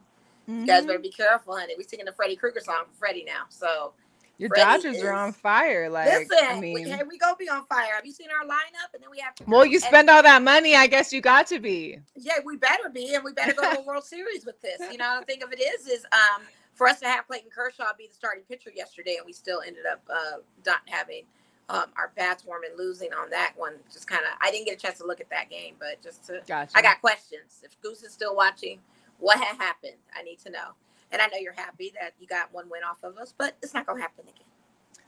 Mm-hmm. 0.49 0.61
You 0.61 0.67
guys 0.67 0.85
better 0.85 0.99
mm-hmm. 0.99 1.03
be 1.03 1.09
careful, 1.11 1.57
honey. 1.57 1.73
We're 1.77 1.87
singing 1.87 2.05
the 2.05 2.13
Freddy 2.13 2.35
Krueger 2.35 2.59
song 2.59 2.83
for 2.91 2.97
Freddie 2.97 3.23
now. 3.25 3.43
So 3.49 3.93
your 4.37 4.49
Freddie 4.49 4.63
Dodgers 4.63 4.97
is, 4.97 5.03
are 5.03 5.13
on 5.13 5.33
fire. 5.33 5.89
Like, 5.89 6.07
listen, 6.07 6.37
I 6.41 6.59
mean, 6.59 6.73
we, 6.73 6.83
hey, 6.83 7.01
we 7.07 7.17
go 7.17 7.33
be 7.37 7.49
on 7.49 7.65
fire. 7.65 7.95
Have 7.95 8.05
you 8.05 8.11
seen 8.11 8.27
our 8.29 8.45
lineup? 8.45 8.93
And 8.93 9.01
then 9.01 9.09
we 9.09 9.19
have 9.19 9.33
to. 9.35 9.43
Well, 9.47 9.65
you 9.65 9.79
spend 9.79 10.09
all 10.09 10.21
that 10.21 10.41
money. 10.41 10.75
I 10.75 10.87
guess 10.87 11.13
you 11.13 11.21
got 11.21 11.47
to 11.47 11.59
be. 11.59 11.99
Yeah, 12.15 12.33
we 12.43 12.57
better 12.57 12.89
be, 12.93 13.15
and 13.15 13.23
we 13.23 13.33
better 13.33 13.53
go 13.53 13.71
to 13.71 13.79
a 13.79 13.81
World 13.85 14.03
Series 14.03 14.45
with 14.45 14.61
this. 14.61 14.79
You 14.91 14.97
know, 14.97 15.19
the 15.19 15.25
thing 15.25 15.41
of 15.41 15.51
it 15.53 15.59
is, 15.61 15.87
is 15.87 16.05
um, 16.11 16.43
for 16.73 16.87
us 16.87 16.99
to 16.99 17.07
have 17.07 17.27
Clayton 17.27 17.49
Kershaw 17.49 17.85
be 17.97 18.07
the 18.07 18.13
starting 18.13 18.43
pitcher 18.43 18.71
yesterday, 18.75 19.15
and 19.17 19.25
we 19.25 19.33
still 19.33 19.61
ended 19.65 19.85
up 19.89 20.01
uh, 20.09 20.37
not 20.65 20.81
having 20.87 21.23
um, 21.69 21.85
our 21.97 22.11
bats 22.15 22.45
warm 22.45 22.63
and 22.69 22.77
losing 22.77 23.13
on 23.13 23.29
that 23.29 23.53
one. 23.55 23.73
Just 23.91 24.07
kind 24.07 24.23
of, 24.23 24.37
I 24.41 24.51
didn't 24.51 24.65
get 24.65 24.75
a 24.75 24.79
chance 24.79 24.97
to 24.99 25.05
look 25.05 25.21
at 25.21 25.29
that 25.29 25.49
game, 25.49 25.75
but 25.79 26.01
just 26.03 26.25
to, 26.25 26.41
gotcha. 26.45 26.77
I 26.77 26.81
got 26.81 26.99
questions. 26.99 27.61
If 27.63 27.79
Goose 27.81 28.03
is 28.03 28.11
still 28.11 28.35
watching, 28.35 28.79
what 29.19 29.39
had 29.39 29.57
happened? 29.57 29.97
I 30.15 30.23
need 30.23 30.39
to 30.39 30.49
know. 30.49 30.73
And 31.11 31.21
I 31.21 31.27
know 31.27 31.37
you're 31.39 31.53
happy 31.53 31.93
that 31.99 32.13
you 32.19 32.27
got 32.27 32.53
one 32.53 32.69
win 32.69 32.83
off 32.83 33.03
of 33.03 33.17
us, 33.17 33.33
but 33.37 33.55
it's 33.61 33.73
not 33.73 33.87
to 33.87 33.95
happen 33.95 34.25
again. 34.27 34.47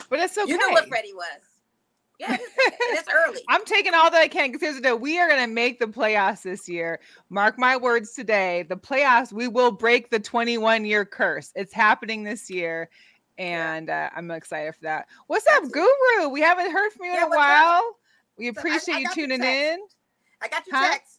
But 0.10 0.20
it's 0.20 0.38
okay. 0.38 0.50
You 0.50 0.58
know 0.58 0.70
what 0.70 0.88
Freddie 0.88 1.14
was. 1.14 1.42
Yeah, 2.20 2.34
it's, 2.34 2.44
it's 2.58 3.10
early. 3.14 3.42
I'm 3.50 3.64
taking 3.66 3.94
all 3.94 4.10
that 4.10 4.20
I 4.20 4.28
can 4.28 4.48
because 4.48 4.62
here's 4.62 4.76
the 4.76 4.82
deal. 4.82 4.98
We 4.98 5.20
are 5.20 5.28
going 5.28 5.42
to 5.42 5.54
make 5.54 5.80
the 5.80 5.86
playoffs 5.86 6.42
this 6.42 6.68
year. 6.68 7.00
Mark 7.30 7.60
my 7.60 7.78
words 7.78 8.14
today. 8.14 8.64
The 8.64 8.78
playoffs, 8.78 9.32
we 9.32 9.48
will 9.48 9.72
break 9.72 10.10
the 10.10 10.20
21 10.20 10.86
year 10.86 11.06
curse. 11.06 11.52
It's 11.56 11.74
happening 11.74 12.24
this 12.24 12.50
year. 12.50 12.90
And 13.38 13.90
uh, 13.90 14.10
I'm 14.16 14.32
excited 14.32 14.74
for 14.74 14.82
that. 14.84 15.08
What's 15.28 15.46
up, 15.48 15.72
Guru? 15.72 16.30
We 16.30 16.42
haven't 16.42 16.72
heard 16.72 16.92
from 16.92 17.06
you 17.06 17.14
yeah, 17.14 17.26
in 17.26 17.34
a 17.34 17.36
while. 17.36 17.80
Up? 17.80 17.96
We 18.38 18.48
appreciate 18.48 18.82
so 18.82 18.94
I, 18.94 18.96
I 18.96 19.00
you 19.00 19.10
tuning 19.14 19.44
in. 19.44 19.80
I 20.42 20.48
got 20.48 20.66
your 20.66 20.76
huh? 20.76 20.92
text. 20.94 21.17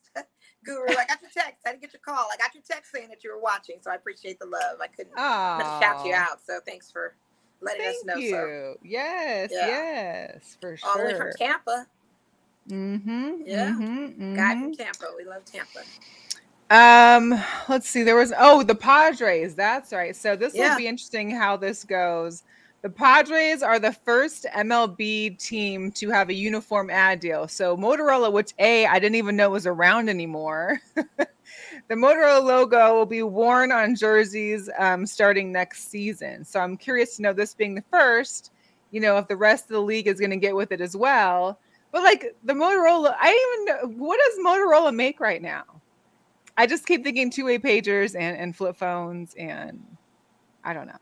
Guru, 0.68 0.90
I 0.90 1.06
got 1.06 1.22
your 1.22 1.30
text. 1.32 1.66
I 1.66 1.70
didn't 1.70 1.80
get 1.80 1.92
your 1.94 2.00
call. 2.04 2.26
I 2.32 2.36
got 2.36 2.54
your 2.54 2.62
text 2.68 2.92
saying 2.92 3.08
that 3.08 3.24
you 3.24 3.32
were 3.32 3.40
watching, 3.40 3.76
so 3.80 3.90
I 3.90 3.94
appreciate 3.94 4.38
the 4.38 4.46
love. 4.46 4.80
I 4.82 4.86
couldn't 4.88 5.16
shout 5.16 6.04
you 6.04 6.12
out, 6.14 6.40
so 6.46 6.60
thanks 6.66 6.90
for 6.90 7.14
letting 7.62 7.82
Thank 7.82 7.96
us 7.96 8.04
know. 8.04 8.16
You. 8.16 8.30
Sir. 8.30 8.76
Yes, 8.82 9.50
yeah. 9.52 9.66
yes, 9.66 10.58
for 10.60 10.76
sure. 10.76 10.88
All 10.88 10.98
the 10.98 11.04
way 11.04 11.16
from 11.16 11.32
Tampa. 11.38 11.86
Mm-hmm. 12.68 13.30
Yeah. 13.46 13.70
Mm-hmm, 13.70 14.36
Guy 14.36 14.52
from 14.52 14.72
mm-hmm. 14.72 14.72
Tampa. 14.72 15.06
We 15.16 15.24
love 15.24 15.42
Tampa. 15.46 15.80
Um, 16.70 17.42
let's 17.68 17.88
see. 17.88 18.02
There 18.02 18.16
was 18.16 18.34
oh 18.38 18.62
the 18.62 18.74
Padres. 18.74 19.54
That's 19.54 19.92
right. 19.92 20.14
So 20.14 20.36
this 20.36 20.54
yeah. 20.54 20.70
will 20.70 20.76
be 20.76 20.86
interesting 20.86 21.30
how 21.30 21.56
this 21.56 21.82
goes. 21.84 22.42
The 22.80 22.90
Padres 22.90 23.60
are 23.60 23.80
the 23.80 23.92
first 23.92 24.46
MLB 24.54 25.36
team 25.36 25.90
to 25.92 26.10
have 26.10 26.28
a 26.28 26.34
uniform 26.34 26.90
ad 26.90 27.18
deal. 27.18 27.48
So 27.48 27.76
Motorola, 27.76 28.32
which 28.32 28.52
A, 28.60 28.86
I 28.86 29.00
didn't 29.00 29.16
even 29.16 29.34
know 29.34 29.50
was 29.50 29.66
around 29.66 30.08
anymore. 30.08 30.78
the 30.94 31.26
Motorola 31.90 32.44
logo 32.44 32.94
will 32.94 33.06
be 33.06 33.24
worn 33.24 33.72
on 33.72 33.96
jerseys 33.96 34.70
um, 34.78 35.06
starting 35.06 35.50
next 35.50 35.90
season. 35.90 36.44
So 36.44 36.60
I'm 36.60 36.76
curious 36.76 37.16
to 37.16 37.22
know 37.22 37.32
this 37.32 37.52
being 37.52 37.74
the 37.74 37.82
first, 37.90 38.52
you 38.92 39.00
know, 39.00 39.18
if 39.18 39.26
the 39.26 39.36
rest 39.36 39.64
of 39.64 39.70
the 39.70 39.82
league 39.82 40.06
is 40.06 40.20
going 40.20 40.30
to 40.30 40.36
get 40.36 40.54
with 40.54 40.70
it 40.70 40.80
as 40.80 40.96
well. 40.96 41.58
But 41.90 42.04
like 42.04 42.36
the 42.44 42.52
Motorola, 42.52 43.16
I 43.18 43.56
even 43.56 43.64
know 43.64 44.04
what 44.04 44.20
does 44.24 44.38
Motorola 44.38 44.94
make 44.94 45.18
right 45.18 45.42
now? 45.42 45.64
I 46.56 46.68
just 46.68 46.86
keep 46.86 47.02
thinking 47.02 47.30
two-way 47.30 47.58
pagers 47.58 48.14
and, 48.14 48.36
and 48.36 48.54
flip 48.54 48.76
phones 48.76 49.34
and 49.34 49.84
I 50.62 50.74
don't 50.74 50.86
know. 50.86 50.98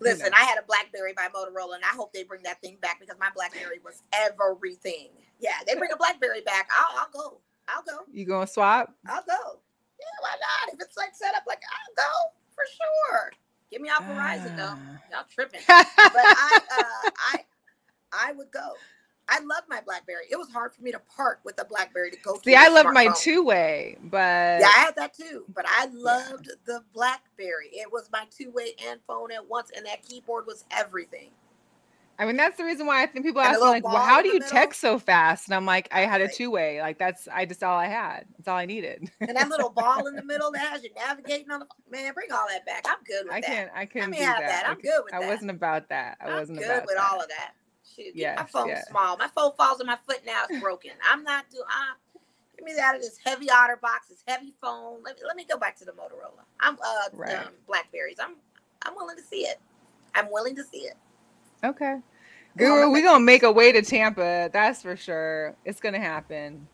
Listen, 0.00 0.32
I 0.34 0.44
had 0.44 0.58
a 0.58 0.62
BlackBerry 0.66 1.12
by 1.14 1.28
Motorola, 1.28 1.76
and 1.76 1.84
I 1.84 1.94
hope 1.94 2.12
they 2.12 2.24
bring 2.24 2.42
that 2.44 2.60
thing 2.62 2.78
back 2.80 3.00
because 3.00 3.16
my 3.20 3.28
BlackBerry 3.34 3.80
was 3.84 4.02
everything. 4.12 5.10
Yeah, 5.40 5.56
they 5.66 5.74
bring 5.74 5.92
a 5.92 5.96
BlackBerry 5.96 6.40
back. 6.42 6.68
I'll, 6.76 7.00
I'll 7.00 7.10
go. 7.12 7.40
I'll 7.68 7.82
go. 7.82 8.04
You 8.12 8.24
gonna 8.24 8.46
swap? 8.46 8.92
I'll 9.06 9.22
go. 9.28 9.60
Yeah, 9.98 10.16
why 10.20 10.30
not? 10.40 10.74
If 10.74 10.80
it's 10.80 10.96
like 10.96 11.14
set 11.14 11.34
up 11.34 11.44
like 11.46 11.60
I'll 11.70 11.94
go 12.04 12.32
for 12.54 12.64
sure. 12.66 13.32
Get 13.70 13.80
me 13.80 13.88
off 13.90 14.02
Verizon 14.02 14.56
though. 14.56 14.74
Ah. 14.76 15.00
Y'all 15.12 15.24
tripping. 15.32 15.60
But 15.68 16.24
I 16.24 16.60
uh 16.78 17.10
I 17.32 17.44
I 18.12 18.32
would 18.32 18.50
go. 18.50 18.72
I 19.30 19.38
love 19.40 19.62
my 19.68 19.80
Blackberry. 19.80 20.24
It 20.30 20.36
was 20.36 20.50
hard 20.50 20.74
for 20.74 20.82
me 20.82 20.90
to 20.90 21.00
park 21.14 21.38
with 21.44 21.60
a 21.60 21.64
Blackberry 21.64 22.10
to 22.10 22.18
go 22.18 22.40
See, 22.44 22.56
I 22.56 22.68
love 22.68 22.86
my 22.92 23.08
two 23.16 23.44
way, 23.44 23.96
but 24.02 24.60
Yeah, 24.60 24.66
I 24.76 24.80
had 24.80 24.96
that 24.96 25.14
too, 25.14 25.44
but 25.54 25.64
I 25.68 25.86
loved 25.92 26.50
the 26.66 26.82
BlackBerry. 26.92 27.68
It 27.72 27.90
was 27.92 28.10
my 28.12 28.24
two-way 28.36 28.74
and 28.88 28.98
phone 29.06 29.30
at 29.30 29.48
once, 29.48 29.70
and 29.76 29.86
that 29.86 30.02
keyboard 30.02 30.46
was 30.46 30.64
everything. 30.72 31.30
I 32.18 32.26
mean 32.26 32.36
that's 32.36 32.58
the 32.58 32.64
reason 32.64 32.84
why 32.84 33.02
I 33.02 33.06
think 33.06 33.24
people 33.24 33.40
ask 33.40 33.58
me 33.58 33.66
like, 33.66 33.82
well, 33.82 33.96
how 33.96 34.20
do 34.20 34.28
you 34.28 34.34
middle. 34.34 34.48
text 34.50 34.78
so 34.82 34.98
fast? 34.98 35.48
And 35.48 35.54
I'm 35.54 35.64
like, 35.64 35.88
I 35.90 36.00
had 36.00 36.20
a 36.20 36.28
two 36.28 36.50
way. 36.50 36.78
Like 36.82 36.98
that's 36.98 37.26
I 37.28 37.46
just 37.46 37.62
all 37.62 37.78
I 37.78 37.86
had. 37.86 38.26
That's 38.36 38.46
all 38.46 38.58
I 38.58 38.66
needed. 38.66 39.10
And 39.20 39.34
that 39.34 39.48
little 39.48 39.70
ball 39.70 40.06
in 40.06 40.16
the 40.16 40.22
middle 40.22 40.50
that 40.52 40.60
has 40.60 40.82
you 40.82 40.90
navigating 40.94 41.50
on 41.50 41.60
the 41.60 41.66
man, 41.90 42.12
bring 42.12 42.30
all 42.30 42.46
that 42.50 42.66
back. 42.66 42.84
I'm 42.86 43.02
good 43.06 43.24
with 43.24 43.30
that. 43.30 43.36
I 43.36 43.40
that. 43.40 43.46
can't. 43.46 43.70
I 43.74 43.86
couldn't 43.86 44.10
me 44.10 44.18
do 44.18 44.24
have 44.24 44.40
that. 44.40 44.48
that. 44.48 44.66
I 44.66 44.72
I'm 44.72 44.80
good 44.80 45.00
with 45.02 45.14
I 45.14 45.20
that. 45.20 45.28
wasn't 45.28 45.50
about 45.50 45.88
that. 45.88 46.18
I 46.20 46.28
I'm 46.28 46.38
wasn't 46.40 46.58
good 46.58 46.66
about 46.66 46.84
with 46.86 46.96
that. 46.96 47.10
all 47.10 47.22
of 47.22 47.28
that. 47.28 47.52
Shoot, 47.96 48.14
get 48.14 48.36
my 48.36 48.44
phone's 48.44 48.68
yes. 48.68 48.88
small. 48.88 49.16
My 49.16 49.28
phone 49.28 49.52
falls 49.56 49.80
on 49.80 49.86
my 49.86 49.98
foot 50.06 50.20
now. 50.26 50.44
It's 50.48 50.60
broken. 50.60 50.92
I'm 51.08 51.22
not 51.24 51.48
doing. 51.50 51.64
Uh, 51.68 52.20
give 52.56 52.64
me 52.64 52.80
out 52.80 52.94
of 52.94 53.00
this 53.02 53.18
heavy 53.24 53.46
OtterBox, 53.46 54.08
this 54.08 54.22
heavy 54.26 54.54
phone. 54.60 55.02
Let 55.04 55.16
me 55.16 55.22
let 55.26 55.36
me 55.36 55.44
go 55.44 55.58
back 55.58 55.76
to 55.78 55.84
the 55.84 55.92
Motorola. 55.92 56.44
I'm 56.60 56.74
uh 56.74 57.08
Right. 57.14 57.34
um, 57.38 57.52
Blackberries. 57.66 58.18
I'm 58.22 58.36
I'm 58.82 58.94
willing 58.94 59.16
to 59.16 59.22
see 59.22 59.42
it. 59.46 59.58
I'm 60.14 60.30
willing 60.30 60.56
to 60.56 60.64
see 60.64 60.78
it. 60.78 60.94
Okay. 61.64 61.96
Guru, 62.56 62.84
I'm 62.86 62.92
we 62.92 63.02
gonna- 63.02 63.20
make 63.20 63.42
a 63.42 63.52
way 63.52 63.72
to 63.72 63.82
Tampa. 63.82 64.50
That's 64.52 64.82
for 64.82 64.96
sure. 64.96 65.54
It's 65.64 65.80
gonna 65.80 66.00
happen. 66.00 66.66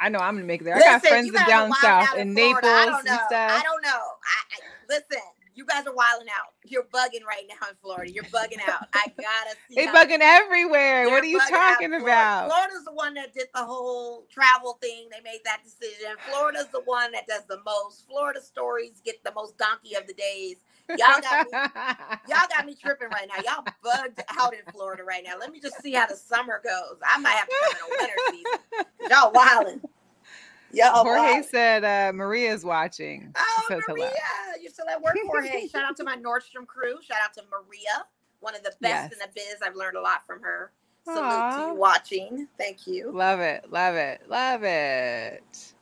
I 0.00 0.08
know 0.08 0.18
I'm 0.18 0.34
gonna 0.34 0.46
make 0.46 0.62
it 0.62 0.64
there. 0.64 0.76
I 0.76 0.80
got 0.80 1.06
friends 1.06 1.28
in 1.28 1.34
down 1.34 1.72
south 1.80 2.16
in 2.16 2.34
Florida. 2.34 2.54
Naples 2.56 2.64
I 2.64 2.84
don't 2.86 2.96
and 2.98 3.06
know. 3.06 3.20
stuff. 3.28 3.50
I 3.52 3.62
don't 3.62 3.82
know. 3.82 3.88
I, 3.90 4.42
I 4.50 4.58
listen. 4.88 5.22
You 5.54 5.66
guys 5.66 5.86
are 5.86 5.94
wilding 5.94 6.28
out. 6.28 6.54
You're 6.64 6.84
bugging 6.84 7.24
right 7.26 7.44
now 7.48 7.68
in 7.68 7.76
Florida. 7.82 8.10
You're 8.10 8.24
bugging 8.24 8.60
out. 8.66 8.88
I 8.94 9.06
gotta 9.18 9.56
see. 9.68 9.74
They 9.74 9.86
bugging 9.86 10.20
everywhere. 10.20 11.10
What 11.10 11.22
are 11.22 11.26
you 11.26 11.38
talking 11.40 11.88
Florida. 11.88 12.04
about? 12.04 12.48
Florida's 12.48 12.84
the 12.84 12.92
one 12.92 13.14
that 13.14 13.34
did 13.34 13.48
the 13.54 13.64
whole 13.64 14.26
travel 14.30 14.78
thing. 14.80 15.08
They 15.10 15.20
made 15.22 15.40
that 15.44 15.62
decision. 15.62 16.12
Florida's 16.30 16.68
the 16.72 16.80
one 16.84 17.12
that 17.12 17.26
does 17.26 17.44
the 17.48 17.60
most. 17.64 18.06
Florida 18.06 18.40
stories 18.40 19.02
get 19.04 19.22
the 19.24 19.32
most 19.34 19.58
donkey 19.58 19.94
of 19.94 20.06
the 20.06 20.14
days. 20.14 20.56
Y'all 20.88 21.20
got 21.20 21.46
me. 21.46 21.52
Y'all 22.28 22.48
got 22.48 22.66
me 22.66 22.74
tripping 22.74 23.08
right 23.10 23.28
now. 23.28 23.42
Y'all 23.42 23.64
bugged 23.82 24.20
out 24.38 24.54
in 24.54 24.60
Florida 24.72 25.04
right 25.04 25.22
now. 25.24 25.34
Let 25.38 25.52
me 25.52 25.60
just 25.60 25.80
see 25.82 25.92
how 25.92 26.06
the 26.06 26.16
summer 26.16 26.60
goes. 26.64 26.98
I 27.06 27.18
might 27.18 27.30
have 27.32 27.48
to 27.48 27.54
come 27.62 27.90
in 27.90 27.94
a 27.94 27.98
winter 28.00 28.14
season. 28.30 29.10
Y'all 29.10 29.32
wilding. 29.32 29.80
Y'all 30.72 31.04
Jorge 31.04 31.20
wilding. 31.20 31.42
said 31.44 31.84
uh, 31.84 32.12
Maria's 32.12 32.64
watching. 32.64 33.32
Oh, 33.36 33.44
She 33.68 33.74
says 33.74 33.82
hello. 33.86 33.98
Maria, 34.06 34.12
you're 34.60 34.70
still 34.72 34.88
at 34.88 35.00
work, 35.02 35.16
Jorge. 35.26 35.68
Shout 35.72 35.84
out 35.84 35.96
to 35.98 36.04
my 36.04 36.16
Nordstrom 36.16 36.66
crew. 36.66 36.96
Shout 37.02 37.18
out 37.24 37.34
to 37.34 37.42
Maria, 37.50 38.04
one 38.40 38.54
of 38.54 38.62
the 38.62 38.72
best 38.80 39.10
Yes. 39.10 39.12
in 39.12 39.18
the 39.18 39.28
biz. 39.34 39.56
I've 39.64 39.76
learned 39.76 39.96
a 39.96 40.00
lot 40.00 40.26
from 40.26 40.40
her. 40.42 40.72
Salute 41.04 41.18
to 41.18 41.22
Aw. 41.24 41.68
you 41.68 41.74
watching. 41.74 42.48
Thank 42.58 42.86
you. 42.86 43.10
Love 43.12 43.40
it. 43.40 43.70
Love 43.72 43.96
it. 43.96 44.22
Love 44.28 44.62
it. 44.62 45.74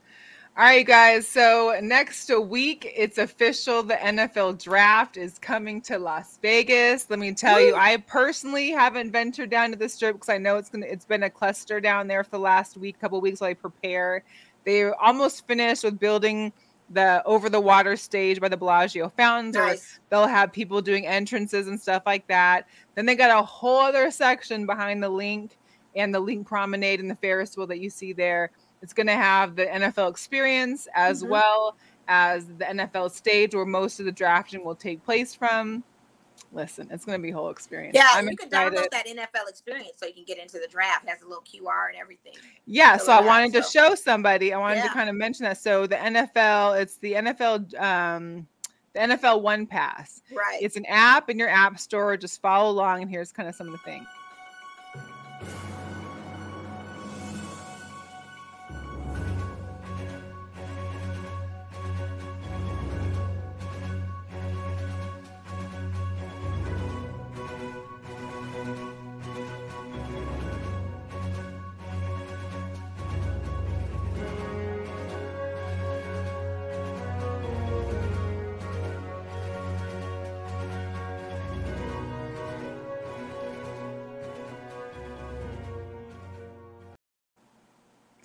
All 0.57 0.64
right, 0.64 0.84
guys. 0.84 1.28
So 1.28 1.78
next 1.80 2.28
week, 2.49 2.91
it's 2.97 3.18
official. 3.18 3.82
The 3.82 3.95
NFL 3.95 4.62
draft 4.62 5.16
is 5.16 5.38
coming 5.38 5.80
to 5.82 5.99
Las 5.99 6.38
Vegas. 6.43 7.09
Let 7.09 7.18
me 7.20 7.32
tell 7.32 7.61
you, 7.61 7.74
I 7.76 7.99
personally 7.99 8.70
haven't 8.70 9.12
ventured 9.12 9.49
down 9.51 9.70
to 9.70 9.76
the 9.76 9.88
strip 9.88 10.16
because 10.16 10.28
I 10.28 10.38
know 10.38 10.57
it's 10.57 10.68
gonna. 10.68 10.86
It's 10.86 11.05
been 11.05 11.22
a 11.22 11.30
cluster 11.30 11.80
down 11.80 12.09
there 12.09 12.24
for 12.24 12.30
the 12.30 12.41
last 12.41 12.76
week, 12.76 13.01
couple 13.01 13.20
weeks 13.20 13.41
while 13.41 13.51
I 13.51 13.55
prepare. 13.55 14.24
They're 14.64 14.94
almost 15.00 15.46
finished 15.46 15.84
with 15.84 15.98
building 15.98 16.52
the 16.92 17.22
over 17.24 17.48
the 17.48 17.61
water 17.61 17.96
stage 17.96 18.40
by 18.40 18.48
the 18.48 18.56
Bellagio 18.56 19.08
fountains, 19.11 19.54
Nice. 19.54 20.00
they'll 20.08 20.26
have 20.26 20.52
people 20.52 20.82
doing 20.82 21.06
entrances 21.06 21.68
and 21.68 21.80
stuff 21.80 22.02
like 22.04 22.26
that. 22.26 22.66
Then 22.96 23.06
they 23.06 23.14
got 23.14 23.30
a 23.30 23.42
whole 23.44 23.78
other 23.78 24.11
section 24.11 24.66
behind 24.66 25.00
the 25.02 25.08
LINQ 25.11 25.50
and 25.94 26.12
the 26.12 26.20
LINQ 26.20 26.46
promenade 26.46 26.98
and 27.00 27.08
the 27.08 27.14
Ferris 27.16 27.56
wheel 27.56 27.68
that 27.68 27.78
you 27.78 27.90
see 27.90 28.12
there. 28.12 28.50
It's 28.82 28.92
going 28.92 29.06
to 29.06 29.12
have 29.14 29.54
the 29.54 29.66
NFL 29.66 30.08
experience 30.11 30.88
as 30.94 31.22
Mhm. 31.22 31.28
well 31.28 31.76
as 32.08 32.46
the 32.58 32.68
NFL 32.68 33.08
stage 33.11 33.54
where 33.54 33.64
most 33.66 34.00
of 34.00 34.06
the 34.06 34.12
drafting 34.12 34.64
will 34.64 34.74
take 34.74 35.04
place 35.04 35.32
from. 35.34 35.84
Listen, 36.53 36.88
it's 36.90 37.05
going 37.05 37.16
to 37.18 37.22
be 37.22 37.30
a 37.30 37.34
whole 37.34 37.51
experience. 37.51 37.94
Yeah, 37.94 38.09
I'm 38.12 38.28
you 38.28 38.36
can 38.36 38.48
excited. 38.48 38.76
download 38.76 38.90
that 38.90 39.07
NFL 39.07 39.48
experience 39.48 39.92
so 39.96 40.07
you 40.07 40.12
can 40.14 40.24
get 40.24 40.38
into 40.38 40.59
the 40.59 40.66
draft. 40.68 41.05
It 41.05 41.11
has 41.11 41.22
a 41.22 41.26
little 41.28 41.44
QR 41.44 41.88
and 41.92 41.96
everything. 42.01 42.32
Yeah, 42.66 42.96
So 42.96 43.05
so 43.07 43.12
I 43.12 43.20
yeah, 43.20 43.26
wanted 43.26 43.53
to 43.53 43.62
so- 43.62 43.88
show 43.90 43.94
somebody. 43.94 44.53
I 44.53 44.59
wanted 44.59 44.82
to 44.82 44.88
kind 44.88 45.09
of 45.09 45.14
mention 45.14 45.44
that. 45.44 45.59
So 45.59 45.86
the 45.86 45.96
NFL, 45.96 46.80
it's 46.80 46.96
the 46.96 47.12
NFL, 47.14 47.80
um, 47.80 48.48
the 48.94 49.01
NFL 49.01 49.42
One 49.42 49.64
Pass. 49.66 50.22
Right. 50.32 50.59
It's 50.61 50.76
an 50.76 50.86
app 50.86 51.30
in 51.30 51.38
your 51.38 51.48
app 51.48 51.78
store. 51.78 52.16
Just 52.16 52.42
follow 52.42 52.70
along, 52.70 53.03
and 53.03 53.11
here's 53.11 53.30
kind 53.30 53.48
of 53.48 53.55
some 53.55 53.68
of 53.68 53.72
the 53.72 53.78
things. 53.78 54.07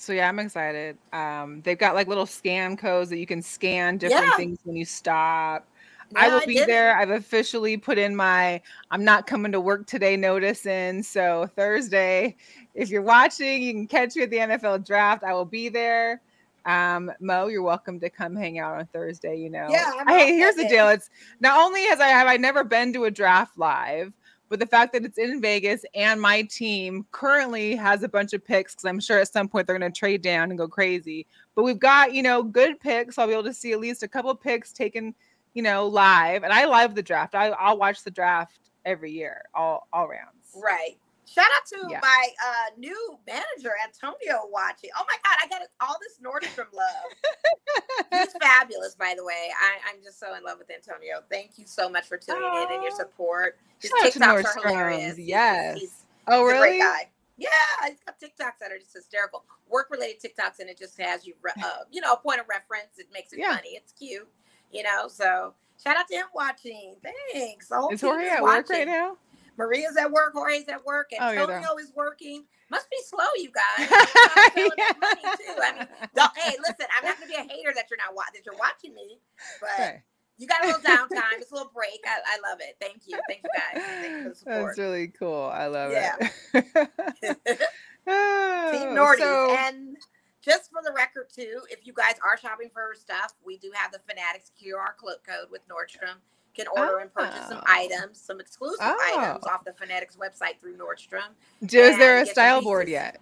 So 0.06 0.14
yeah, 0.14 0.30
I'm 0.30 0.38
excited. 0.38 0.98
Um, 1.14 1.62
they've 1.64 1.78
got 1.80 1.96
like 1.96 2.08
little 2.08 2.28
scan 2.28 2.78
codes 2.78 3.10
that 3.10 3.18
you 3.18 3.26
can 3.26 3.42
scan 3.42 3.98
different 3.98 4.28
Yeah. 4.28 4.38
things 4.38 4.60
when 4.64 4.76
you 4.76 4.86
stop. 4.86 5.68
I 6.16 6.30
will 6.30 6.46
be 6.46 6.60
it. 6.60 6.68
there. 6.68 6.96
I've 6.96 7.10
officially 7.10 7.76
put 7.78 7.98
in 7.98 8.16
my 8.16 8.62
I'm 8.92 9.04
not 9.04 9.26
coming 9.26 9.52
to 9.52 9.60
work 9.60 9.88
today 9.88 10.16
notice 10.16 10.68
in. 10.68 11.02
So 11.02 11.50
Thursday, 11.56 12.36
if 12.76 12.90
you're 12.90 13.02
watching, 13.02 13.64
you 13.64 13.74
can 13.74 13.88
catch 13.88 14.16
me 14.16 14.22
at 14.22 14.30
the 14.30 14.38
NFL 14.38 14.86
draft. 14.86 15.24
I 15.24 15.34
will 15.34 15.46
be 15.46 15.70
there. 15.70 16.22
Um, 16.66 17.12
Mo, 17.20 17.48
you're 17.48 17.64
welcome 17.64 18.00
to 18.02 18.10
come 18.10 18.36
hang 18.36 18.60
out 18.60 18.78
on 18.78 18.86
Thursday. 18.88 19.38
You 19.38 19.50
know, 19.50 19.70
Yeah, 19.72 19.92
hey, 20.08 20.36
here's 20.36 20.56
the 20.56 20.68
deal. 20.68 20.88
It's 20.90 21.10
not 21.40 21.60
only 21.60 21.84
has 21.88 22.00
I 22.00 22.08
have 22.10 22.28
I 22.28 22.38
never 22.38 22.64
been 22.64 22.94
to 22.94 23.06
a 23.06 23.12
draft 23.12 23.58
live, 23.58 24.14
but 24.56 24.62
the 24.62 24.72
fact 24.72 24.94
that 24.94 25.04
it's 25.04 25.18
in 25.18 25.42
Vegas 25.42 25.84
and 25.96 26.22
my 26.22 26.44
team 26.44 27.06
currently 27.12 27.76
has 27.76 28.04
a 28.04 28.08
bunch 28.08 28.32
of 28.32 28.46
picks 28.46 28.74
because 28.74 28.86
I'm 28.86 29.02
sure 29.02 29.20
at 29.20 29.28
some 29.28 29.50
point 29.50 29.68
they're 29.68 29.78
going 29.78 29.92
to 29.92 30.00
trade 30.00 30.22
down 30.22 30.50
and 30.50 30.58
go 30.58 30.66
crazy. 30.66 31.28
But 31.56 31.64
we've 31.64 31.78
got 31.78 32.14
you 32.14 32.24
know 32.24 32.42
good 32.42 32.80
picks. 32.80 33.16
So 33.16 33.22
I'll 33.22 33.28
be 33.28 33.34
able 33.34 33.44
to 33.44 33.54
see 33.54 33.74
at 33.74 33.82
least 33.82 34.02
a 34.02 34.08
couple 34.08 34.34
picks 34.34 34.72
taken 34.72 35.14
you 35.56 35.62
know 35.62 35.88
live, 35.88 36.44
and 36.44 36.54
I 36.54 36.64
love 36.64 36.96
the 36.96 37.04
draft. 37.04 37.36
I, 37.36 37.48
I'll 37.50 37.78
watch 37.78 38.06
the 38.06 38.12
draft 38.12 38.58
every 38.86 39.12
year, 39.12 39.42
all 39.54 39.90
all 39.92 40.08
rounds. 40.08 40.56
Right. 40.56 40.96
Shout 41.26 41.46
out 41.56 41.66
to 41.68 41.88
Yeah. 41.92 42.00
my 42.02 42.28
uh, 42.46 42.70
new 42.78 43.18
manager, 43.28 43.72
Antonio, 43.84 44.42
watching. 44.52 44.90
Oh 44.98 45.06
my 45.08 45.18
God, 45.24 45.38
I 45.44 45.48
got 45.48 45.62
all 45.82 45.96
this 46.02 46.20
Nordstrom 46.24 46.72
love. 46.74 48.10
He's 48.12 48.34
fabulous, 48.42 48.96
by 48.96 49.14
the 49.18 49.24
way. 49.26 49.50
I, 49.60 49.90
I'm 49.92 50.04
just 50.04 50.20
so 50.20 50.36
in 50.36 50.44
love 50.44 50.60
with 50.60 50.70
Antonio. 50.72 51.22
Thank 51.32 51.58
you 51.58 51.66
so 51.66 51.90
much 51.90 52.08
for 52.08 52.18
tuning 52.18 52.44
in 52.44 52.74
and 52.74 52.84
your 52.84 52.92
support. 52.92 53.58
His 53.80 53.92
Shout 53.92 54.08
out 54.08 54.14
to 54.14 54.20
TikToks 54.20 54.58
are 54.64 54.70
hilarious. 54.70 55.18
Yes. 55.20 55.80
He's, 55.80 56.06
Oh 56.28 56.44
he's 56.48 56.54
really? 56.54 56.80
guy. 56.80 57.10
Yeah, 57.38 57.50
he's 57.88 58.00
got 58.06 58.20
TikToks 58.20 58.60
that 58.62 58.72
are 58.72 58.80
just 58.80 58.94
hysterical. 58.94 59.44
Work 59.70 59.88
related 59.92 60.22
TikToks, 60.22 60.60
and 60.60 60.70
it 60.70 60.78
just 60.78 61.00
has 61.02 61.26
you, 61.28 61.34
uh, 61.62 61.70
you 61.92 62.00
know, 62.02 62.14
a 62.14 62.18
point 62.18 62.40
of 62.40 62.46
reference. 62.48 62.98
It 62.98 63.08
makes 63.14 63.34
it 63.34 63.40
Yeah. 63.40 63.56
funny. 63.56 63.70
It's 63.72 63.92
cute, 63.92 64.28
you 64.72 64.84
know. 64.84 65.08
So 65.10 65.54
shout 65.84 65.98
out 65.98 66.08
to 66.08 66.16
him 66.16 66.28
watching. 66.34 66.96
Thanks. 67.34 67.68
The 67.68 67.76
whole 67.76 67.90
Is 67.90 68.00
Jorge 68.02 68.30
at 68.30 68.42
work 68.42 68.70
right 68.70 68.88
now? 68.88 69.18
Maria's 69.58 69.96
at 69.98 70.12
work. 70.12 70.34
Jorge's 70.34 70.68
at 70.68 70.84
work. 70.86 71.10
Oh. 71.20 71.30
Antonio 71.30 71.76
is 71.80 71.92
working. 71.96 72.46
Must 72.70 72.90
be 72.90 72.98
slow, 73.06 73.26
you 73.38 73.52
guys. 73.78 73.88
I'm 73.92 74.52
selling 74.54 74.72
this 74.78 74.96
money 75.00 75.22
too. 75.38 75.62
I 75.62 75.72
mean, 75.80 75.88
hey, 76.36 76.56
listen, 76.60 76.86
I'm 76.98 77.06
not 77.06 77.16
gonna 77.20 77.28
be 77.30 77.36
a 77.36 77.42
hater 77.54 77.72
that 77.76 77.86
you're 77.90 77.98
not 77.98 78.16
wa- 78.16 78.24
that 78.34 78.46
you're 78.46 78.56
watching 78.58 78.94
me, 78.96 79.20
but 79.62 79.70
Okay. 79.76 80.04
you 80.38 80.48
got 80.48 80.64
a 80.64 80.68
little 80.68 80.82
downtime. 80.82 81.22
It's 81.40 81.52
a 81.52 81.54
little 81.56 81.72
break. 81.74 82.00
I, 82.06 82.20
I 82.26 82.50
love 82.50 82.60
it. 82.62 82.76
Thank 82.82 83.04
you. 83.06 83.20
Thank 83.28 83.42
you 83.44 83.50
guys. 83.54 83.84
Thank 84.02 84.12
you 84.12 84.24
for 84.24 84.30
the 84.30 84.36
support. 84.36 84.66
That's 84.68 84.80
really 84.80 85.08
cool. 85.10 85.44
I 85.54 85.68
love 85.68 85.92
Yeah. 85.92 86.16
it. 86.54 87.62
Oh, 88.08 88.70
Team 88.72 88.90
Oh, 88.90 88.96
Nordies. 88.96 89.18
so- 89.20 89.56
And 89.58 89.98
just 90.44 90.70
for 90.72 90.82
the 90.84 90.92
record, 90.92 91.28
too, 91.34 91.62
if 91.70 91.86
you 91.88 91.94
guys 91.94 92.16
are 92.24 92.38
shopping 92.38 92.70
for 92.74 92.94
stuff, 92.96 93.34
we 93.44 93.58
do 93.58 93.72
have 93.74 93.92
the 93.92 94.00
Fanatics 94.08 94.52
QR 94.62 94.94
code 94.98 95.50
with 95.52 95.62
Nordstrom. 95.68 96.18
You 96.58 96.64
can 96.64 96.72
order 96.76 97.00
and 97.00 97.14
purchase 97.14 97.48
some 97.48 97.58
Oh. 97.58 97.64
items, 97.68 98.20
some 98.22 98.40
exclusive 98.40 98.80
items 98.82 99.44
Oh. 99.46 99.50
off 99.50 99.66
the 99.66 99.74
Fanatics 99.74 100.16
website 100.16 100.60
through 100.60 100.78
Nordstrom. 100.78 101.34
Is 101.62 101.98
there 101.98 102.20
a 102.22 102.26
style 102.26 102.62
board 102.62 102.88
yet? 102.88 103.20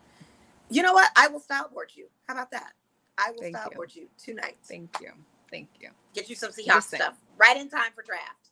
You 0.69 0.81
know 0.83 0.93
what? 0.93 1.11
I 1.15 1.27
will 1.27 1.39
style 1.39 1.69
board 1.69 1.91
you. 1.95 2.07
How 2.27 2.33
about 2.35 2.51
that? 2.51 2.73
I 3.17 3.31
will 3.31 3.41
Thank 3.41 3.57
stop 3.57 3.73
you. 3.73 3.79
with 3.79 3.95
you 3.95 4.07
two 4.17 4.33
nights. 4.33 4.67
Thank 4.67 4.99
you. 5.01 5.11
Thank 5.49 5.69
you. 5.79 5.89
Get 6.13 6.29
you 6.29 6.35
some 6.35 6.51
Seahawks 6.51 6.83
stuff 6.95 7.15
right 7.37 7.57
in 7.57 7.69
time 7.69 7.91
for 7.95 8.01
draft. 8.03 8.49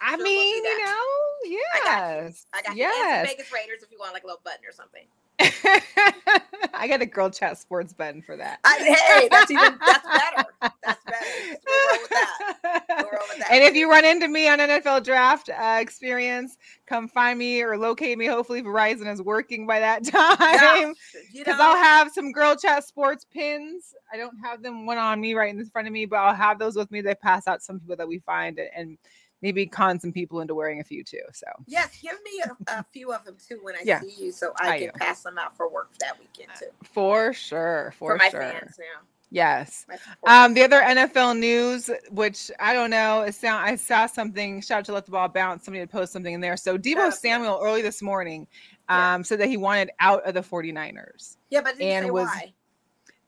I 0.00 0.16
we'll 0.16 0.24
mean, 0.24 0.56
you 0.56 0.62
that. 0.62 0.78
know, 0.84 0.92
I 0.92 1.84
got 1.84 2.24
you. 2.24 2.34
I 2.52 2.62
got 2.62 2.76
you. 2.76 2.82
Yes. 2.82 3.28
Vegas 3.28 3.52
Raiders 3.52 3.82
if 3.82 3.90
you 3.92 3.98
want 3.98 4.12
like 4.14 4.24
a 4.24 4.26
little 4.26 4.40
button 4.44 4.64
or 4.66 4.72
something. 4.72 5.06
I 6.74 6.88
got 6.88 7.02
a 7.02 7.06
girl 7.06 7.30
chat 7.30 7.58
sports 7.58 7.92
button 7.92 8.22
for 8.22 8.36
that. 8.36 8.58
I, 8.64 8.78
hey, 8.78 9.28
that's 9.30 9.50
even 9.50 9.78
that's 9.86 10.06
better. 10.06 10.48
That's 10.82 11.04
better. 11.04 11.58
We'll 11.66 11.88
roll 11.88 11.98
with 12.00 12.10
that. 12.10 12.84
We'll 12.88 12.98
roll 12.98 13.20
with 13.28 13.38
that. 13.38 13.48
And 13.50 13.64
if 13.64 13.74
you 13.74 13.90
run 13.90 14.04
into 14.04 14.28
me 14.28 14.48
on 14.48 14.58
NFL 14.58 15.04
draft 15.04 15.48
uh, 15.50 15.78
experience, 15.80 16.56
come 16.86 17.08
find 17.08 17.38
me 17.38 17.62
or 17.62 17.76
locate 17.76 18.18
me. 18.18 18.26
Hopefully, 18.26 18.62
Verizon 18.62 19.12
is 19.12 19.22
working 19.22 19.66
by 19.66 19.80
that 19.80 20.04
time. 20.06 20.36
Yeah, 20.40 20.92
you 21.32 21.44
Because 21.44 21.58
know, 21.58 21.70
I'll 21.70 21.76
have 21.76 22.10
some 22.12 22.32
girl 22.32 22.56
chat 22.56 22.84
sports 22.84 23.24
pins. 23.24 23.94
I 24.12 24.16
don't 24.16 24.36
have 24.42 24.62
them 24.62 24.86
one 24.86 24.98
on 24.98 25.20
me 25.20 25.34
right 25.34 25.54
in 25.54 25.64
front 25.66 25.86
of 25.88 25.92
me, 25.92 26.06
but 26.06 26.16
I'll 26.16 26.34
have 26.34 26.58
those 26.58 26.76
with 26.76 26.90
me. 26.90 27.00
They 27.00 27.14
pass 27.14 27.46
out 27.46 27.62
some 27.62 27.80
people 27.80 27.96
that 27.96 28.08
we 28.08 28.18
find 28.20 28.58
and, 28.58 28.70
and 28.74 28.98
maybe 29.42 29.66
con 29.66 29.98
some 30.00 30.12
people 30.12 30.40
into 30.40 30.54
wearing 30.54 30.80
a 30.80 30.84
few 30.84 31.02
too. 31.04 31.20
So 31.32 31.46
yes, 31.66 31.98
give 32.00 32.16
me 32.24 32.42
a, 32.68 32.78
a 32.80 32.84
few 32.92 33.12
of 33.12 33.24
them 33.24 33.36
too 33.46 33.58
when 33.62 33.74
I 33.74 33.80
Yeah. 33.84 34.00
see 34.00 34.14
you, 34.24 34.32
so 34.32 34.52
I 34.60 34.68
I 34.70 34.78
can 34.78 34.86
do. 34.88 34.92
pass 34.98 35.22
them 35.22 35.38
out 35.38 35.56
for 35.56 35.68
work 35.68 35.90
that 36.00 36.18
weekend 36.18 36.50
too 36.58 36.66
for 36.84 37.32
sure, 37.32 37.92
for, 37.98 38.12
for, 38.12 38.16
my 38.16 38.28
sure. 38.30 38.40
fans 38.40 38.76
now. 38.78 39.00
Yes. 39.34 39.86
Um, 40.26 40.52
the 40.52 40.62
other 40.62 40.82
NFL 40.82 41.38
news, 41.38 41.88
which 42.10 42.50
I 42.60 42.74
don't 42.74 42.90
know, 42.90 43.22
it 43.22 43.34
sound 43.34 43.64
I 43.64 43.76
saw 43.76 44.04
something. 44.04 44.60
Shout 44.60 44.80
out 44.80 44.84
to 44.84 44.92
let 44.92 45.06
the 45.06 45.10
ball 45.12 45.26
bounce. 45.28 45.64
Somebody 45.64 45.80
had 45.80 45.90
posted 45.90 46.10
something 46.12 46.34
in 46.34 46.42
there. 46.42 46.54
So 46.58 46.76
Deebo 46.76 46.96
Yeah. 46.96 47.10
Samuel 47.10 47.58
early 47.62 47.80
this 47.80 48.02
morning 48.02 48.46
Yeah. 48.90 49.14
um, 49.14 49.24
said 49.24 49.40
that 49.40 49.48
he 49.48 49.56
wanted 49.56 49.90
out 50.00 50.22
of 50.26 50.34
the 50.34 50.42
49ers. 50.42 51.38
yeah, 51.48 51.62
but 51.62 51.78
didn't 51.78 51.88
and 51.92 52.04
say 52.06 52.10
was- 52.10 52.26
why. 52.26 52.52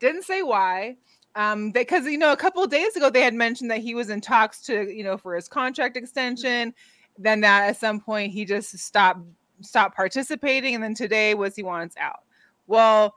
Didn't 0.00 0.24
say 0.24 0.42
why. 0.42 0.96
Um, 1.36 1.72
because 1.72 2.06
you 2.06 2.18
know, 2.18 2.32
a 2.32 2.36
couple 2.36 2.62
of 2.62 2.70
days 2.70 2.96
ago 2.96 3.10
they 3.10 3.22
had 3.22 3.34
mentioned 3.34 3.70
that 3.70 3.80
he 3.80 3.94
was 3.94 4.08
in 4.10 4.20
talks 4.20 4.60
to, 4.62 4.90
you 4.94 5.02
know, 5.02 5.16
for 5.16 5.34
his 5.34 5.48
contract 5.48 5.96
extension. 5.96 6.74
Then 7.18 7.40
that 7.42 7.68
at 7.68 7.76
some 7.76 8.00
point 8.00 8.32
he 8.32 8.44
just 8.44 8.76
stopped 8.78 9.20
stopped 9.60 9.96
participating, 9.96 10.74
and 10.74 10.82
then 10.82 10.94
today 10.94 11.34
was 11.34 11.56
he 11.56 11.62
wants 11.62 11.96
out. 11.96 12.20
Well, 12.66 13.14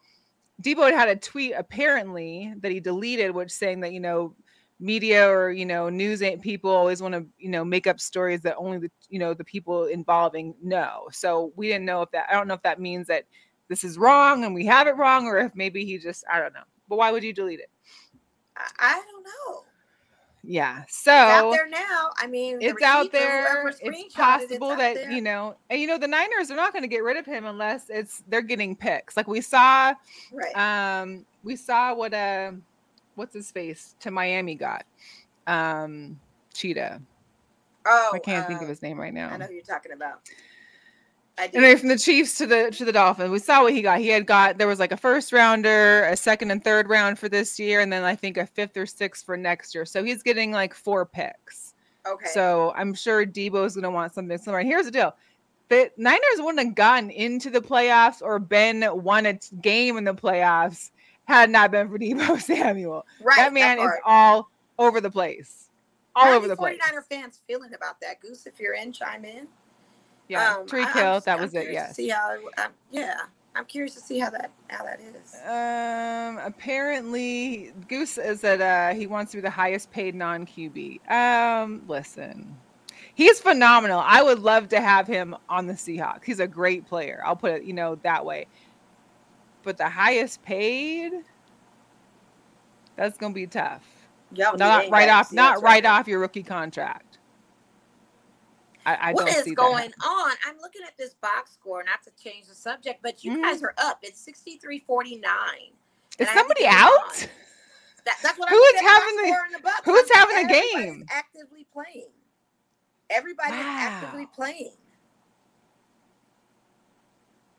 Deebo 0.61 0.83
had 0.85 0.93
had 0.93 1.09
a 1.09 1.15
tweet 1.15 1.53
apparently 1.55 2.53
that 2.61 2.71
he 2.71 2.79
deleted, 2.79 3.31
which 3.31 3.51
saying 3.51 3.81
that 3.81 3.93
you 3.93 3.99
know 3.99 4.35
media 4.79 5.27
or 5.27 5.51
you 5.51 5.65
know 5.65 5.89
news 5.89 6.21
people 6.41 6.69
always 6.69 7.01
want 7.01 7.13
to 7.15 7.25
you 7.39 7.49
know 7.49 7.65
make 7.65 7.87
up 7.87 7.99
stories 7.99 8.41
that 8.41 8.55
only 8.57 8.77
the 8.77 8.91
you 9.09 9.19
know 9.19 9.33
the 9.33 9.43
people 9.43 9.85
involving 9.85 10.55
know. 10.61 11.07
So 11.11 11.51
we 11.55 11.67
didn't 11.67 11.85
know 11.85 12.01
if 12.01 12.11
that 12.11 12.27
I 12.29 12.33
don't 12.33 12.47
know 12.47 12.55
if 12.55 12.63
that 12.63 12.79
means 12.79 13.07
that 13.07 13.25
this 13.67 13.83
is 13.83 13.97
wrong 13.97 14.43
and 14.43 14.55
we 14.55 14.65
have 14.65 14.87
it 14.87 14.97
wrong, 14.97 15.25
or 15.25 15.37
if 15.37 15.55
maybe 15.55 15.85
he 15.85 15.97
just 15.97 16.23
I 16.31 16.39
don't 16.39 16.53
know. 16.53 16.63
But 16.89 16.97
why 16.97 17.11
would 17.11 17.23
you 17.23 17.33
delete 17.33 17.59
it? 17.59 17.69
I, 18.79 19.01
don't 19.11 19.23
know. 19.23 19.63
Yeah. 20.43 20.83
It's 20.83 21.03
So 21.03 21.11
out 21.11 21.51
there 21.51 21.67
now. 21.67 22.09
I 22.17 22.27
mean, 22.27 22.59
it's 22.61 22.81
out 22.81 22.99
receipt 22.99 23.11
for 23.11 23.17
whoever 23.17 23.47
there. 23.47 23.67
It's 23.67 23.81
screenshotted 23.81 24.05
it's 24.05 24.15
possible 24.15 24.75
that 24.75 24.95
there. 24.95 25.11
you 25.11 25.21
know, 25.21 25.55
and 25.69 25.79
you 25.81 25.87
know, 25.87 25.97
the 25.97 26.07
Niners 26.07 26.51
are 26.51 26.55
not 26.55 26.73
going 26.73 26.83
to 26.83 26.87
get 26.87 27.03
rid 27.03 27.17
of 27.17 27.25
him 27.25 27.45
unless 27.45 27.89
it's 27.89 28.23
they're 28.27 28.41
getting 28.41 28.75
picks. 28.75 29.17
Like 29.17 29.27
we 29.27 29.41
saw, 29.41 29.93
right. 30.31 31.01
um, 31.01 31.25
we 31.43 31.55
saw 31.55 31.93
what 31.93 32.13
uh, 32.13 32.51
what's 33.15 33.33
his 33.33 33.51
face 33.51 33.95
to 33.99 34.11
Miami 34.11 34.55
got, 34.55 34.85
um, 35.47 36.19
Cheetah. 36.53 37.01
oh, 37.85 38.11
I 38.13 38.19
can't 38.19 38.47
think 38.47 38.61
uh, 38.61 38.63
of 38.63 38.69
his 38.69 38.81
name 38.81 38.99
right 38.99 39.13
now. 39.13 39.29
I 39.29 39.37
know 39.37 39.47
who 39.47 39.53
you're 39.53 39.63
talking 39.63 39.91
about. 39.91 40.21
Anyway, 41.39 41.75
from 41.75 41.89
the 41.89 41.97
Chiefs 41.97 42.37
to 42.39 42.47
the 42.47 42.71
to 42.71 42.83
the 42.85 42.91
Dolphins, 42.91 43.29
we 43.29 43.39
saw 43.39 43.61
what 43.63 43.73
he 43.73 43.81
got. 43.81 43.99
He 43.99 44.07
had 44.07 44.25
got 44.25 44.57
there 44.57 44.67
was 44.67 44.79
like 44.79 44.91
a 44.91 44.97
first 44.97 45.31
rounder, 45.31 46.03
a 46.05 46.17
second 46.17 46.49
and 46.51 46.63
third 46.63 46.89
round 46.89 47.19
for 47.19 47.29
this 47.29 47.59
year, 47.59 47.79
and 47.79 47.93
then 47.93 48.03
I 48.03 48.15
think 48.15 48.37
a 48.37 48.45
fifth 48.45 48.75
or 48.75 48.85
sixth 48.85 49.25
for 49.25 49.37
next 49.37 49.75
year. 49.75 49.85
So 49.85 50.03
he's 50.03 50.23
getting 50.23 50.51
like 50.51 50.73
four 50.73 51.05
picks. 51.05 51.73
okay. 52.07 52.27
So 52.33 52.73
I'm 52.75 52.93
sure 52.95 53.25
Deebo's 53.25 53.75
going 53.75 53.83
to 53.83 53.91
want 53.91 54.13
something 54.13 54.35
similar. 54.37 54.59
And 54.59 54.67
here's 54.67 54.85
the 54.85 54.91
deal: 54.91 55.15
the 55.69 55.91
Niners 55.97 56.21
wouldn't 56.39 56.65
have 56.65 56.75
gotten 56.75 57.11
into 57.11 57.49
the 57.51 57.61
playoffs 57.61 58.21
or 58.21 58.39
been 58.39 58.83
won 58.91 59.25
a 59.27 59.33
game 59.61 59.97
in 59.97 60.05
the 60.05 60.15
playoffs 60.15 60.89
had 61.25 61.49
it 61.49 61.51
not 61.51 61.71
been 61.71 61.89
for 61.89 61.99
Debo 61.99 62.41
Samuel. 62.41 63.05
right. 63.21 63.37
that 63.37 63.53
man 63.53 63.79
is 63.79 63.91
all 64.05 64.49
over 64.79 65.01
the 65.01 65.11
place, 65.11 65.69
all 66.15 66.25
How 66.25 66.33
over 66.33 66.47
the 66.47 66.55
place. 66.55 66.79
49er 66.79 67.03
fans 67.09 67.41
feeling 67.47 67.73
about 67.73 67.99
that? 68.01 68.21
Goose, 68.21 68.45
if 68.47 68.59
you're 68.59 68.75
in, 68.75 68.91
chime 68.91 69.25
in. 69.25 69.47
Yeah, 70.27 70.55
Um, 70.57 70.67
Tree 70.67 70.81
I- 70.83 70.85
I'm 70.87 70.93
kill. 70.93 71.19
That 71.21 71.35
I'm 71.37 71.41
was 71.41 71.53
it. 71.53 71.71
Yes. 71.71 71.95
See 71.95 72.09
how? 72.09 72.31
it- 72.33 72.59
um, 72.59 72.71
yeah, 72.91 73.17
I'm 73.55 73.65
curious 73.65 73.93
to 73.95 74.01
see 74.01 74.19
how 74.19 74.29
that 74.31 74.51
how 74.69 74.83
that 74.83 74.99
is. 74.99 75.35
Um. 75.45 76.37
Apparently, 76.45 77.71
Goose 77.87 78.17
is 78.17 78.41
that 78.41 78.61
uh 78.61 78.95
he 78.97 79.07
wants 79.07 79.31
to 79.31 79.37
be 79.37 79.41
the 79.41 79.49
highest 79.49 79.91
paid 79.91 80.15
non 80.15 80.45
QB. 80.45 81.09
Um. 81.09 81.83
Listen, 81.87 82.57
he's 83.15 83.39
phenomenal. 83.39 84.01
I 84.03 84.21
would 84.21 84.39
love 84.39 84.69
to 84.69 84.81
have 84.81 85.07
him 85.07 85.35
on 85.49 85.67
the 85.67 85.73
Seahawks. 85.73 86.23
He's 86.25 86.39
a 86.39 86.47
great 86.47 86.85
player. 86.87 87.21
I'll 87.25 87.35
put 87.35 87.51
it, 87.53 87.63
you 87.63 87.73
know, 87.73 87.95
that 88.03 88.25
way. 88.25 88.47
But 89.63 89.77
the 89.77 89.89
highest 89.89 90.43
paid, 90.43 91.11
that's 92.95 93.17
gonna 93.17 93.33
be 93.33 93.47
tough. 93.47 93.83
Y'all 94.33 94.57
Not 94.57 94.89
right 94.89 95.09
off. 95.09 95.31
Not 95.31 95.61
right 95.61 95.85
off 95.85 96.07
your 96.07 96.19
rookie 96.19 96.43
contract. 96.43 97.06
I, 98.87 99.09
I 99.09 99.11
What 99.11 99.27
don't 99.27 99.35
is 99.47 99.53
going 99.53 99.89
that. 99.99 100.05
on? 100.07 100.31
I'm 100.47 100.57
looking 100.61 100.81
at 100.87 100.97
this 100.97 101.13
box 101.15 101.51
score, 101.51 101.83
not 101.83 102.01
to 102.03 102.11
change 102.23 102.47
the 102.47 102.55
subject, 102.55 103.01
but 103.03 103.21
you 103.23 103.33
Mhm. 103.37 103.43
guys 103.43 103.61
are 103.61 103.73
up. 103.77 103.99
It's 104.01 104.19
63 104.21 104.79
49. 104.79 105.29
Is 106.19 106.29
somebody 106.29 106.65
out? 106.65 107.27
That, 108.05 108.17
that's 108.23 108.39
what 108.39 108.47
Who 108.47 108.55
I'm 108.55 108.75
is 108.75 108.81
having 108.81 109.15
the- 109.17 109.59
the 109.61 109.71
who's 109.83 110.09
I'm 110.15 110.29
having 110.29 110.45
a 110.45 110.47
game? 110.47 111.05
Actively 111.09 111.65
playing. 111.73 112.07
Everybody 113.09 113.55
is 113.55 113.65
actively 113.65 114.25
playing. 114.27 114.77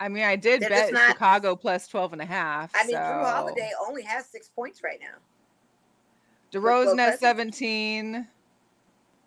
I 0.00 0.08
mean, 0.08 0.24
I 0.24 0.36
did 0.36 0.62
They're 0.62 0.70
bet 0.70 0.92
not- 0.94 1.10
Chicago 1.10 1.56
plus 1.56 1.86
12 1.88 2.14
and 2.14 2.22
a 2.22 2.26
half. 2.26 2.70
I 2.74 2.84
mean, 2.84 2.96
so. 2.96 3.00
Jrue 3.02 3.24
Holiday 3.30 3.70
only 3.86 4.02
has 4.02 4.24
six 4.26 4.48
points 4.48 4.82
right 4.82 5.00
now. 5.00 5.18
DeRozan 6.52 6.98
has 6.98 7.20
17. 7.20 8.26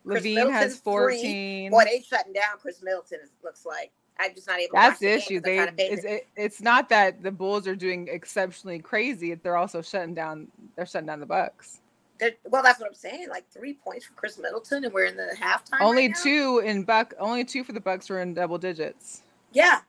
LaVine 0.05 0.51
has 0.51 0.77
three. 0.79 1.69
14. 1.69 1.71
Boy, 1.71 1.83
they 1.85 2.01
shutting 2.01 2.33
down 2.33 2.57
Khris 2.61 2.81
Middleton. 2.81 3.19
It 3.23 3.29
looks 3.43 3.65
like 3.65 3.91
I'm 4.19 4.33
just 4.35 4.47
not 4.47 4.59
able. 4.59 4.69
to 4.71 4.75
That's 4.75 4.99
the 4.99 5.07
issue. 5.07 5.39
They 5.41 5.59
it's, 5.77 6.03
it, 6.03 6.27
it's 6.35 6.61
not 6.61 6.89
that 6.89 7.21
the 7.23 7.31
Bulls 7.31 7.67
are 7.67 7.75
doing 7.75 8.07
exceptionally 8.11 8.79
crazy. 8.79 9.33
They're 9.35 9.57
also 9.57 9.81
shutting 9.81 10.13
down. 10.13 10.47
They're 10.75 10.85
shutting 10.85 11.07
down 11.07 11.19
the 11.19 11.25
Bucks. 11.25 11.79
They're- 12.19 12.35
well, 12.45 12.61
that's 12.63 12.79
what 12.79 12.87
I'm 12.87 12.93
saying. 12.95 13.29
Like 13.29 13.49
three 13.51 13.73
points 13.73 14.05
for 14.05 14.13
Khris 14.13 14.37
Middleton, 14.37 14.83
and 14.85 14.93
we're 14.93 15.05
in 15.05 15.17
the 15.17 15.35
halftime. 15.39 15.81
only 15.81 16.07
right 16.07 16.17
two 16.21 16.61
in 16.65 16.83
Buck. 16.83 17.13
Only 17.19 17.43
two 17.43 17.63
for 17.63 17.71
the 17.73 17.79
Bucks 17.81 18.09
were 18.09 18.21
in 18.21 18.33
double 18.33 18.57
digits. 18.57 19.23
Yeah, 19.53 19.79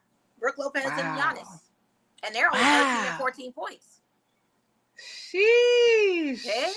Brooke 0.40 0.58
Lopez 0.58 0.84
and 0.84 0.96
Wow. 0.96 1.34
Giannis, 1.34 1.60
and 2.24 2.34
they're 2.34 2.46
only 2.46 2.58
13 2.58 2.74
Wow. 2.78 3.06
Ah. 3.10 3.16
14 3.18 3.52
points. 3.52 4.00
Sheesh. 4.98 6.42
Hey, 6.42 6.72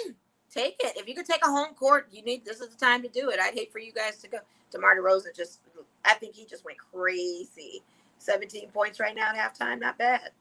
take 0.56 0.76
it. 0.80 0.94
If 0.98 1.08
you 1.08 1.16
could 1.16 1.26
take 1.26 1.44
a 1.46 1.50
home 1.50 1.74
court, 1.76 2.08
you 2.12 2.22
need. 2.24 2.46
This 2.46 2.62
is 2.62 2.70
the 2.70 2.78
time 2.78 3.02
to 3.04 3.10
do 3.10 3.30
it. 3.30 3.40
I'd 3.40 3.54
hate 3.54 3.72
for 3.72 3.80
you 3.80 3.92
guys 3.92 4.18
to 4.18 4.28
go. 4.28 4.38
DeMar 4.72 4.98
DeRozan 4.98 5.36
just, 5.36 5.60
I 6.04 6.14
think 6.16 6.36
he 6.36 6.46
just 6.46 6.66
went 6.66 6.78
crazy. 6.78 7.82
17 8.20 8.70
points 8.70 9.00
right 9.00 9.16
now 9.16 9.32
at 9.34 9.36
halftime, 9.36 9.80
not 9.80 9.98
bad. 9.98 10.32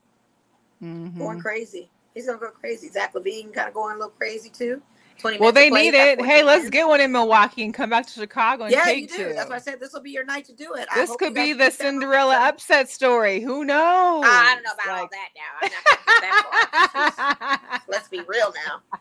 Mhm. 0.82 1.18
Going 1.18 1.40
crazy. 1.40 1.90
He's 2.14 2.26
gonna 2.26 2.38
go 2.38 2.50
crazy. 2.50 2.88
Zach 2.88 3.12
LaVine 3.14 3.52
kind 3.52 3.68
of 3.68 3.74
going 3.74 3.94
a 3.96 3.98
little 3.98 4.10
crazy 4.12 4.48
too. 4.48 4.82
20 5.18 5.38
Well, 5.38 5.52
they 5.52 5.70
need 5.70 5.94
it. 5.94 6.20
Hey, 6.20 6.42
let's 6.42 6.58
minutes. 6.64 6.70
get 6.70 6.88
one 6.88 7.00
in 7.00 7.12
Milwaukee 7.12 7.64
and 7.64 7.72
come 7.72 7.88
back 7.90 8.06
to 8.06 8.12
Chicago 8.12 8.64
and 8.64 8.72
Yeah, 8.72 8.84
take 8.84 9.02
you 9.02 9.08
do. 9.08 9.16
two. 9.16 9.32
That's 9.34 9.48
why 9.48 9.56
I 9.56 9.60
said 9.60 9.78
this 9.78 9.92
will 9.92 10.00
be 10.00 10.10
your 10.10 10.24
night 10.24 10.44
to 10.46 10.52
do 10.52 10.74
it. 10.74 10.88
This 10.94 11.14
could 11.16 11.34
be 11.34 11.52
the 11.52 11.70
Cinderella 11.70 12.36
upset 12.36 12.88
story. 12.90 13.40
Who 13.40 13.64
knows? 13.64 14.24
I 14.26 14.54
don't 14.54 14.64
know 14.64 14.72
about 14.72 15.00
all 15.00 15.08
that 15.10 15.28
now. 15.36 15.42
I'm 15.62 15.70
not 15.72 15.84
gonna 15.84 16.20
that 16.20 17.60
far. 17.70 17.80
Let's 17.88 18.08
be 18.08 18.20
real 18.22 18.52
now. 18.66 18.98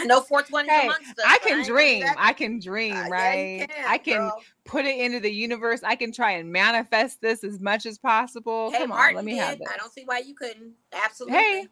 I 0.02 0.04
know 0.06 0.20
420 0.20 0.68
is 0.68 0.72
Hey, 0.80 0.86
amongst 0.86 1.10
us. 1.18 1.24
I 1.26 1.38
can 1.38 1.58
ain't 1.58 1.66
dream. 1.66 2.00
that. 2.02 2.16
I 2.18 2.32
can 2.32 2.58
dream, 2.58 2.92
Uh, 2.96 3.02
yeah, 3.02 3.08
right? 3.08 3.68
can, 3.70 3.84
I 3.86 3.98
can 3.98 4.16
girl. 4.18 4.42
put 4.64 4.84
it 4.84 4.98
into 4.98 5.20
the 5.20 5.30
universe. 5.30 5.80
I 5.84 5.96
can 5.96 6.12
try 6.12 6.32
and 6.32 6.50
manifest 6.50 7.20
this 7.20 7.44
as 7.44 7.60
much 7.60 7.86
as 7.86 7.98
possible. 7.98 8.70
Hey, 8.70 8.78
Come 8.78 8.92
on, 8.92 9.14
let 9.14 9.24
me 9.24 9.32
did. 9.34 9.40
have 9.40 9.58
this. 9.58 9.68
I 9.72 9.76
don't 9.76 9.92
see 9.92 10.02
why 10.04 10.18
you 10.18 10.34
couldn't. 10.34 10.72
Absolutely. 10.92 11.38
Hey, 11.38 11.66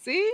See, 0.00 0.32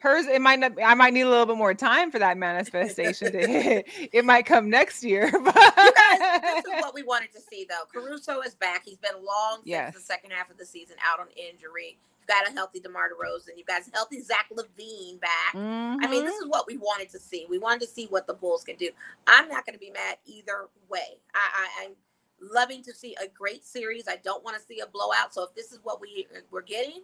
hers 0.00 0.26
it 0.26 0.40
might 0.42 0.58
not. 0.60 0.72
I 0.84 0.94
might 0.94 1.14
need 1.14 1.22
a 1.22 1.28
little 1.30 1.46
bit 1.46 1.56
more 1.56 1.72
time 1.74 2.10
for 2.12 2.18
that 2.18 2.36
manifestation 2.36 3.32
to 3.32 3.38
hit. 3.46 3.88
It 4.12 4.24
might 4.24 4.44
come 4.46 4.68
next 4.68 5.02
year. 5.02 5.30
But 5.44 5.54
You 5.56 5.92
guys, 6.18 6.40
this 6.42 6.64
is 6.76 6.82
what 6.82 6.94
we 6.94 7.02
wanted 7.02 7.32
to 7.32 7.40
see, 7.40 7.66
though. 7.68 7.84
Caruso 7.92 8.40
is 8.42 8.54
back. 8.54 8.82
He's 8.84 8.98
been 8.98 9.14
long 9.24 9.56
since 9.58 9.66
Yes. 9.66 9.94
the 9.94 10.00
second 10.00 10.30
half 10.32 10.50
of 10.50 10.58
the 10.58 10.66
season 10.66 10.96
out 11.04 11.20
on 11.20 11.26
injury. 11.36 11.98
Got 12.28 12.46
a 12.46 12.52
healthy 12.52 12.80
DeMar 12.80 13.08
DeRozan. 13.08 13.56
You've 13.56 13.66
got 13.66 13.80
a 13.80 13.90
healthy 13.94 14.20
Zach 14.20 14.50
LaVine 14.54 15.18
back. 15.18 15.54
I 15.54 15.96
mean, 16.10 16.24
this 16.24 16.34
mm-hmm. 16.34 16.44
is 16.44 16.46
what 16.46 16.66
we 16.66 16.76
wanted 16.76 17.08
to 17.10 17.18
see. 17.18 17.46
We 17.48 17.58
wanted 17.58 17.80
to 17.80 17.86
see 17.86 18.06
what 18.10 18.26
the 18.26 18.34
Bulls 18.34 18.64
can 18.64 18.76
do. 18.76 18.90
I'm 19.26 19.48
not 19.48 19.64
going 19.64 19.72
to 19.72 19.80
be 19.80 19.90
mad 19.90 20.18
either 20.26 20.68
way. 20.90 21.18
I, 21.34 21.38
I, 21.54 21.84
I'm 21.84 21.92
loving 22.40 22.82
to 22.84 22.92
see 22.92 23.16
a 23.22 23.28
great 23.28 23.64
series. 23.64 24.04
I 24.08 24.16
don't 24.22 24.44
want 24.44 24.58
to 24.58 24.62
see 24.62 24.80
a 24.80 24.86
blowout. 24.86 25.32
So 25.32 25.42
if 25.42 25.54
this 25.54 25.72
is 25.72 25.80
what 25.82 26.02
we 26.02 26.26
we're 26.50 26.62
getting, 26.62 27.02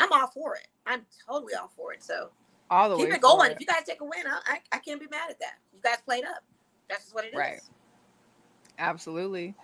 I'm 0.00 0.10
all 0.10 0.28
for 0.28 0.54
it. 0.56 0.68
I'm 0.86 1.04
totally 1.28 1.54
all 1.54 1.70
for 1.76 1.92
it. 1.92 2.02
So 2.02 2.30
all 2.70 2.88
the 2.88 2.96
Keep 2.96 3.08
way 3.10 3.14
it 3.16 3.20
going. 3.20 3.50
for 3.50 3.56
If 3.56 3.60
you 3.60 3.66
guys 3.66 3.82
take 3.86 4.00
a 4.00 4.04
win, 4.04 4.24
I, 4.26 4.54
I, 4.54 4.58
I 4.72 4.78
can't 4.78 5.00
be 5.00 5.06
mad 5.10 5.30
at 5.30 5.38
that. 5.40 5.58
You 5.74 5.80
guys 5.82 5.98
played 6.04 6.24
up. 6.24 6.42
That's 6.88 7.04
just 7.04 7.14
what 7.14 7.24
it 7.24 7.34
is. 7.34 7.38
Right. 7.38 7.60
Absolutely. 8.78 9.54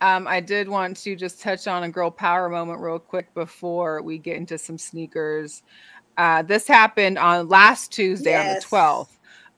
Um, 0.00 0.26
I 0.28 0.40
did 0.40 0.68
want 0.68 0.96
to 0.98 1.16
just 1.16 1.40
touch 1.40 1.66
on 1.66 1.82
a 1.84 1.88
girl 1.88 2.10
power 2.10 2.48
moment 2.48 2.80
real 2.80 2.98
quick 2.98 3.32
before 3.34 4.02
we 4.02 4.18
get 4.18 4.36
into 4.36 4.58
some 4.58 4.76
sneakers. 4.78 5.62
Uh, 6.18 6.42
this 6.42 6.66
happened 6.68 7.18
on 7.18 7.48
last 7.48 7.92
Tuesday 7.92 8.36
on 8.38 8.46
the 8.46 8.60
12th. 8.60 9.08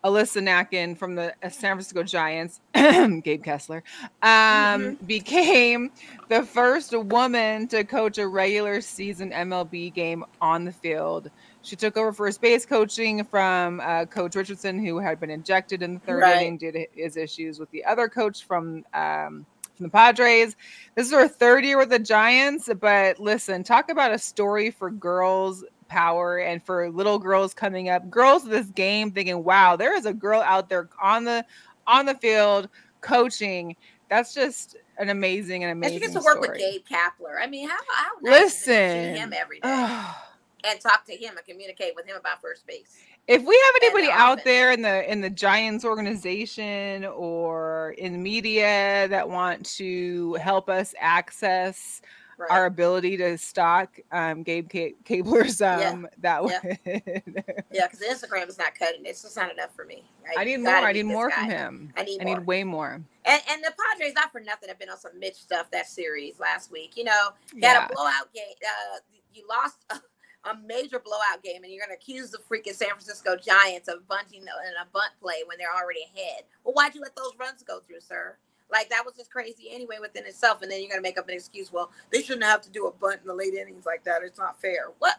Alyssa 0.05 0.41
Nakken 0.41 0.97
from 0.97 1.17
the 1.17 1.35
uh, 1.43 1.49
San 1.49 1.73
Francisco 1.75 2.05
Giants, 2.05 2.61
Gabe 2.75 3.43
Kessler, 3.43 3.83
um, 4.23 4.95
became 5.07 5.91
the 6.29 6.45
first 6.45 6.97
woman 6.97 7.67
to 7.69 7.83
coach 7.83 8.19
a 8.19 8.29
regular 8.29 8.81
season 8.81 9.33
MLB 9.33 9.93
game 9.93 10.25
on 10.41 10.65
the 10.65 10.71
field. 10.73 11.31
She 11.63 11.75
took 11.75 11.97
over 11.97 12.13
first 12.13 12.41
base 12.41 12.65
coaching 12.65 13.25
from 13.25 13.81
uh, 13.81 14.05
Coach 14.05 14.37
Richardson, 14.37 14.79
who 14.79 14.99
had 15.01 15.19
been 15.19 15.31
ejected 15.31 15.83
in 15.83 15.95
the 15.95 16.01
third 16.01 16.21
Right. 16.23 16.37
inning 16.43 16.59
due 16.59 16.71
to 16.73 16.87
his 16.95 17.17
issues 17.17 17.59
with 17.59 17.71
the 17.73 17.85
other 17.85 18.09
coach 18.09 18.45
from 18.45 18.85
um, 18.95 19.45
from 19.79 19.85
the 19.87 19.91
Padres. 19.91 20.57
This 20.95 21.07
is 21.07 21.13
her 21.13 21.29
third 21.29 21.65
year 21.65 21.79
with 21.79 21.89
the 21.89 21.99
Giants, 21.99 22.69
but 22.81 23.19
listen, 23.19 23.65
talk 23.65 23.91
about 23.91 24.13
a 24.13 24.19
story 24.19 24.71
for 24.71 24.91
girls 24.91 25.65
power 25.89 26.39
and 26.39 26.63
for 26.63 26.91
little 26.91 27.19
girls 27.19 27.55
coming 27.55 27.89
up. 27.89 28.11
Girls 28.11 28.45
of 28.45 28.51
this 28.51 28.67
game 28.67 29.11
thinking, 29.11 29.43
"Wow, 29.43 29.77
there 29.77 29.97
is 29.97 30.05
a 30.05 30.13
girl 30.13 30.43
out 30.43 30.69
there 30.69 30.91
on 31.03 31.25
the 31.25 31.45
on 31.87 32.05
the 32.05 32.15
field 32.17 32.69
coaching." 33.01 33.75
That's 34.11 34.35
just 34.35 34.77
an 34.99 35.09
amazing 35.11 35.65
and 35.65 35.71
And 35.71 35.79
amazing 35.79 35.99
she 35.99 36.01
gets 36.01 36.15
to 36.15 36.21
work 36.21 36.43
story. 36.43 36.49
with 36.51 36.59
Gabe 36.59 36.83
Kapler. 36.85 37.41
I 37.41 37.47
mean, 37.47 37.69
how, 37.69 37.77
how 37.95 38.11
nice 38.23 38.55
is 38.55 38.63
it 38.63 38.67
to 38.67 38.71
Listen. 38.73 39.15
him 39.17 39.33
every 39.37 39.61
day 39.61 39.69
and 40.65 40.81
talk 40.81 41.05
to 41.07 41.13
him 41.15 41.37
and 41.37 41.47
communicate 41.47 41.95
with 41.95 42.07
him 42.07 42.17
about 42.17 42.41
first 42.41 42.67
base. 42.67 42.97
If 43.29 43.45
we 43.45 43.55
have 43.55 43.83
anybody 43.83 44.11
out 44.11 44.43
there 44.45 44.73
in 44.73 44.81
the 44.83 45.11
in 45.11 45.21
the 45.21 45.29
Giants 45.31 45.85
organization 45.85 47.05
or 47.05 47.95
in 47.99 48.23
media 48.23 49.07
that 49.09 49.29
want 49.29 49.67
to 49.77 50.35
help 50.35 50.69
us 50.69 50.95
access 50.99 52.01
Right. 52.41 52.53
our 52.53 52.67
ability 52.67 53.17
to 53.17 53.37
stock 53.37 53.99
um, 54.13 54.45
Gabe 54.45 54.71
Ca- 54.71 54.95
Kapler's 55.05 55.61
Yeah. 55.61 55.91
um, 55.91 56.09
that 56.19 56.41
Yeah. 56.45 56.61
would 56.63 57.65
yeah, 57.73 57.89
because 57.89 57.99
Instagram 58.01 58.49
is 58.49 58.59
not 58.59 58.77
cutting 58.77 59.05
it. 59.05 59.09
It's 59.09 59.23
just 59.23 59.37
not 59.37 59.51
enough 59.53 59.75
for 59.75 59.85
me. 59.85 60.05
Right? 60.25 60.39
I 60.39 60.45
need 60.45 60.59
more. 60.59 60.71
I 60.73 60.93
need 60.93 61.07
more 61.07 61.33
from 61.33 61.51
him. 61.51 61.93
I 61.97 62.05
need 62.05 62.21
I 62.21 62.25
need 62.25 62.47
way 62.47 62.63
more. 62.63 63.03
And, 63.25 63.43
and 63.51 63.65
the 63.65 63.73
Padres, 63.93 64.15
not 64.15 64.31
for 64.31 64.41
nothing, 64.41 64.69
have 64.69 64.79
been 64.79 64.89
on 64.89 64.99
some 64.99 65.19
Mitch 65.19 65.35
stuff 65.35 65.69
that 65.73 65.89
series 65.89 66.39
last 66.39 66.71
week. 66.71 66.97
You 66.97 67.03
know, 67.05 67.31
you 67.53 67.67
had 67.67 67.75
Yeah. 67.75 67.87
a 67.91 67.93
blowout 67.93 68.33
game. 68.33 68.45
Uh, 68.65 68.99
you 69.35 69.43
lost 69.49 69.79
a, 70.45 70.57
major 70.67 70.99
blowout 70.99 71.43
game, 71.43 71.63
and 71.65 71.73
you're 71.73 71.85
going 71.85 71.97
to 71.97 72.01
accuse 72.01 72.31
the 72.31 72.39
freaking 72.39 72.75
San 72.75 72.89
Francisco 72.91 73.37
Giants 73.37 73.89
of 73.89 74.07
bunting 74.09 74.43
in 74.43 74.49
a 74.49 74.87
bunt 74.93 75.13
play 75.21 75.43
when 75.47 75.59
they're 75.59 75.75
already 75.75 76.01
ahead. 76.15 76.45
Well, 76.65 76.75
why'd 76.75 76.95
you 76.95 77.01
let 77.01 77.17
those 77.17 77.33
runs 77.39 77.63
go 77.63 77.81
through, 77.81 78.01
sir? 78.01 78.37
Like 78.71 78.91
that 78.91 79.05
was 79.05 79.15
just 79.15 79.31
crazy 79.31 79.69
anyway 79.71 79.97
within 80.01 80.27
itself. 80.27 80.63
And 80.63 80.71
then 80.71 80.81
you're 80.81 80.91
going 80.91 80.99
to 80.99 81.09
make 81.09 81.19
up 81.19 81.29
an 81.29 81.35
excuse. 81.35 81.73
Well, 81.73 81.91
they 82.13 82.23
shouldn't 82.23 82.45
have 82.45 82.61
to 82.63 82.71
do 82.71 82.87
a 82.87 82.93
bunt 82.93 83.21
in 83.23 83.27
the 83.27 83.35
late 83.35 83.55
innings 83.55 83.87
like 83.87 84.05
that. 84.05 84.23
It's 84.23 84.39
not 84.39 84.61
fair. 84.61 84.93
What? 84.99 85.17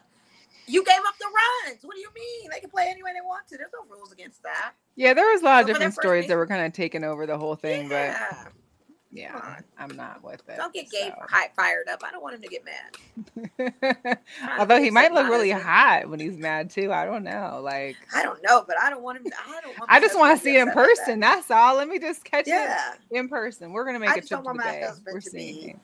You 0.66 0.84
gave 0.84 0.98
up 0.98 1.18
the 1.18 1.26
runs. 1.26 1.80
What 1.82 1.94
do 1.96 2.00
you 2.00 2.10
mean? 2.14 2.50
They 2.52 2.60
can 2.60 2.70
play 2.70 2.86
any 2.88 3.02
way 3.02 3.10
they 3.12 3.26
want 3.26 3.48
to. 3.48 3.56
There's 3.56 3.70
no 3.72 3.92
rules 3.92 4.12
against 4.12 4.42
that. 4.44 4.72
Yeah, 4.94 5.14
there 5.14 5.28
was 5.32 5.42
a 5.42 5.44
lot 5.44 5.60
of 5.60 5.66
their 5.66 5.74
different 5.74 5.94
stories 5.94 6.22
base. 6.24 6.28
that 6.28 6.36
were 6.36 6.46
kind 6.46 6.64
of 6.64 6.72
taking 6.72 7.02
over 7.02 7.26
the 7.26 7.36
whole 7.36 7.56
thing, 7.56 7.88
but 7.88 8.16
yeah. 9.12 9.60
I'm 9.78 9.96
not 9.96 10.22
with 10.22 10.42
it. 10.48 10.56
Don't 10.56 10.72
get 10.72 10.90
Gabe 10.90 11.12
so. 11.12 11.24
hi- 11.28 11.50
fired 11.56 11.88
up. 11.88 12.02
I 12.04 12.10
don't 12.12 12.22
want 12.22 12.36
him 12.36 12.42
to 12.42 12.48
get 12.48 12.64
mad. 12.64 14.18
Although 14.58 14.80
he 14.80 14.90
might 14.90 15.12
look 15.12 15.26
really 15.28 15.50
hot 15.50 16.08
when 16.08 16.20
he's 16.20 16.36
mad 16.36 16.70
too. 16.70 16.92
I 16.92 17.04
don't 17.04 17.24
know. 17.24 17.60
Like 17.62 17.96
I 18.14 18.22
don't 18.22 18.42
know, 18.42 18.64
but 18.66 18.76
I 18.80 18.88
don't 18.90 19.02
want 19.02 19.18
him. 19.18 19.24
To, 19.24 19.32
I 19.48 19.60
don't. 19.60 19.78
Want 19.78 19.90
I 19.90 20.00
just 20.00 20.18
want 20.18 20.38
to 20.38 20.44
see 20.44 20.56
in 20.56 20.66
like 20.66 20.74
that. 20.74 20.86
person. 20.86 21.20
That's 21.20 21.50
all. 21.50 21.76
Let 21.76 21.88
me 21.88 21.98
just 21.98 22.24
catch 22.24 22.46
Yeah, 22.46 22.92
it 23.10 23.16
in 23.16 23.28
person. 23.28 23.72
We're 23.72 23.84
gonna 23.84 23.98
make 23.98 24.10
I 24.10 24.14
a 24.14 24.20
trip 24.20 24.42
to 24.42 24.52
the. 24.52 25.00
We're 25.06 25.20
to 25.20 25.30
seeing. 25.30 25.66
be- 25.66 25.76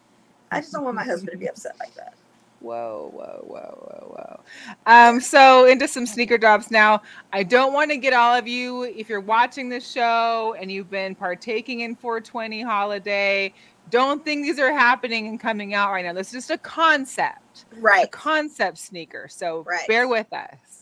I 0.52 0.60
just 0.60 0.72
don't 0.72 0.84
want 0.84 0.94
my 0.96 1.04
husband 1.04 1.32
to 1.32 1.38
be 1.38 1.48
upset 1.48 1.76
like 1.80 1.94
that. 1.96 2.14
Whoa, 2.60 3.10
whoa, 3.12 3.42
whoa, 3.46 3.78
whoa, 3.90 4.14
whoa. 4.16 4.40
Um, 4.86 5.20
so 5.20 5.66
into 5.66 5.86
some 5.86 6.06
sneaker 6.06 6.38
drops 6.38 6.70
now. 6.70 7.02
I 7.32 7.42
don't 7.42 7.72
want 7.72 7.90
to 7.90 7.96
get 7.96 8.12
all 8.12 8.34
of 8.34 8.48
you 8.48 8.84
if 8.84 9.08
you're 9.08 9.20
watching 9.20 9.68
this 9.68 9.90
show 9.90 10.56
and 10.58 10.72
you've 10.72 10.90
been 10.90 11.14
partaking 11.14 11.80
in 11.80 11.94
420 11.96 12.62
holiday. 12.62 13.52
Don't 13.90 14.24
think 14.24 14.42
these 14.44 14.58
are 14.58 14.72
happening 14.72 15.28
and 15.28 15.38
coming 15.38 15.74
out 15.74 15.92
right 15.92 16.04
now. 16.04 16.12
This 16.12 16.28
is 16.28 16.32
just 16.32 16.50
a 16.50 16.58
concept. 16.58 17.66
Right? 17.78 18.04
A 18.06 18.08
concept 18.08 18.78
sneaker. 18.78 19.28
So 19.30 19.62
Right. 19.62 19.86
bear 19.86 20.08
with 20.08 20.32
us. 20.32 20.75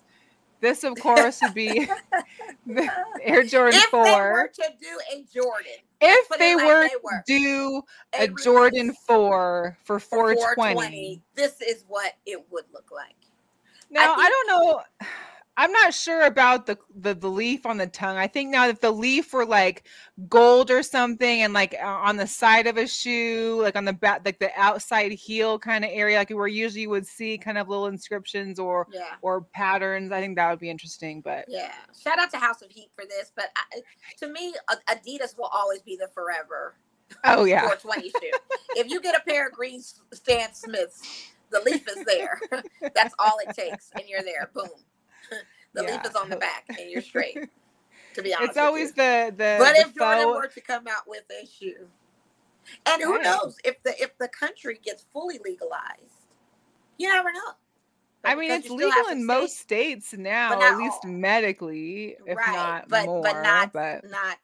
This, 0.65 0.83
of 0.83 0.99
course, 0.99 1.41
would 1.43 1.53
be 1.53 1.87
Air 3.23 3.43
Jordan 3.43 3.79
If 3.79 3.91
4. 3.91 4.05
they 4.05 4.11
were 4.13 4.51
to 4.55 4.63
do 4.81 4.99
a 5.13 5.25
Jordan, 5.31 5.73
if 6.01 6.29
they 6.39 6.55
like 6.57 6.65
were 6.65 6.83
they 6.85 6.89
to 6.89 7.01
were. 7.03 7.23
do 7.27 7.83
a 8.19 8.29
Jordan 8.43 8.95
4 9.07 9.77
for 9.85 10.01
for 10.01 10.35
420. 10.35 11.23
this 11.35 11.61
is 11.61 11.85
what 11.87 12.15
it 12.25 12.43
would 12.51 12.65
look 12.73 12.91
like. 12.91 13.15
Now, 13.91 14.15
I, 14.15 14.17
think- 14.17 14.29
don't 14.31 14.47
know. 14.49 14.81
I'm 15.57 15.71
not 15.73 15.95
sure 15.95 16.23
about 16.25 16.67
the, 16.67 16.79
the 16.97 17.15
the 17.15 17.29
leaf 17.31 17.65
on 17.65 17.77
the 17.79 17.87
tongue. 17.87 18.17
I 18.17 18.27
think 18.27 18.51
now 18.51 18.67
if 18.69 18.81
the 18.81 18.91
leaf 18.91 19.33
were 19.33 19.47
like 19.47 19.87
gold 20.29 20.71
or 20.71 20.83
something, 20.83 21.43
and 21.43 21.53
like 21.53 21.75
uh, 21.81 21.87
on 21.87 22.17
the 22.17 22.27
side 22.27 22.67
of 22.67 22.77
a 22.77 22.87
shoe, 22.87 23.61
like 23.63 23.77
on 23.77 23.85
the 23.85 23.93
back, 23.93 24.23
like 24.25 24.41
the 24.41 24.51
outside 24.57 25.13
heel 25.13 25.59
kind 25.59 25.85
of 25.85 25.91
area, 25.93 26.19
like 26.19 26.31
where 26.31 26.49
usually 26.49 26.83
you 26.83 26.91
would 26.91 27.07
see 27.07 27.39
kind 27.39 27.59
of 27.59 27.69
little 27.69 27.87
inscriptions 27.87 28.59
or 28.59 28.89
Yeah. 28.93 29.15
or 29.23 29.43
patterns. 29.43 30.11
I 30.13 30.21
think 30.21 30.37
that 30.37 30.51
would 30.51 30.59
be 30.61 30.71
interesting. 30.71 31.21
But 31.21 31.45
Yeah. 31.49 31.73
Shout 32.03 32.19
out 32.19 32.31
to 32.33 32.39
House 32.39 32.63
of 32.63 32.71
Heat 32.71 32.91
for 32.97 33.05
this, 33.05 33.33
but 33.37 33.47
I, 33.57 33.81
to 34.19 34.29
me, 34.29 34.55
Adidas 34.89 35.39
will 35.39 35.51
always 35.53 35.83
be 35.83 35.97
the 35.97 36.09
forever 36.09 36.75
oh 37.25 37.45
yeah, 37.45 37.61
420 37.61 38.11
shoe. 38.11 38.39
If 38.77 38.89
you 38.91 39.01
get 39.01 39.17
a 39.17 39.21
pair 39.21 39.47
of 39.47 39.53
green 39.53 39.81
Stan 39.81 40.53
Smiths, 40.55 41.31
the 41.51 41.61
leaf 41.61 41.87
is 41.89 42.05
there. 42.05 42.41
That's 42.95 43.15
all 43.19 43.37
it 43.47 43.55
takes, 43.55 43.91
and 43.95 44.05
you're 44.09 44.23
there. 44.23 44.51
Boom. 44.55 44.69
The 45.75 45.83
leaf 45.83 46.01
is 46.05 46.15
on 46.15 46.29
the 46.31 46.37
back, 46.37 46.65
and 46.69 46.89
you're 46.91 47.03
straight. 47.03 47.37
To 48.15 48.23
be 48.23 48.33
honest, 48.33 48.51
it's 48.51 48.59
always 48.59 48.93
the 48.93 49.35
the. 49.37 49.57
But 49.59 49.75
the 49.75 49.81
if 49.81 49.95
Jordan 49.97 50.23
faux- 50.23 50.37
were 50.37 50.47
to 50.47 50.61
come 50.61 50.87
out 50.87 51.09
with 51.09 51.25
a 51.33 51.45
shoe, 51.47 51.89
and 52.87 53.03
who 53.03 53.15
Right. 53.17 53.25
knows 53.25 53.57
if 53.65 53.83
the 53.83 54.01
if 54.01 54.17
the 54.19 54.29
country 54.29 54.79
gets 54.85 55.05
fully 55.13 55.41
legalized, 55.45 56.29
you 56.97 57.09
never 57.09 57.33
know. 57.33 57.41
But 58.23 58.31
I 58.31 58.35
mean, 58.37 58.53
it's 58.53 58.69
you 58.69 58.77
still 58.79 58.91
have 58.93 59.07
legal 59.07 59.13
in 59.21 59.27
most 59.27 59.59
states- 59.59 60.07
states 60.11 60.23
now, 60.23 60.63
at 60.63 60.79
least 60.79 61.01
all. 61.05 61.11
medically, 61.11 62.17
if 62.25 62.37
right, 62.39 62.53
not 62.55 62.89
but 62.89 63.07
more. 63.07 63.23
but 63.23 63.43
not 63.43 63.73
but 63.73 64.09
not 64.09 64.39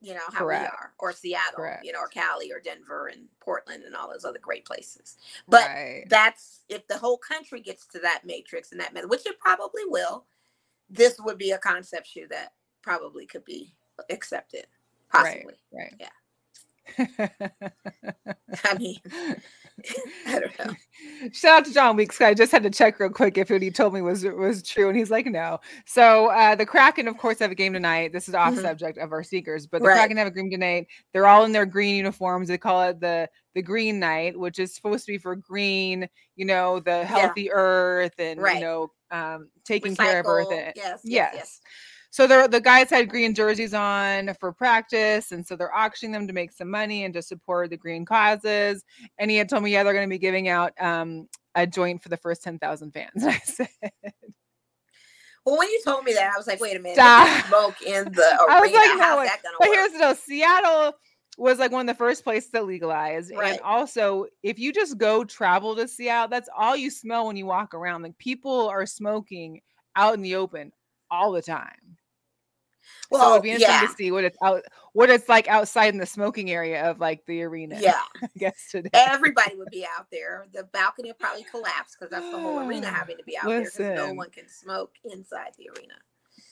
you 0.00 0.14
know 0.14 0.20
how 0.32 0.40
Correct. 0.40 0.62
we 0.62 0.66
are, 0.66 0.92
or 0.98 1.12
Seattle, 1.12 1.56
Correct. 1.56 1.84
you 1.84 1.92
know, 1.92 2.00
or 2.00 2.08
Cali, 2.08 2.52
or 2.52 2.60
Denver, 2.60 3.08
and 3.08 3.22
Portland, 3.40 3.84
and 3.84 3.94
all 3.94 4.10
those 4.10 4.24
other 4.24 4.38
great 4.40 4.64
places. 4.64 5.16
But 5.48 5.66
right. 5.66 6.04
that's 6.08 6.62
if 6.68 6.86
the 6.86 6.98
whole 6.98 7.18
country 7.18 7.60
gets 7.60 7.86
to 7.88 7.98
that 8.00 8.22
matrix 8.24 8.72
and 8.72 8.80
that 8.80 8.94
method, 8.94 9.10
which 9.10 9.26
it 9.26 9.38
probably 9.38 9.82
will. 9.86 10.24
This 10.88 11.16
would 11.18 11.36
be 11.36 11.50
a 11.50 11.58
concept 11.58 12.06
shoe 12.06 12.28
that 12.30 12.52
probably 12.80 13.26
could 13.26 13.44
be 13.44 13.74
accepted, 14.08 14.66
possibly. 15.10 15.54
Right. 15.72 15.92
Yeah. 15.98 16.08
I 18.64 18.78
mean, 18.78 18.96
I 20.26 20.40
don't 20.40 20.58
know. 20.58 20.74
Shout 21.32 21.58
out 21.60 21.64
to 21.66 21.72
John 21.74 21.96
Weeks. 21.96 22.20
I 22.20 22.32
just 22.34 22.50
had 22.52 22.62
to 22.62 22.70
check 22.70 22.98
real 22.98 23.10
quick 23.10 23.36
if 23.38 23.50
what 23.50 23.60
he 23.62 23.70
told 23.70 23.92
me 23.94 24.00
was 24.00 24.24
was 24.24 24.62
true, 24.62 24.88
and 24.88 24.96
he's 24.96 25.10
like, 25.10 25.26
no. 25.26 25.58
So 25.84 26.28
uh, 26.28 26.54
the 26.54 26.64
Kraken, 26.66 27.08
of 27.08 27.16
course, 27.18 27.38
have 27.40 27.50
a 27.50 27.54
game 27.54 27.72
tonight. 27.72 28.12
This 28.12 28.28
is 28.28 28.34
off 28.34 28.54
Mhm. 28.54 28.62
subject 28.62 28.98
of 28.98 29.12
our 29.12 29.22
seekers, 29.22 29.66
but 29.66 29.82
the 29.82 29.88
Right. 29.88 29.98
Kraken 29.98 30.16
have 30.16 30.26
a 30.28 30.30
game 30.30 30.50
tonight. 30.50 30.86
They're 31.12 31.26
all 31.26 31.44
in 31.44 31.52
their 31.52 31.66
green 31.66 31.96
uniforms. 31.96 32.48
They 32.48 32.58
call 32.58 32.82
it 32.82 33.00
the 33.00 33.28
the 33.54 33.62
Green 33.62 33.98
Night, 33.98 34.38
which 34.38 34.58
is 34.58 34.74
supposed 34.74 35.06
to 35.06 35.12
be 35.12 35.18
for 35.18 35.34
green, 35.34 36.08
you 36.36 36.44
know, 36.44 36.78
the 36.80 37.04
healthy 37.06 37.50
earth 37.50 38.12
and 38.18 38.40
Right. 38.40 38.56
you 38.56 38.60
know, 38.60 38.92
um, 39.10 39.48
taking 39.64 39.96
care 39.96 40.20
of 40.20 40.26
Earth. 40.26 40.48
And- 40.52 40.72
Yes, 40.76 40.76
yes, 40.76 41.00
yes. 41.04 41.32
yes. 41.34 41.60
So 42.16 42.26
the 42.26 42.48
the 42.50 42.62
guys 42.62 42.88
had 42.88 43.10
green 43.10 43.34
jerseys 43.34 43.74
on 43.74 44.32
for 44.40 44.50
practice, 44.50 45.32
and 45.32 45.46
so 45.46 45.54
they're 45.54 45.74
auctioning 45.76 46.12
them 46.12 46.26
to 46.26 46.32
make 46.32 46.50
some 46.50 46.70
money 46.70 47.04
and 47.04 47.12
to 47.12 47.20
support 47.20 47.68
the 47.68 47.76
green 47.76 48.06
causes. 48.06 48.82
And 49.18 49.30
he 49.30 49.36
had 49.36 49.50
told 49.50 49.62
me, 49.64 49.70
yeah, 49.70 49.82
they're 49.82 49.92
going 49.92 50.08
to 50.08 50.10
be 50.10 50.16
giving 50.18 50.48
out 50.48 50.72
um, 50.80 51.28
a 51.54 51.66
joint 51.66 52.02
for 52.02 52.08
the 52.08 52.16
first 52.16 52.42
ten 52.42 52.58
thousand 52.58 52.92
fans. 52.92 53.10
And 53.16 53.26
I 53.32 53.38
said, 53.40 53.68
Well, 55.44 55.58
when 55.58 55.68
you 55.68 55.78
told 55.84 56.04
me 56.04 56.14
that, 56.14 56.32
I 56.34 56.38
was 56.38 56.46
like, 56.46 56.58
wait 56.58 56.74
a 56.78 56.80
minute, 56.80 56.96
smoke 57.48 57.82
in 57.82 58.04
the 58.04 58.38
I 58.48 58.62
was 58.62 58.72
like, 58.72 58.96
no 58.96 59.04
How's 59.04 59.28
but 59.58 59.68
work? 59.68 59.74
here's 59.76 59.92
the 59.92 59.98
deal: 59.98 60.14
Seattle 60.14 60.94
was 61.36 61.58
like 61.58 61.70
one 61.70 61.86
of 61.86 61.94
the 61.94 61.98
first 61.98 62.24
places 62.24 62.50
that 62.52 62.64
legalized, 62.64 63.30
Right. 63.36 63.52
and 63.52 63.60
also 63.60 64.24
if 64.42 64.58
you 64.58 64.72
just 64.72 64.96
go 64.96 65.22
travel 65.22 65.76
to 65.76 65.86
Seattle, 65.86 66.28
that's 66.28 66.48
all 66.56 66.74
you 66.74 66.90
smell 66.90 67.26
when 67.26 67.36
you 67.36 67.44
walk 67.44 67.74
around. 67.74 68.00
Like 68.00 68.16
people 68.16 68.70
are 68.70 68.86
smoking 68.86 69.60
out 69.96 70.14
in 70.14 70.22
the 70.22 70.36
open 70.36 70.72
all 71.10 71.30
the 71.30 71.42
time. 71.42 71.95
So 73.12 73.18
well, 73.18 73.30
it'd 73.32 73.42
be 73.42 73.50
interesting 73.50 73.74
yeah, 73.82 73.86
to 73.86 73.94
see 73.94 74.10
what 74.10 74.24
it's 74.24 74.38
out, 74.42 74.62
what 74.92 75.10
it's 75.10 75.28
like 75.28 75.48
outside 75.48 75.92
in 75.94 75.98
the 75.98 76.06
smoking 76.06 76.50
area 76.50 76.88
of 76.90 76.98
like 76.98 77.24
the 77.26 77.42
arena. 77.42 77.78
yeah. 77.80 78.00
I 78.22 78.28
guess 78.36 78.68
today. 78.70 78.90
Everybody 78.92 79.56
would 79.56 79.70
be 79.70 79.86
out 79.98 80.06
there. 80.10 80.46
The 80.52 80.64
balcony 80.64 81.10
would 81.10 81.18
probably 81.18 81.44
collapse 81.50 81.96
because 81.96 82.10
that's 82.10 82.30
the 82.30 82.38
whole 82.38 82.60
arena 82.60 82.86
having 82.90 83.16
to 83.16 83.24
be 83.24 83.36
out 83.36 83.46
there 83.46 83.60
because 83.60 83.78
no 83.80 84.12
one 84.14 84.30
can 84.30 84.48
smoke 84.48 84.92
inside 85.04 85.52
the 85.58 85.68
arena. 85.76 85.94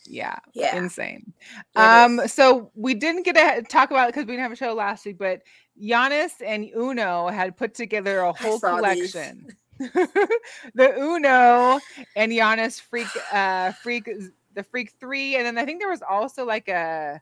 Yeah, 0.06 0.36
Yeah. 0.52 0.76
insane. 0.76 1.32
It 1.74 1.78
Um, 1.80 2.20
is. 2.20 2.32
so 2.32 2.70
we 2.74 2.94
didn't 2.94 3.22
get 3.22 3.34
to 3.36 3.62
talk 3.62 3.90
about 3.90 4.08
it 4.08 4.14
because 4.14 4.26
we 4.26 4.32
didn't 4.32 4.42
have 4.42 4.52
a 4.52 4.56
show 4.56 4.74
last 4.74 5.06
week, 5.06 5.18
but 5.18 5.40
Giannis 5.82 6.32
and 6.44 6.68
Uno 6.76 7.28
had 7.28 7.56
put 7.56 7.74
together 7.74 8.20
a 8.20 8.32
whole 8.32 8.60
collection. 8.60 9.46
the 9.78 10.94
Uno 10.98 11.80
and 12.16 12.30
Giannis 12.32 12.80
freak, 12.80 13.08
uh, 13.32 13.72
freak, 13.72 14.08
the 14.54 14.62
freak 14.62 14.92
three, 15.00 15.36
and 15.36 15.46
then 15.46 15.58
I 15.58 15.64
think 15.64 15.80
there 15.80 15.90
was 15.90 16.02
also 16.08 16.44
like 16.44 16.68
a. 16.68 17.20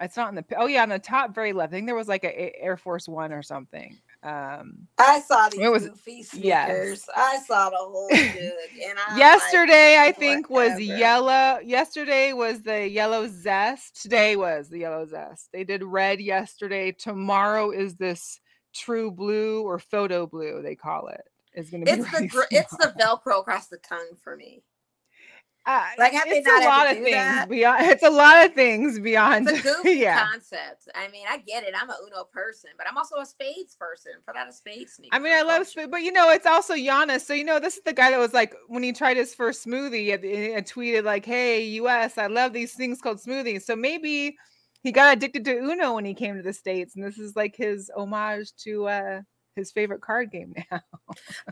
It's 0.00 0.16
not 0.16 0.28
in 0.28 0.34
the. 0.36 0.44
Oh 0.56 0.66
yeah, 0.66 0.82
on 0.82 0.88
the 0.90 0.98
top 0.98 1.34
very 1.34 1.52
left. 1.52 1.72
I 1.72 1.76
think 1.76 1.86
there 1.86 1.94
was 1.96 2.08
like 2.08 2.24
a 2.24 2.60
Air 2.62 2.76
Force 2.76 3.08
One 3.08 3.32
or 3.32 3.42
something. 3.42 3.96
Um, 4.22 4.88
I 4.98 5.20
saw 5.20 5.48
these 5.48 5.60
It 5.60 5.70
was- 5.70 5.88
goofy 5.88 6.24
sneakers. 6.24 6.44
yes. 6.44 7.08
I 7.16 7.38
saw 7.46 7.70
the 7.70 7.76
whole 7.76 8.08
shit. 8.12 8.52
And 8.84 9.16
yesterday 9.16 9.96
i 9.96 10.06
like, 10.06 10.16
think 10.18 10.50
was 10.50 10.80
yellow 10.80 11.60
yesterday 11.64 12.32
was 12.32 12.62
the 12.62 12.88
yellow 12.88 13.28
zest 13.28 14.02
today 14.02 14.34
was 14.34 14.68
the 14.70 14.78
yellow 14.80 15.06
zest 15.06 15.50
they 15.52 15.62
did 15.62 15.84
red 15.84 16.20
yesterday 16.20 16.90
tomorrow 16.90 17.70
is 17.70 17.94
this 17.94 18.40
true 18.74 19.12
blue 19.12 19.62
or 19.62 19.78
photo 19.78 20.26
blue 20.26 20.62
they 20.62 20.74
call 20.74 21.06
it. 21.06 21.20
it 21.54 21.60
is 21.60 21.70
going 21.70 21.84
to 21.84 21.92
be 21.94 22.00
It's 22.00 22.10
the 22.18 22.26
gr- 22.26 22.42
it's 22.50 22.76
the. 22.76 22.92
Velcro 23.00 23.38
across 23.40 23.68
the 23.68 23.78
tongue 23.78 24.16
for 24.24 24.34
me. 24.34 24.62
Uh, 25.68 25.84
like, 25.98 26.14
have 26.14 26.24
it's 26.28 26.46
not 26.46 26.62
a 26.62 26.66
lot 26.66 26.90
of 26.90 26.96
things 26.96 27.10
that? 27.10 27.46
beyond 27.50 27.82
it's 27.82 28.02
a 28.02 28.08
lot 28.08 28.46
of 28.46 28.54
things 28.54 28.98
beyond 28.98 29.46
a 29.46 29.52
goofy 29.62 29.96
yeah 29.96 30.26
concept. 30.26 30.88
I 30.94 31.08
mean, 31.08 31.26
I 31.28 31.36
get 31.36 31.62
it. 31.62 31.74
I'm 31.78 31.90
a 31.90 31.96
Uno 32.06 32.24
person, 32.24 32.70
but 32.78 32.88
I'm 32.88 32.96
also 32.96 33.16
a 33.16 33.26
spades 33.26 33.76
person. 33.76 34.12
Put 34.26 34.34
out 34.34 34.48
a 34.48 34.52
spade 34.52 34.88
sneaker. 34.88 35.14
I 35.14 35.18
mean, 35.18 35.34
I 35.34 35.42
love, 35.42 35.66
spades 35.66 35.90
but 35.90 36.00
you 36.00 36.10
know, 36.10 36.30
it's 36.30 36.46
also 36.46 36.72
Giannis. 36.74 37.20
So 37.20 37.34
you 37.34 37.44
know, 37.44 37.60
this 37.60 37.76
is 37.76 37.82
the 37.84 37.92
guy 37.92 38.10
that 38.12 38.18
was 38.18 38.32
like, 38.32 38.54
when 38.68 38.82
he 38.82 38.94
tried 38.94 39.18
his 39.18 39.34
first 39.34 39.66
smoothie, 39.66 40.14
and, 40.14 40.24
and 40.24 40.64
tweeted 40.64 41.04
like, 41.04 41.26
"Hey, 41.26 41.62
U.S., 41.64 42.16
I 42.16 42.28
love 42.28 42.54
these 42.54 42.72
things 42.72 43.02
called 43.02 43.18
smoothies." 43.18 43.64
So 43.64 43.76
maybe 43.76 44.38
he 44.82 44.90
got 44.90 45.18
addicted 45.18 45.44
to 45.44 45.52
Uno 45.54 45.96
when 45.96 46.06
he 46.06 46.14
came 46.14 46.36
to 46.36 46.42
the 46.42 46.54
states, 46.54 46.96
and 46.96 47.04
this 47.04 47.18
is 47.18 47.36
like 47.36 47.54
his 47.54 47.90
homage 47.94 48.54
to 48.64 48.88
uh 48.88 49.20
his 49.56 49.70
favorite 49.72 50.00
card 50.00 50.30
game 50.30 50.54
now. 50.70 50.80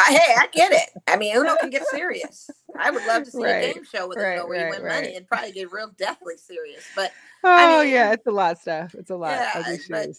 I, 0.00 0.12
hey, 0.12 0.34
I 0.38 0.46
get 0.52 0.72
it. 0.72 0.90
I 1.06 1.16
mean, 1.16 1.36
Uno 1.36 1.56
can 1.56 1.70
get 1.70 1.86
serious. 1.86 2.50
I 2.78 2.90
would 2.90 3.04
love 3.04 3.24
to 3.24 3.30
see 3.30 3.44
Right, 3.44 3.70
a 3.70 3.74
game 3.74 3.84
show 3.84 4.08
with 4.08 4.18
right, 4.18 4.34
Uno 4.38 4.46
where 4.46 4.58
you 4.58 4.64
right, 4.64 4.70
win 4.80 4.86
money 4.86 5.06
right. 5.08 5.16
and 5.16 5.26
probably 5.26 5.52
get 5.52 5.72
real 5.72 5.90
deathly 5.96 6.36
serious. 6.36 6.84
But 6.94 7.12
Oh 7.44 7.82
mean, 7.82 7.92
yeah, 7.92 8.12
it's 8.12 8.26
a 8.26 8.30
lot 8.30 8.52
of 8.52 8.58
stuff. 8.58 8.94
It's 8.94 9.10
a 9.10 9.16
lot. 9.16 9.32
yeah, 9.32 9.76
but 9.90 10.10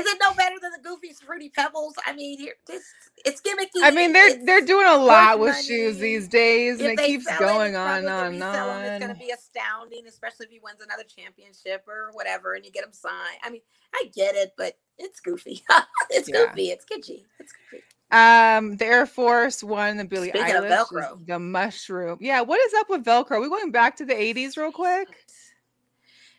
it 0.00 0.18
no 0.20 0.32
better 0.34 0.56
than 0.60 0.72
the 0.72 0.88
goofy 0.88 1.12
fruity 1.14 1.48
pebbles? 1.48 1.94
I 2.06 2.12
mean, 2.14 2.38
here 2.38 2.54
this 2.66 2.82
it's 3.24 3.40
gimmicky. 3.40 3.82
I 3.82 3.90
mean, 3.90 4.12
they're 4.12 4.28
it's- 4.28 4.46
they're 4.46 4.60
doing 4.60 4.86
a 4.86 4.96
lot 4.96 5.38
with 5.38 5.52
money. 5.52 5.62
shoes 5.62 5.98
these 5.98 6.28
days, 6.28 6.78
and 6.80 6.88
if 6.88 6.92
it 6.92 6.96
they 6.98 7.06
keeps 7.06 7.26
going 7.38 7.74
it, 7.74 7.76
on 7.76 7.98
and 7.98 8.08
on 8.08 8.32
resell 8.34 8.70
'em 8.70 8.76
and 8.78 8.86
is 8.86 8.92
on. 8.92 9.00
going 9.00 9.14
to 9.14 9.18
be 9.26 9.30
astounding, 9.32 10.06
especially 10.06 10.46
if 10.46 10.52
he 10.52 10.60
wins 10.62 10.80
another 10.82 11.04
championship 11.04 11.84
or 11.88 12.10
whatever, 12.12 12.54
and 12.54 12.64
you 12.64 12.70
get 12.70 12.84
him 12.84 12.92
signed. 12.92 13.38
I 13.42 13.50
mean, 13.50 13.62
I 13.94 14.04
get 14.14 14.34
it, 14.34 14.52
but 14.56 14.78
it's 14.98 15.20
goofy. 15.20 15.62
it's 16.10 16.28
Yeah. 16.28 16.46
goofy. 16.46 16.70
It's 16.70 16.84
kitschy. 16.84 17.24
It's 17.38 17.52
goofy. 17.70 17.82
Um, 18.10 18.76
the 18.76 18.84
Air 18.84 19.06
Force 19.06 19.64
One, 19.64 19.96
the 19.96 20.04
Billy 20.04 20.28
Speaking 20.28 20.46
Eilish, 20.48 20.86
Velcro. 20.86 21.26
the 21.26 21.38
mushroom. 21.38 22.18
Yeah, 22.20 22.42
what 22.42 22.60
is 22.60 22.74
up 22.74 22.90
with 22.90 23.04
Velcro? 23.04 23.30
Are 23.32 23.40
we 23.40 23.48
going 23.48 23.70
back 23.70 23.96
to 23.96 24.04
the 24.04 24.12
'80s 24.12 24.58
real 24.58 24.70
quick? 24.70 25.08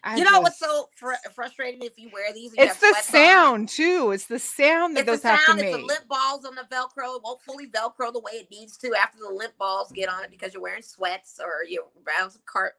I 0.03 0.17
you 0.17 0.23
know 0.25 0.41
what's 0.41 0.59
so 0.59 0.89
fr- 0.95 1.13
frustrating 1.33 1.81
if 1.81 1.97
you 1.97 2.09
wear 2.11 2.33
these? 2.33 2.51
you 2.57 2.63
It's 2.63 2.79
the 2.79 2.93
sound 3.01 3.69
too. 3.69 4.11
It's 4.11 4.25
the 4.25 4.39
sound 4.39 4.97
that 4.97 5.01
It's 5.01 5.05
the 5.05 5.11
those 5.13 5.23
have 5.23 5.39
to 5.39 5.45
sound. 5.45 5.61
It's 5.61 5.77
the 5.77 5.83
lip 5.83 6.07
balls 6.09 6.43
on 6.43 6.55
the 6.55 6.63
Velcro. 6.63 7.15
It 7.15 7.21
won't 7.23 7.41
fully 7.41 7.67
Velcro 7.67 8.11
the 8.11 8.19
way 8.19 8.33
it 8.33 8.47
needs 8.51 8.75
to 8.77 8.93
after 8.95 9.19
the 9.19 9.33
lip 9.33 9.53
balls 9.57 9.91
get 9.93 10.09
on 10.09 10.23
it 10.23 10.31
because 10.31 10.53
you're 10.53 10.61
wearing 10.61 10.81
sweats 10.81 11.39
or 11.41 11.63
you're 11.67 11.85
around 12.05 12.31
some 12.31 12.41
cart, 12.45 12.73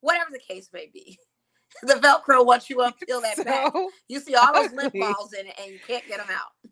whatever 0.00 0.30
the 0.30 0.38
case 0.38 0.70
may 0.72 0.88
be. 0.92 1.18
The 1.82 1.94
Velcro 1.94 2.46
wants 2.46 2.70
you 2.70 2.78
unpeel 2.78 3.20
that 3.36 3.44
back, 3.44 3.74
you 4.08 4.20
see 4.20 4.34
all 4.34 4.54
those 4.54 4.72
lip 4.72 4.90
balls 4.94 5.34
in 5.34 5.46
it, 5.46 5.54
and 5.60 5.70
you 5.70 5.78
can't 5.86 6.02
get 6.08 6.16
them 6.16 6.28
out. 6.32 6.70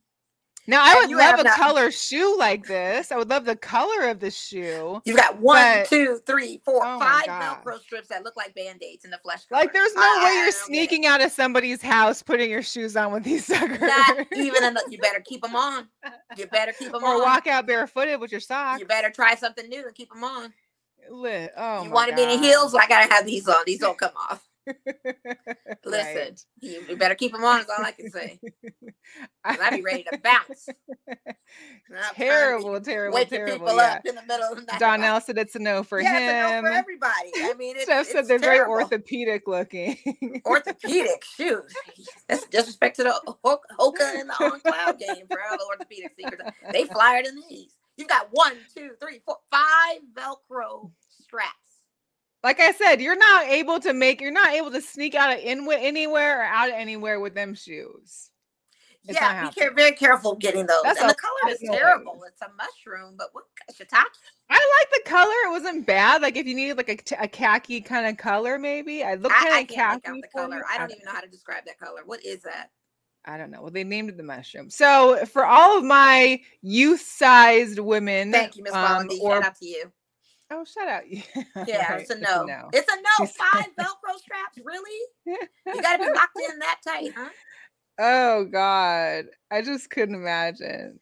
Now 0.68 0.80
I 0.84 0.94
would 0.96 1.10
love 1.16 1.38
a 1.38 1.44
not- 1.44 1.56
color 1.56 1.90
shoe 1.90 2.36
like 2.38 2.66
this. 2.66 3.12
I 3.12 3.16
would 3.16 3.28
love 3.30 3.44
the 3.44 3.56
color 3.56 4.08
of 4.08 4.20
the 4.20 4.30
shoe. 4.30 5.00
You've 5.04 5.16
got 5.16 5.38
one, 5.38 5.56
But- 5.80 5.88
two, 5.88 6.20
three, 6.26 6.60
four, 6.64 6.82
Oh 6.84 6.98
five. 6.98 7.24
Velcro 7.26 7.80
strips 7.80 8.08
that 8.08 8.24
look 8.24 8.36
like 8.36 8.54
band-aids 8.54 9.04
in 9.04 9.10
the 9.10 9.18
flesh. 9.18 9.42
Like 9.50 9.72
there's 9.72 9.94
no 9.94 10.00
I- 10.02 10.04
way 10.04 10.30
I 10.30 10.32
you're 10.34 10.34
don't 10.34 10.44
get 10.46 10.48
it. 10.48 10.54
sneaking 10.66 11.06
out 11.06 11.20
of 11.20 11.30
somebody's 11.32 11.82
house 11.82 12.22
putting 12.22 12.50
your 12.50 12.62
shoes 12.62 12.96
on 12.96 13.12
with 13.12 13.24
these 13.24 13.44
suckers. 13.46 13.80
Not 13.80 14.18
even. 14.34 14.74
The, 14.74 14.84
you 14.90 14.98
better 14.98 15.20
keep 15.20 15.42
them 15.42 15.54
on. 15.56 15.88
You 16.36 16.46
better 16.46 16.72
keep 16.72 16.92
them 16.92 17.02
or 17.04 17.14
on. 17.14 17.22
walk 17.22 17.46
out 17.46 17.66
barefooted 17.66 18.20
with 18.20 18.32
your 18.32 18.40
socks. 18.40 18.80
You 18.80 18.86
better 18.86 19.10
try 19.10 19.34
something 19.34 19.68
new 19.68 19.84
and 19.86 19.94
keep 19.94 20.10
them 20.12 20.24
on. 20.24 20.52
Lit. 21.08 21.52
Oh, 21.56 21.84
you 21.84 21.90
want 21.90 22.10
to 22.10 22.16
be 22.16 22.22
in 22.24 22.42
heels? 22.42 22.72
Well, 22.72 22.82
I 22.82 22.88
gotta 22.88 23.12
have 23.14 23.24
these 23.24 23.46
on. 23.48 23.62
These 23.64 23.78
don't 23.78 23.96
come 23.96 24.10
off. 24.30 24.42
Right. 25.84 26.16
Listen, 26.16 26.36
you, 26.60 26.82
you 26.88 26.96
better 26.96 27.14
keep 27.14 27.32
them 27.32 27.44
on. 27.44 27.60
Is 27.60 27.66
all 27.68 27.84
I 27.84 27.92
can 27.92 28.10
say. 28.10 28.40
I'd 29.44 29.70
be 29.70 29.82
ready 29.82 30.04
to 30.12 30.18
bounce. 30.18 30.68
And 31.88 31.98
I'm 31.98 32.14
trying 32.14 32.14
to 32.14 32.14
be 32.18 32.24
terrible, 32.24 32.80
terrible, 32.80 33.14
waking 33.14 33.38
terrible. 33.38 33.66
people 33.66 33.76
Yeah. 33.76 33.94
up 33.94 34.06
in 34.06 34.14
the 34.16 34.22
middle 34.26 34.48
of 34.50 34.56
the 34.56 34.62
night. 34.64 34.80
Donnell 34.80 35.20
said 35.20 35.38
it's 35.38 35.54
a 35.54 35.60
no 35.60 35.82
for 35.84 36.00
yeah, 36.00 36.18
it's 36.18 36.32
a 36.32 36.32
no 36.42 36.58
him. 36.58 36.64
for 36.64 36.70
everybody. 36.70 37.30
I 37.38 37.54
mean, 37.56 37.76
it, 37.76 37.82
Steph 37.82 38.06
said 38.08 38.26
they're 38.28 38.38
very 38.40 38.60
orthopedic 38.66 39.46
looking. 39.46 39.96
orthopedic 40.44 41.24
shoes. 41.36 41.72
That's 42.28 42.46
disrespect 42.48 42.96
to 42.96 43.04
the 43.04 43.12
Ho- 43.44 43.60
Hoka 43.78 44.20
and 44.20 44.28
the 44.30 44.34
On 44.44 44.60
Cloud 44.60 44.98
game 44.98 45.26
for 45.28 45.38
all 45.50 45.56
the 45.56 45.66
orthopedic 45.70 46.12
sneakers. 46.14 46.40
They 46.72 46.84
flyer 46.84 47.22
than 47.22 47.36
these. 47.48 47.76
You've 47.96 48.08
got 48.08 48.28
one, 48.32 48.54
two, 48.74 48.90
three, 49.00 49.20
four, 49.24 49.36
five 49.50 50.00
Velcro 50.14 50.90
straps. 51.22 51.54
Like 52.47 52.61
I 52.61 52.70
said, 52.70 53.01
you're 53.01 53.18
not 53.18 53.47
able 53.47 53.80
to 53.80 53.92
make, 53.92 54.20
you're 54.20 54.30
not 54.30 54.51
able 54.51 54.70
to 54.70 54.80
sneak 54.80 55.16
out 55.16 55.36
of 55.36 55.42
in 55.42 55.68
anywhere 55.68 56.42
or 56.42 56.44
out 56.44 56.68
of 56.68 56.76
anywhere 56.76 57.18
with 57.18 57.34
them 57.34 57.57
shoes. 57.57 58.30
It's 59.05 59.18
yeah, 59.18 59.49
be 59.49 59.53
care- 59.53 59.74
very 59.74 59.90
careful 59.90 60.36
getting 60.36 60.64
those. 60.64 60.82
That's 60.84 61.01
and 61.01 61.11
a 61.11 61.12
the 61.12 61.18
color 61.18 61.53
is 61.53 61.59
terrible. 61.59 62.22
It's 62.24 62.40
a 62.42 62.49
mushroom, 62.57 63.16
but 63.18 63.30
what 63.32 63.47
shiitake? 63.72 64.05
I 64.49 64.78
like 64.80 65.05
the 65.05 65.11
color. 65.11 65.32
It 65.47 65.51
wasn't 65.51 65.86
bad. 65.86 66.22
Like 66.22 66.36
if 66.36 66.47
you 66.47 66.55
needed 66.55 66.76
like 66.76 66.88
a, 66.88 66.97
t- 66.97 67.16
a 67.18 67.26
khaki 67.26 67.80
kind 67.80 68.07
of 68.07 68.16
color, 68.16 68.61
maybe 68.61 69.03
I 69.03 69.14
look 69.14 69.32
kind 69.32 69.68
of 69.68 69.74
khaki. 69.74 70.07
out 70.07 70.14
the 70.22 70.28
color. 70.32 70.62
I 70.70 70.78
don't 70.78 70.92
even 70.92 71.05
know 71.05 71.12
how 71.12 71.22
to 71.22 71.28
describe 71.28 71.64
that 71.66 71.80
color. 71.80 72.03
What 72.05 72.24
is 72.24 72.42
that? 72.42 72.70
I 73.24 73.38
don't 73.38 73.51
know. 73.51 73.61
Well, 73.61 73.72
they 73.72 73.82
named 73.82 74.09
it 74.09 74.16
the 74.16 74.22
mushroom. 74.22 74.70
So 74.70 75.26
for 75.26 75.44
all 75.44 75.78
of 75.78 75.82
my 75.82 76.40
youth-sized 76.62 77.80
women, 77.80 78.30
Thank 78.30 78.57
you, 78.57 78.62
Miss 78.62 78.72
um, 78.72 79.09
or 79.20 79.32
Shout 79.32 79.47
out 79.47 79.57
to 79.57 79.66
you. 79.66 79.90
Oh, 80.51 80.64
shut 80.64 80.88
out. 80.88 81.03
Yeah, 81.66 81.92
Right, 81.92 82.01
it's 82.03 82.11
a 82.11 82.18
no. 82.18 82.44
no. 82.44 82.68
It's 82.72 82.90
a 82.92 82.97
no. 82.97 83.26
Five 83.53 83.66
Velcro 83.78 84.16
straps, 84.18 84.59
really? 84.64 85.01
You 85.26 85.82
got 85.82 85.97
to 85.99 86.05
be 86.05 86.12
locked 86.12 86.38
in 86.51 86.59
that 86.61 86.80
tight, 86.86 87.12
huh? 87.16 87.28
Oh 87.99 88.44
God, 88.44 89.24
I 89.51 89.62
just 89.62 89.88
couldn't 89.88 90.16
imagine. 90.16 91.01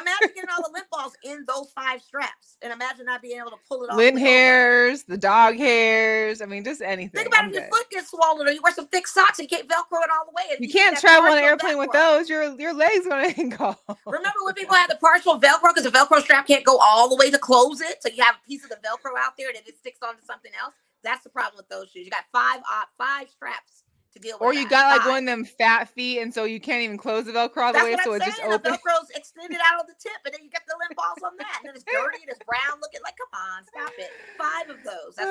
Imagine 0.00 0.30
getting 0.34 0.50
all 0.50 0.62
the 0.62 0.70
lip 0.72 0.86
balls 0.90 1.12
in 1.24 1.44
those 1.46 1.70
five 1.74 2.02
straps, 2.02 2.56
and 2.62 2.72
imagine 2.72 3.06
not 3.06 3.22
being 3.22 3.38
able 3.38 3.50
to 3.50 3.56
pull 3.68 3.84
it 3.84 3.90
off. 3.90 3.96
Lint 3.96 4.18
hairs, 4.18 5.04
the 5.04 5.18
dog 5.18 5.56
hairs. 5.56 6.40
I 6.42 6.46
mean, 6.46 6.64
just 6.64 6.82
anything. 6.82 7.10
Think 7.10 7.28
about 7.28 7.44
I'm 7.44 7.48
if 7.50 7.54
your 7.54 7.62
good. 7.64 7.70
foot 7.74 7.90
gets 7.90 8.10
swollen, 8.10 8.46
or 8.46 8.50
you 8.50 8.62
wear 8.62 8.72
some 8.74 8.86
thick 8.88 9.06
socks 9.06 9.38
and 9.38 9.50
you 9.50 9.56
can't 9.56 9.68
Velcro 9.68 10.02
it 10.02 10.10
all 10.10 10.26
the 10.26 10.32
way. 10.34 10.42
and 10.56 10.64
You 10.64 10.72
can't 10.72 10.96
travel 10.98 11.30
on 11.32 11.38
an 11.38 11.44
airplane 11.44 11.78
with 11.78 11.92
those. 11.92 12.28
Your 12.28 12.58
your 12.60 12.74
legs 12.74 13.06
gonna 13.06 13.32
go. 13.56 13.76
Remember 14.06 14.38
when 14.44 14.54
people 14.54 14.74
had 14.74 14.88
the 14.90 14.96
partial 14.96 15.40
Velcro 15.40 15.74
because 15.74 15.84
the 15.84 15.90
Velcro 15.96 16.20
strap 16.22 16.46
can't 16.46 16.64
go 16.64 16.78
all 16.78 17.08
the 17.08 17.16
way 17.16 17.30
to 17.30 17.38
close 17.38 17.80
it, 17.80 18.02
so 18.02 18.08
you 18.08 18.22
have 18.22 18.36
a 18.36 18.48
piece 18.48 18.64
of 18.64 18.70
the 18.70 18.76
Velcro 18.76 19.12
out 19.18 19.32
there 19.38 19.48
and 19.48 19.58
it 19.66 19.76
sticks 19.78 19.98
onto 20.02 20.22
something 20.24 20.52
else. 20.62 20.74
That's 21.04 21.24
the 21.24 21.30
problem 21.30 21.56
with 21.56 21.68
those 21.68 21.90
shoes. 21.90 22.04
You 22.04 22.10
got 22.10 22.24
five 22.32 22.60
uh, 22.60 22.84
five 22.98 23.28
straps 23.30 23.84
to 24.12 24.18
deal 24.18 24.36
with. 24.38 24.46
Or 24.46 24.52
you 24.52 24.68
that. 24.68 24.70
got 24.70 24.98
like 24.98 25.06
one 25.06 25.24
of 25.24 25.26
them 25.26 25.44
fat 25.44 25.88
feet, 25.88 26.20
and 26.20 26.32
so 26.32 26.44
you 26.44 26.60
can't 26.60 26.82
even 26.82 26.96
close 26.96 27.26
the 27.26 27.32
Velcro 27.32 27.62
all 27.62 27.72
the 27.72 27.78
That's 27.78 27.84
way, 27.84 27.96
so 28.04 28.14
I'm 28.14 28.22
it 28.22 28.24
just 28.24 28.36
saying. 28.38 28.50
The. 28.50 28.58
Velcro's 28.58 29.10
extended 29.14 29.58
out 29.72 29.80
on 29.80 29.86
the 29.86 29.94
tip, 29.98 30.12
and 30.24 30.34
then 30.34 30.42
you 30.42 30.50
get 30.50 30.62
the 30.68 30.74
lint 30.80 30.96
balls 30.96 31.18
on 31.24 31.36
that, 31.38 31.60
and 31.60 31.68
then 31.68 31.74
it's 31.74 31.84
dirty 31.84 32.22
and 32.22 32.30
it's 32.30 32.40
brown 32.46 32.80
looking. 32.80 33.00
Like, 33.04 33.14
come 33.16 33.40
on, 33.40 33.64
stop 33.64 33.92
it. 33.98 34.10
Five 34.38 34.70
of 34.70 34.84
those. 34.84 35.14
That's 35.16 35.30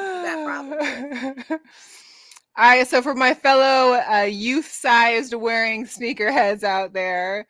got 0.77 1.45
problem. 1.47 1.59
All 2.57 2.65
right, 2.69 2.87
so 2.87 3.01
for 3.01 3.15
my 3.15 3.33
fellow 3.33 4.01
uh, 4.11 4.23
youth-sized 4.23 5.33
wearing 5.33 5.85
sneakerheads 5.85 6.63
out 6.63 6.91
there, 6.91 7.47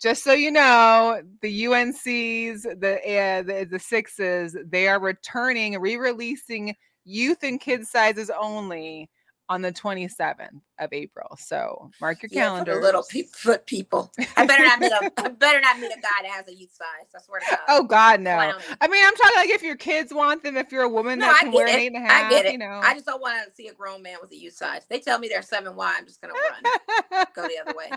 just 0.00 0.24
so 0.24 0.32
you 0.32 0.50
know, 0.50 1.20
the 1.42 1.64
UNCs, 1.64 2.62
the 2.62 2.94
uh, 2.96 3.42
the, 3.42 3.68
the 3.70 3.78
sixes, 3.78 4.56
they 4.64 4.88
are 4.88 5.00
returning, 5.00 5.78
re-releasing 5.78 6.74
youth 7.04 7.42
and 7.42 7.60
kid 7.60 7.86
sizes 7.86 8.30
only 8.40 9.10
on 9.48 9.62
the 9.62 9.72
27th 9.72 10.60
of 10.78 10.92
April. 10.92 11.36
So 11.38 11.90
mark 12.00 12.22
your 12.22 12.28
calendar. 12.28 12.80
little 12.82 13.02
pe- 13.08 13.22
foot 13.32 13.64
people. 13.66 14.12
I 14.36 14.46
better 14.46 14.62
not 14.64 14.78
meet 14.80 14.92
a. 14.92 15.10
I 15.16 15.28
better 15.28 15.60
not 15.60 15.78
meet 15.80 15.90
a 15.90 16.00
guy 16.00 16.22
that 16.22 16.30
has 16.30 16.46
a 16.48 16.54
youth 16.54 16.72
size. 16.72 17.08
I 17.16 17.20
swear 17.22 17.40
to 17.40 17.46
God. 17.50 17.58
Oh 17.68 17.82
God, 17.84 18.20
no. 18.20 18.32
Oh, 18.32 18.36
Clowning. 18.36 18.62
I 18.80 18.88
mean, 18.88 19.04
I'm 19.04 19.14
talking 19.16 19.32
like 19.36 19.50
if 19.50 19.62
your 19.62 19.76
kids 19.76 20.12
want 20.12 20.42
them, 20.42 20.56
if 20.56 20.70
you're 20.70 20.82
a 20.82 20.88
woman 20.88 21.18
No, 21.18 21.26
that 21.26 21.36
I 21.36 21.44
can 21.44 21.52
wear 21.52 21.66
an 21.66 21.74
it. 21.74 21.78
eight 21.80 21.86
and 21.92 21.96
a 21.96 22.00
half, 22.00 22.26
I 22.26 22.30
get 22.30 22.46
it. 22.46 22.52
you 22.52 22.58
know. 22.58 22.80
I 22.82 22.94
just 22.94 23.06
don't 23.06 23.20
want 23.20 23.38
to 23.48 23.54
see 23.54 23.68
a 23.68 23.74
grown 23.74 24.02
man 24.02 24.18
with 24.20 24.30
a 24.32 24.36
youth 24.36 24.54
size. 24.54 24.82
They 24.88 25.00
tell 25.00 25.18
me 25.18 25.28
they're 25.28 25.42
seven 25.42 25.74
Y. 25.74 25.94
I'm 25.98 26.06
just 26.06 26.20
gonna 26.20 26.34
run, 26.34 27.26
go 27.34 27.48
the 27.48 27.58
other 27.66 27.76
way. 27.76 27.90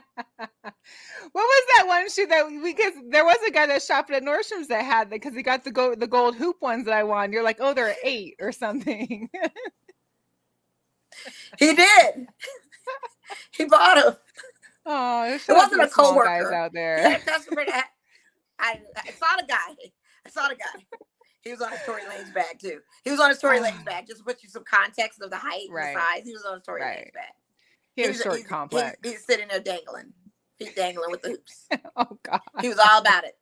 what 1.32 1.34
was 1.34 1.64
that 1.78 1.88
one 1.88 2.10
shoe 2.10 2.26
that 2.28 2.48
we 2.48 2.74
because 2.74 2.94
there 3.10 3.26
was 3.26 3.38
a 3.48 3.52
guy 3.52 3.66
that 3.68 3.82
shopped 3.82 4.10
at 4.12 4.24
Nordstrom's 4.24 4.68
that 4.70 4.84
had 4.84 5.10
that 5.10 5.22
because 5.22 5.36
he 5.36 5.44
got 5.44 5.64
the 5.64 5.72
gold 5.72 6.00
the 6.00 6.08
gold 6.08 6.36
hoop 6.36 6.62
ones 6.62 6.86
that 6.86 6.94
I 6.94 7.04
won. 7.04 7.32
You're 7.32 7.44
like, 7.44 7.58
oh, 7.60 7.74
they're 7.74 7.96
eight 8.04 8.36
or 8.40 8.52
something. 8.52 9.30
He 11.60 11.74
did. 11.76 12.28
he 13.52 13.66
bought 13.66 14.04
them. 14.04 14.16
oh, 14.86 15.24
it 15.26 15.42
wasn't 15.48 15.74
a 15.82 15.86
guys 15.86 15.94
coworker. 15.94 16.54
out 16.54 16.72
there. 16.74 17.16
a 17.16 17.20
customer 17.20 17.64
that 17.66 17.88
I, 18.60 18.80
I 18.98 19.12
saw 19.12 19.38
the 19.40 19.46
guy. 19.48 19.76
I 20.26 20.30
saw 20.30 20.48
the 20.48 20.56
guy. 20.56 20.86
He 21.44 21.52
was 21.52 21.62
on 21.62 21.72
his 21.72 21.80
Tory 21.86 22.04
Lanez 22.04 22.34
bag 22.34 22.60
too. 22.60 22.80
He 23.04 23.10
was 23.12 23.20
on 23.20 23.30
his 23.30 23.40
Tory 23.40 23.60
Lanez 23.60 23.84
bag. 23.86 24.06
Just 24.08 24.20
to 24.20 24.24
put 24.24 24.44
you 24.44 24.50
some 24.50 24.64
context 24.64 25.22
of 25.22 25.30
the 25.32 25.38
height 25.38 25.68
and 25.70 25.78
the 25.78 25.94
size. 26.00 26.24
He 26.24 26.34
was 26.34 26.44
on 26.46 26.56
his 26.56 26.64
Tory 26.64 26.82
Right. 26.82 26.98
Lanez 27.08 27.14
bag. 27.14 27.34
He 27.96 28.04
a 28.04 28.08
was- 28.10 28.22
short 28.22 28.36
he's- 28.38 28.48
complex. 28.48 28.98
He's, 29.04 29.14
he's 29.14 29.26
sitting 29.26 29.48
there 29.50 29.60
dangling. 29.60 30.14
He's 30.60 30.74
dangling 30.76 31.10
with 31.10 31.24
the 31.24 31.30
hoops. 31.30 31.68
oh 31.96 32.20
God, 32.24 32.40
He 32.62 32.68
was 32.70 32.78
all 32.78 33.00
about 33.02 33.24
it. 33.24 33.36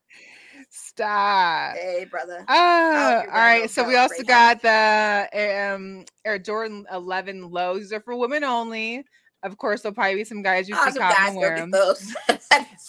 Stop. 0.70 1.76
Hey, 1.76 2.06
brother. 2.10 2.44
Oh, 2.48 3.24
all 3.28 3.34
right. 3.34 3.70
So 3.70 3.84
we 3.88 3.96
also 3.96 4.16
Great 4.16 4.28
got 4.28 4.62
the 4.62 5.72
um 5.74 6.06
Air 6.26 6.40
Jordan 6.40 6.86
11 6.92 7.50
lows. 7.50 7.80
These 7.82 7.94
are 7.94 8.02
for 8.02 8.16
women 8.16 8.44
only. 8.44 9.06
Of 9.44 9.58
course, 9.58 9.82
there'll 9.82 9.96
probably 9.96 10.16
be 10.16 10.24
some 10.26 10.42
guys 10.42 10.68
you 10.68 10.76
Oh, 10.78 10.86
see 10.86 10.92
some 11.00 11.04
and 11.04 11.36
wear 11.38 11.56
them. 11.56 11.72
those. 11.72 12.14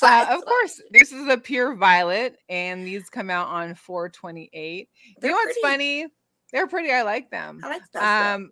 Uh, 0.03 0.27
of 0.31 0.45
course, 0.45 0.81
this 0.91 1.13
is 1.13 1.29
a 1.29 1.37
pure 1.39 1.77
violet, 1.77 2.37
and 2.49 2.85
these 2.87 3.09
come 3.09 3.31
out 3.31 3.49
on 3.49 3.75
428. 3.77 4.89
They're 5.21 5.31
you 5.31 5.37
know 5.37 5.37
what's 5.37 5.59
pretty. 5.61 5.61
funny? 5.63 6.07
They're 6.53 6.67
pretty. 6.67 6.91
I 6.91 7.03
like 7.03 7.31
them. 7.31 7.61
I 7.63 7.69
like 7.69 7.85
stuff. 7.87 8.03
Um, 8.03 8.51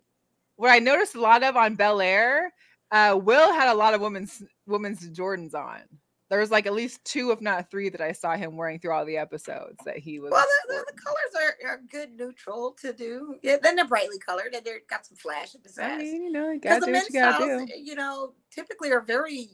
what 0.55 0.69
I 0.71 0.79
noticed 0.79 1.15
a 1.15 1.21
lot 1.21 1.43
of 1.43 1.57
on 1.57 1.75
Bel 1.75 1.99
Air, 1.99 2.53
uh, 2.91 3.19
Will 3.21 3.51
had 3.51 3.69
a 3.69 3.75
lot 3.75 3.93
of 3.93 3.99
women's 4.01 4.41
women's 4.65 5.07
Jordans 5.09 5.53
on. 5.53 5.81
There 6.29 6.39
was 6.39 6.51
like 6.51 6.67
at 6.67 6.73
least 6.73 7.03
two, 7.05 7.31
if 7.31 7.41
not 7.41 7.71
three, 7.71 7.89
that 7.89 8.01
I 8.01 8.11
saw 8.11 8.35
him 8.35 8.55
wearing 8.55 8.79
through 8.79 8.91
all 8.91 9.03
the 9.05 9.17
episodes 9.17 9.77
that 9.85 9.97
he 9.97 10.19
was. 10.19 10.31
Well, 10.31 10.45
the, 10.67 10.75
the, 10.75 11.01
colors 11.01 11.55
are, 11.63 11.67
are 11.69 11.81
good 11.91 12.11
neutral 12.17 12.75
to 12.81 12.93
do. 12.93 13.35
Yeah, 13.41 13.57
then 13.61 13.75
they're 13.75 13.87
brightly 13.87 14.19
colored 14.19 14.53
and 14.53 14.63
they're 14.63 14.81
got 14.87 15.07
some 15.07 15.17
flash 15.17 15.55
in 15.55 15.61
the 15.63 15.83
I 15.83 15.97
mean, 15.97 16.23
you 16.23 16.31
know, 16.31 16.51
you 16.51 16.59
gotta 16.59 16.81
the 16.81 16.85
do 16.85 16.91
what 16.91 16.97
men's 16.99 17.09
you 17.09 17.19
gotta 17.19 17.43
styles, 17.43 17.65
do. 17.69 17.73
you 17.81 17.95
know, 17.95 18.33
typically 18.51 18.91
are 18.91 19.01
very 19.01 19.49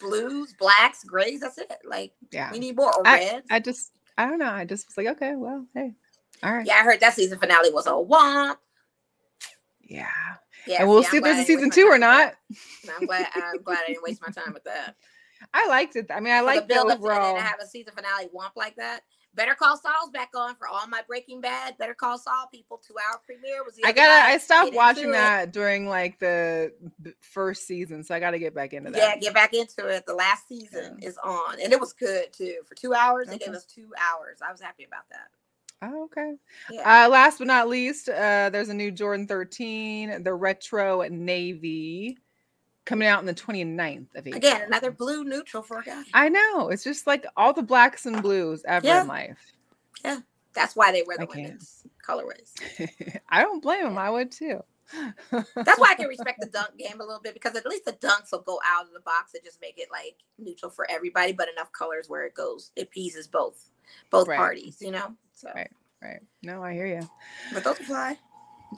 blues, 0.00 0.52
blacks, 0.58 1.04
grays. 1.04 1.40
That's 1.40 1.58
it. 1.58 1.72
Like 1.88 2.12
Yeah. 2.32 2.50
we 2.50 2.58
need 2.58 2.74
more 2.76 2.92
or 2.92 3.06
I- 3.06 3.18
reds. 3.32 3.46
I 3.48 3.60
just, 3.60 3.92
I 4.18 4.26
don't 4.26 4.40
know. 4.40 4.50
I 4.50 4.64
just 4.64 4.88
was 4.88 4.96
like, 4.96 5.14
okay, 5.16 5.36
well, 5.36 5.64
hey, 5.74 5.94
all 6.42 6.52
right, 6.54 6.66
yeah, 6.66 6.74
I 6.74 6.82
heard 6.82 6.98
that 7.00 7.14
season 7.14 7.38
finale 7.38 7.70
was 7.72 7.86
a 7.86 7.90
womp. 7.90 8.56
yeah. 9.84 10.06
Yeah, 10.66 10.80
and 10.80 10.88
we'll 10.88 10.98
I'm 10.98 11.04
see 11.04 11.18
if 11.18 11.22
there's 11.24 11.38
a 11.38 11.44
season 11.44 11.70
two 11.70 11.86
or 11.86 11.98
not. 11.98 12.34
I'm 12.98 13.06
glad. 13.06 13.28
I'm 13.34 13.62
glad 13.62 13.78
I 13.84 13.92
didn't 13.92 14.02
waste 14.02 14.20
my 14.20 14.28
time 14.28 14.52
with 14.52 14.64
that. 14.64 14.96
I 15.54 15.66
liked 15.68 15.96
it. 15.96 16.06
I 16.10 16.20
mean, 16.20 16.32
I 16.32 16.40
like 16.40 16.68
the 16.68 16.74
build-up 16.74 16.98
to- 17.00 17.04
and 17.06 17.12
overall. 17.12 17.34
then 17.34 17.42
to 17.42 17.48
have 17.48 17.60
a 17.60 17.66
season 17.66 17.92
finale 17.94 18.28
womp 18.34 18.52
like 18.56 18.76
that. 18.76 19.00
Better 19.32 19.54
Call 19.54 19.76
Saul's 19.76 20.10
back 20.12 20.30
on 20.34 20.56
for 20.56 20.66
all 20.66 20.86
my 20.88 21.02
Breaking 21.06 21.40
Bad. 21.40 21.78
Better 21.78 21.94
Call 21.94 22.18
Saul 22.18 22.48
people. 22.52 22.78
Two 22.84 22.94
hour 22.98 23.20
premiere 23.24 23.62
was 23.64 23.78
I 23.84 23.92
gotta. 23.92 24.08
night. 24.08 24.34
I 24.34 24.38
stopped 24.38 24.70
Get 24.72 24.76
watching 24.76 25.04
into 25.04 25.14
it. 25.14 25.20
that 25.20 25.52
during 25.52 25.86
like 25.88 26.18
the 26.18 26.72
first 27.20 27.64
season, 27.64 28.02
so 28.02 28.12
I 28.12 28.18
got 28.18 28.32
to 28.32 28.40
get 28.40 28.56
back 28.56 28.72
into 28.72 28.90
that. 28.90 28.98
Yeah, 28.98 29.16
get 29.16 29.32
back 29.32 29.54
into 29.54 29.86
it. 29.86 30.04
The 30.04 30.14
last 30.14 30.48
season 30.48 30.98
is 31.00 31.16
on, 31.22 31.60
and 31.62 31.72
it 31.72 31.78
was 31.78 31.92
good 31.92 32.32
too. 32.32 32.56
For 32.66 32.74
two 32.74 32.92
hours, 32.92 33.28
it 33.30 33.38
gave 33.40 33.54
us 33.54 33.64
two 33.66 33.90
hours. 34.00 34.38
I 34.46 34.50
was 34.50 34.60
happy 34.60 34.82
about 34.82 35.08
that. 35.10 35.28
Oh, 35.82 36.04
okay. 36.06 36.34
Yeah. 36.70 37.06
Uh, 37.06 37.08
last 37.08 37.38
but 37.38 37.46
not 37.46 37.68
least, 37.68 38.08
uh, 38.08 38.50
there's 38.50 38.68
a 38.68 38.74
new 38.74 38.90
Jordan 38.90 39.26
13, 39.28 40.24
the 40.24 40.34
retro 40.34 41.02
navy, 41.08 42.18
coming 42.90 43.06
out 43.06 43.20
on 43.20 43.24
the 43.26 43.32
29th 43.34 44.08
of 44.16 44.26
April. 44.26 44.36
Again, 44.36 44.62
another 44.62 44.90
blue 44.90 45.22
neutral 45.22 45.62
for 45.62 45.78
a 45.78 45.82
guy. 45.84 46.02
I 46.12 46.28
know. 46.28 46.70
It's 46.70 46.82
just 46.82 47.06
like 47.06 47.24
all 47.36 47.52
the 47.52 47.62
blacks 47.62 48.04
and 48.04 48.20
blues 48.20 48.64
ever 48.66 48.84
Yeah. 48.84 49.02
in 49.02 49.06
life. 49.06 49.38
Yeah. 50.04 50.18
That's 50.54 50.74
why 50.74 50.90
they 50.90 51.04
wear 51.06 51.16
the 51.16 51.26
women's 51.26 51.84
colorways. 52.04 52.50
I 53.28 53.42
don't 53.42 53.62
blame 53.62 53.84
them. 53.84 53.96
I 53.96 54.10
would 54.10 54.32
too. 54.32 54.60
That's 55.30 55.78
why 55.78 55.90
I 55.90 55.94
can 55.94 56.08
respect 56.16 56.40
the 56.40 56.48
dunk 56.48 56.76
game 56.76 57.00
a 57.00 57.04
little 57.04 57.20
bit 57.22 57.34
because 57.34 57.54
at 57.54 57.64
least 57.64 57.84
the 57.84 57.92
dunks 57.92 58.32
will 58.32 58.40
go 58.40 58.58
out 58.66 58.86
of 58.86 58.92
the 58.92 58.98
box 59.00 59.34
and 59.34 59.44
just 59.44 59.60
make 59.60 59.78
it 59.78 59.86
like 59.92 60.16
neutral 60.36 60.72
for 60.72 60.90
everybody, 60.90 61.32
but 61.32 61.48
enough 61.48 61.70
colors 61.70 62.08
where 62.08 62.24
it 62.24 62.34
goes, 62.34 62.72
it 62.74 62.82
appeases 62.88 63.28
both 63.28 63.70
both 64.10 64.26
Right. 64.26 64.36
parties, 64.36 64.78
you 64.80 64.90
know. 64.90 65.14
So, 65.34 65.48
Right. 65.54 65.70
Right. 66.02 66.20
No, 66.42 66.64
I 66.64 66.72
hear 66.72 66.86
you. 66.86 67.08
but 67.54 67.62
those 67.62 67.78
fly. 67.78 68.18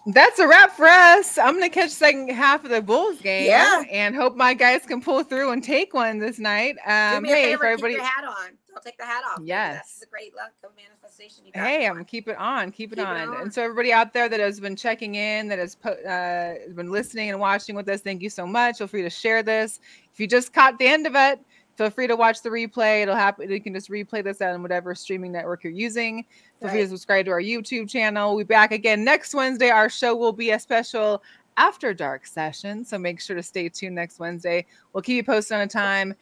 That's 0.07 0.39
a 0.39 0.49
wrap 0.49 0.73
for 0.73 0.87
us. 0.87 1.37
I'm 1.39 1.55
gonna 1.55 1.69
catch 1.69 1.91
second 1.91 2.29
half 2.31 2.65
of 2.65 2.71
the 2.71 2.81
Bulls 2.81 3.21
game. 3.21 3.47
Yeah. 3.47 3.83
And 3.91 4.15
hope 4.17 4.37
my 4.37 4.55
guys 4.55 4.83
can 4.87 5.01
pull 5.03 5.23
through 5.23 5.51
and 5.53 5.63
take 5.63 5.93
one 5.95 6.19
this 6.19 6.39
night. 6.39 6.77
Um, 6.87 7.23
me 7.23 7.31
a 7.31 7.35
hey, 7.35 7.45
favor, 7.45 7.59
for 7.59 7.67
everybody. 7.67 7.95
keep 7.95 8.03
your 8.03 8.07
hat 8.09 8.25
on. 8.25 8.53
Don't 8.71 8.83
take 8.83 8.97
the 8.97 9.05
hat 9.05 9.23
off. 9.31 9.41
Yes. 9.45 9.77
That's 9.77 10.03
a 10.05 10.07
great 10.07 10.35
luck 10.35 10.53
of 10.65 10.71
manifestation. 10.77 11.45
You 11.45 11.53
got 11.53 11.67
Hey. 11.67 11.87
I'm 11.87 11.93
gonna 11.93 12.05
keep 12.07 12.27
it 12.27 12.39
on, 12.39 12.73
keep 12.73 12.93
it 12.93 12.97
Keep 12.97 13.07
it 13.07 13.11
on. 13.11 13.29
on. 13.29 13.43
And 13.43 13.53
so 13.55 13.63
everybody 13.63 13.93
out 13.93 14.15
there 14.15 14.31
that 14.31 14.41
has 14.41 14.59
been 14.61 14.77
checking 14.77 15.15
in, 15.17 15.49
that 15.49 15.59
has 15.59 15.75
po- 15.75 15.91
uh, 15.91 16.73
been 16.73 16.91
listening 16.91 17.29
and 17.31 17.39
watching 17.39 17.77
with 17.77 17.87
us, 17.89 18.01
thank 18.01 18.23
you 18.23 18.31
so 18.31 18.47
much. 18.47 18.79
Feel 18.79 18.87
free 18.87 19.03
to 19.03 19.11
share 19.11 19.43
this. 19.43 19.79
If 20.13 20.19
you 20.19 20.27
just 20.27 20.55
caught 20.55 20.79
the 20.79 20.87
end 20.87 21.07
of 21.07 21.15
it, 21.15 21.39
feel 21.77 21.91
free 21.91 22.07
to 22.07 22.17
watch 22.17 22.43
the 22.43 22.49
replay. 22.49 23.03
It'll 23.03 23.17
happen. 23.17 23.51
You 23.51 23.61
can 23.61 23.75
just 23.75 23.91
replay 23.91 24.23
this 24.23 24.41
on 24.41 24.63
whatever 24.63 24.95
streaming 24.95 25.33
network 25.33 25.65
you're 25.65 25.73
using. 25.73 26.25
Feel 26.61 26.71
free 26.71 26.83
to 26.83 26.89
subscribe 26.89 27.27
to 27.27 27.31
our 27.33 27.41
YouTube 27.41 27.89
channel. 27.89 28.35
We'll 28.35 28.45
be 28.45 28.49
back 28.49 28.73
again 28.73 29.05
next 29.05 29.35
Wednesday. 29.35 29.71
Our 29.71 29.89
show 29.89 30.15
will 30.15 30.33
be 30.33 30.51
a 30.51 30.59
special 30.59 31.23
after 31.57 31.93
dark 31.93 32.27
session, 32.27 32.85
so 32.85 32.99
make 32.99 33.21
sure 33.21 33.37
to 33.37 33.43
stay 33.43 33.69
tuned 33.69 33.95
next 33.95 34.19
Wednesday. 34.19 34.67
We'll 34.93 35.03
keep 35.03 35.17
you 35.17 35.25
posted 35.25 35.57
on 35.57 35.63
a 35.63 35.67
time, 35.67 36.15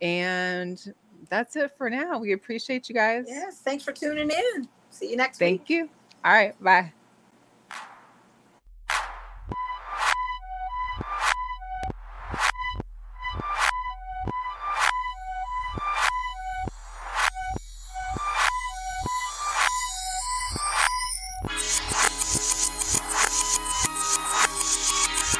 and 0.00 0.94
that's 1.28 1.56
it 1.56 1.72
for 1.76 1.90
now. 1.90 2.18
We 2.18 2.32
appreciate 2.32 2.88
you 2.88 2.94
guys. 2.94 3.26
Yes, 3.28 3.60
thanks 3.60 3.84
for 3.84 3.92
tuning 3.92 4.30
in. 4.30 4.68
See 4.90 5.10
you 5.10 5.16
next 5.16 5.40
week. 5.40 5.60
Thank 5.60 5.70
you. 5.70 5.90
All 6.24 6.32
right. 6.32 6.60
Bye. 6.62 6.92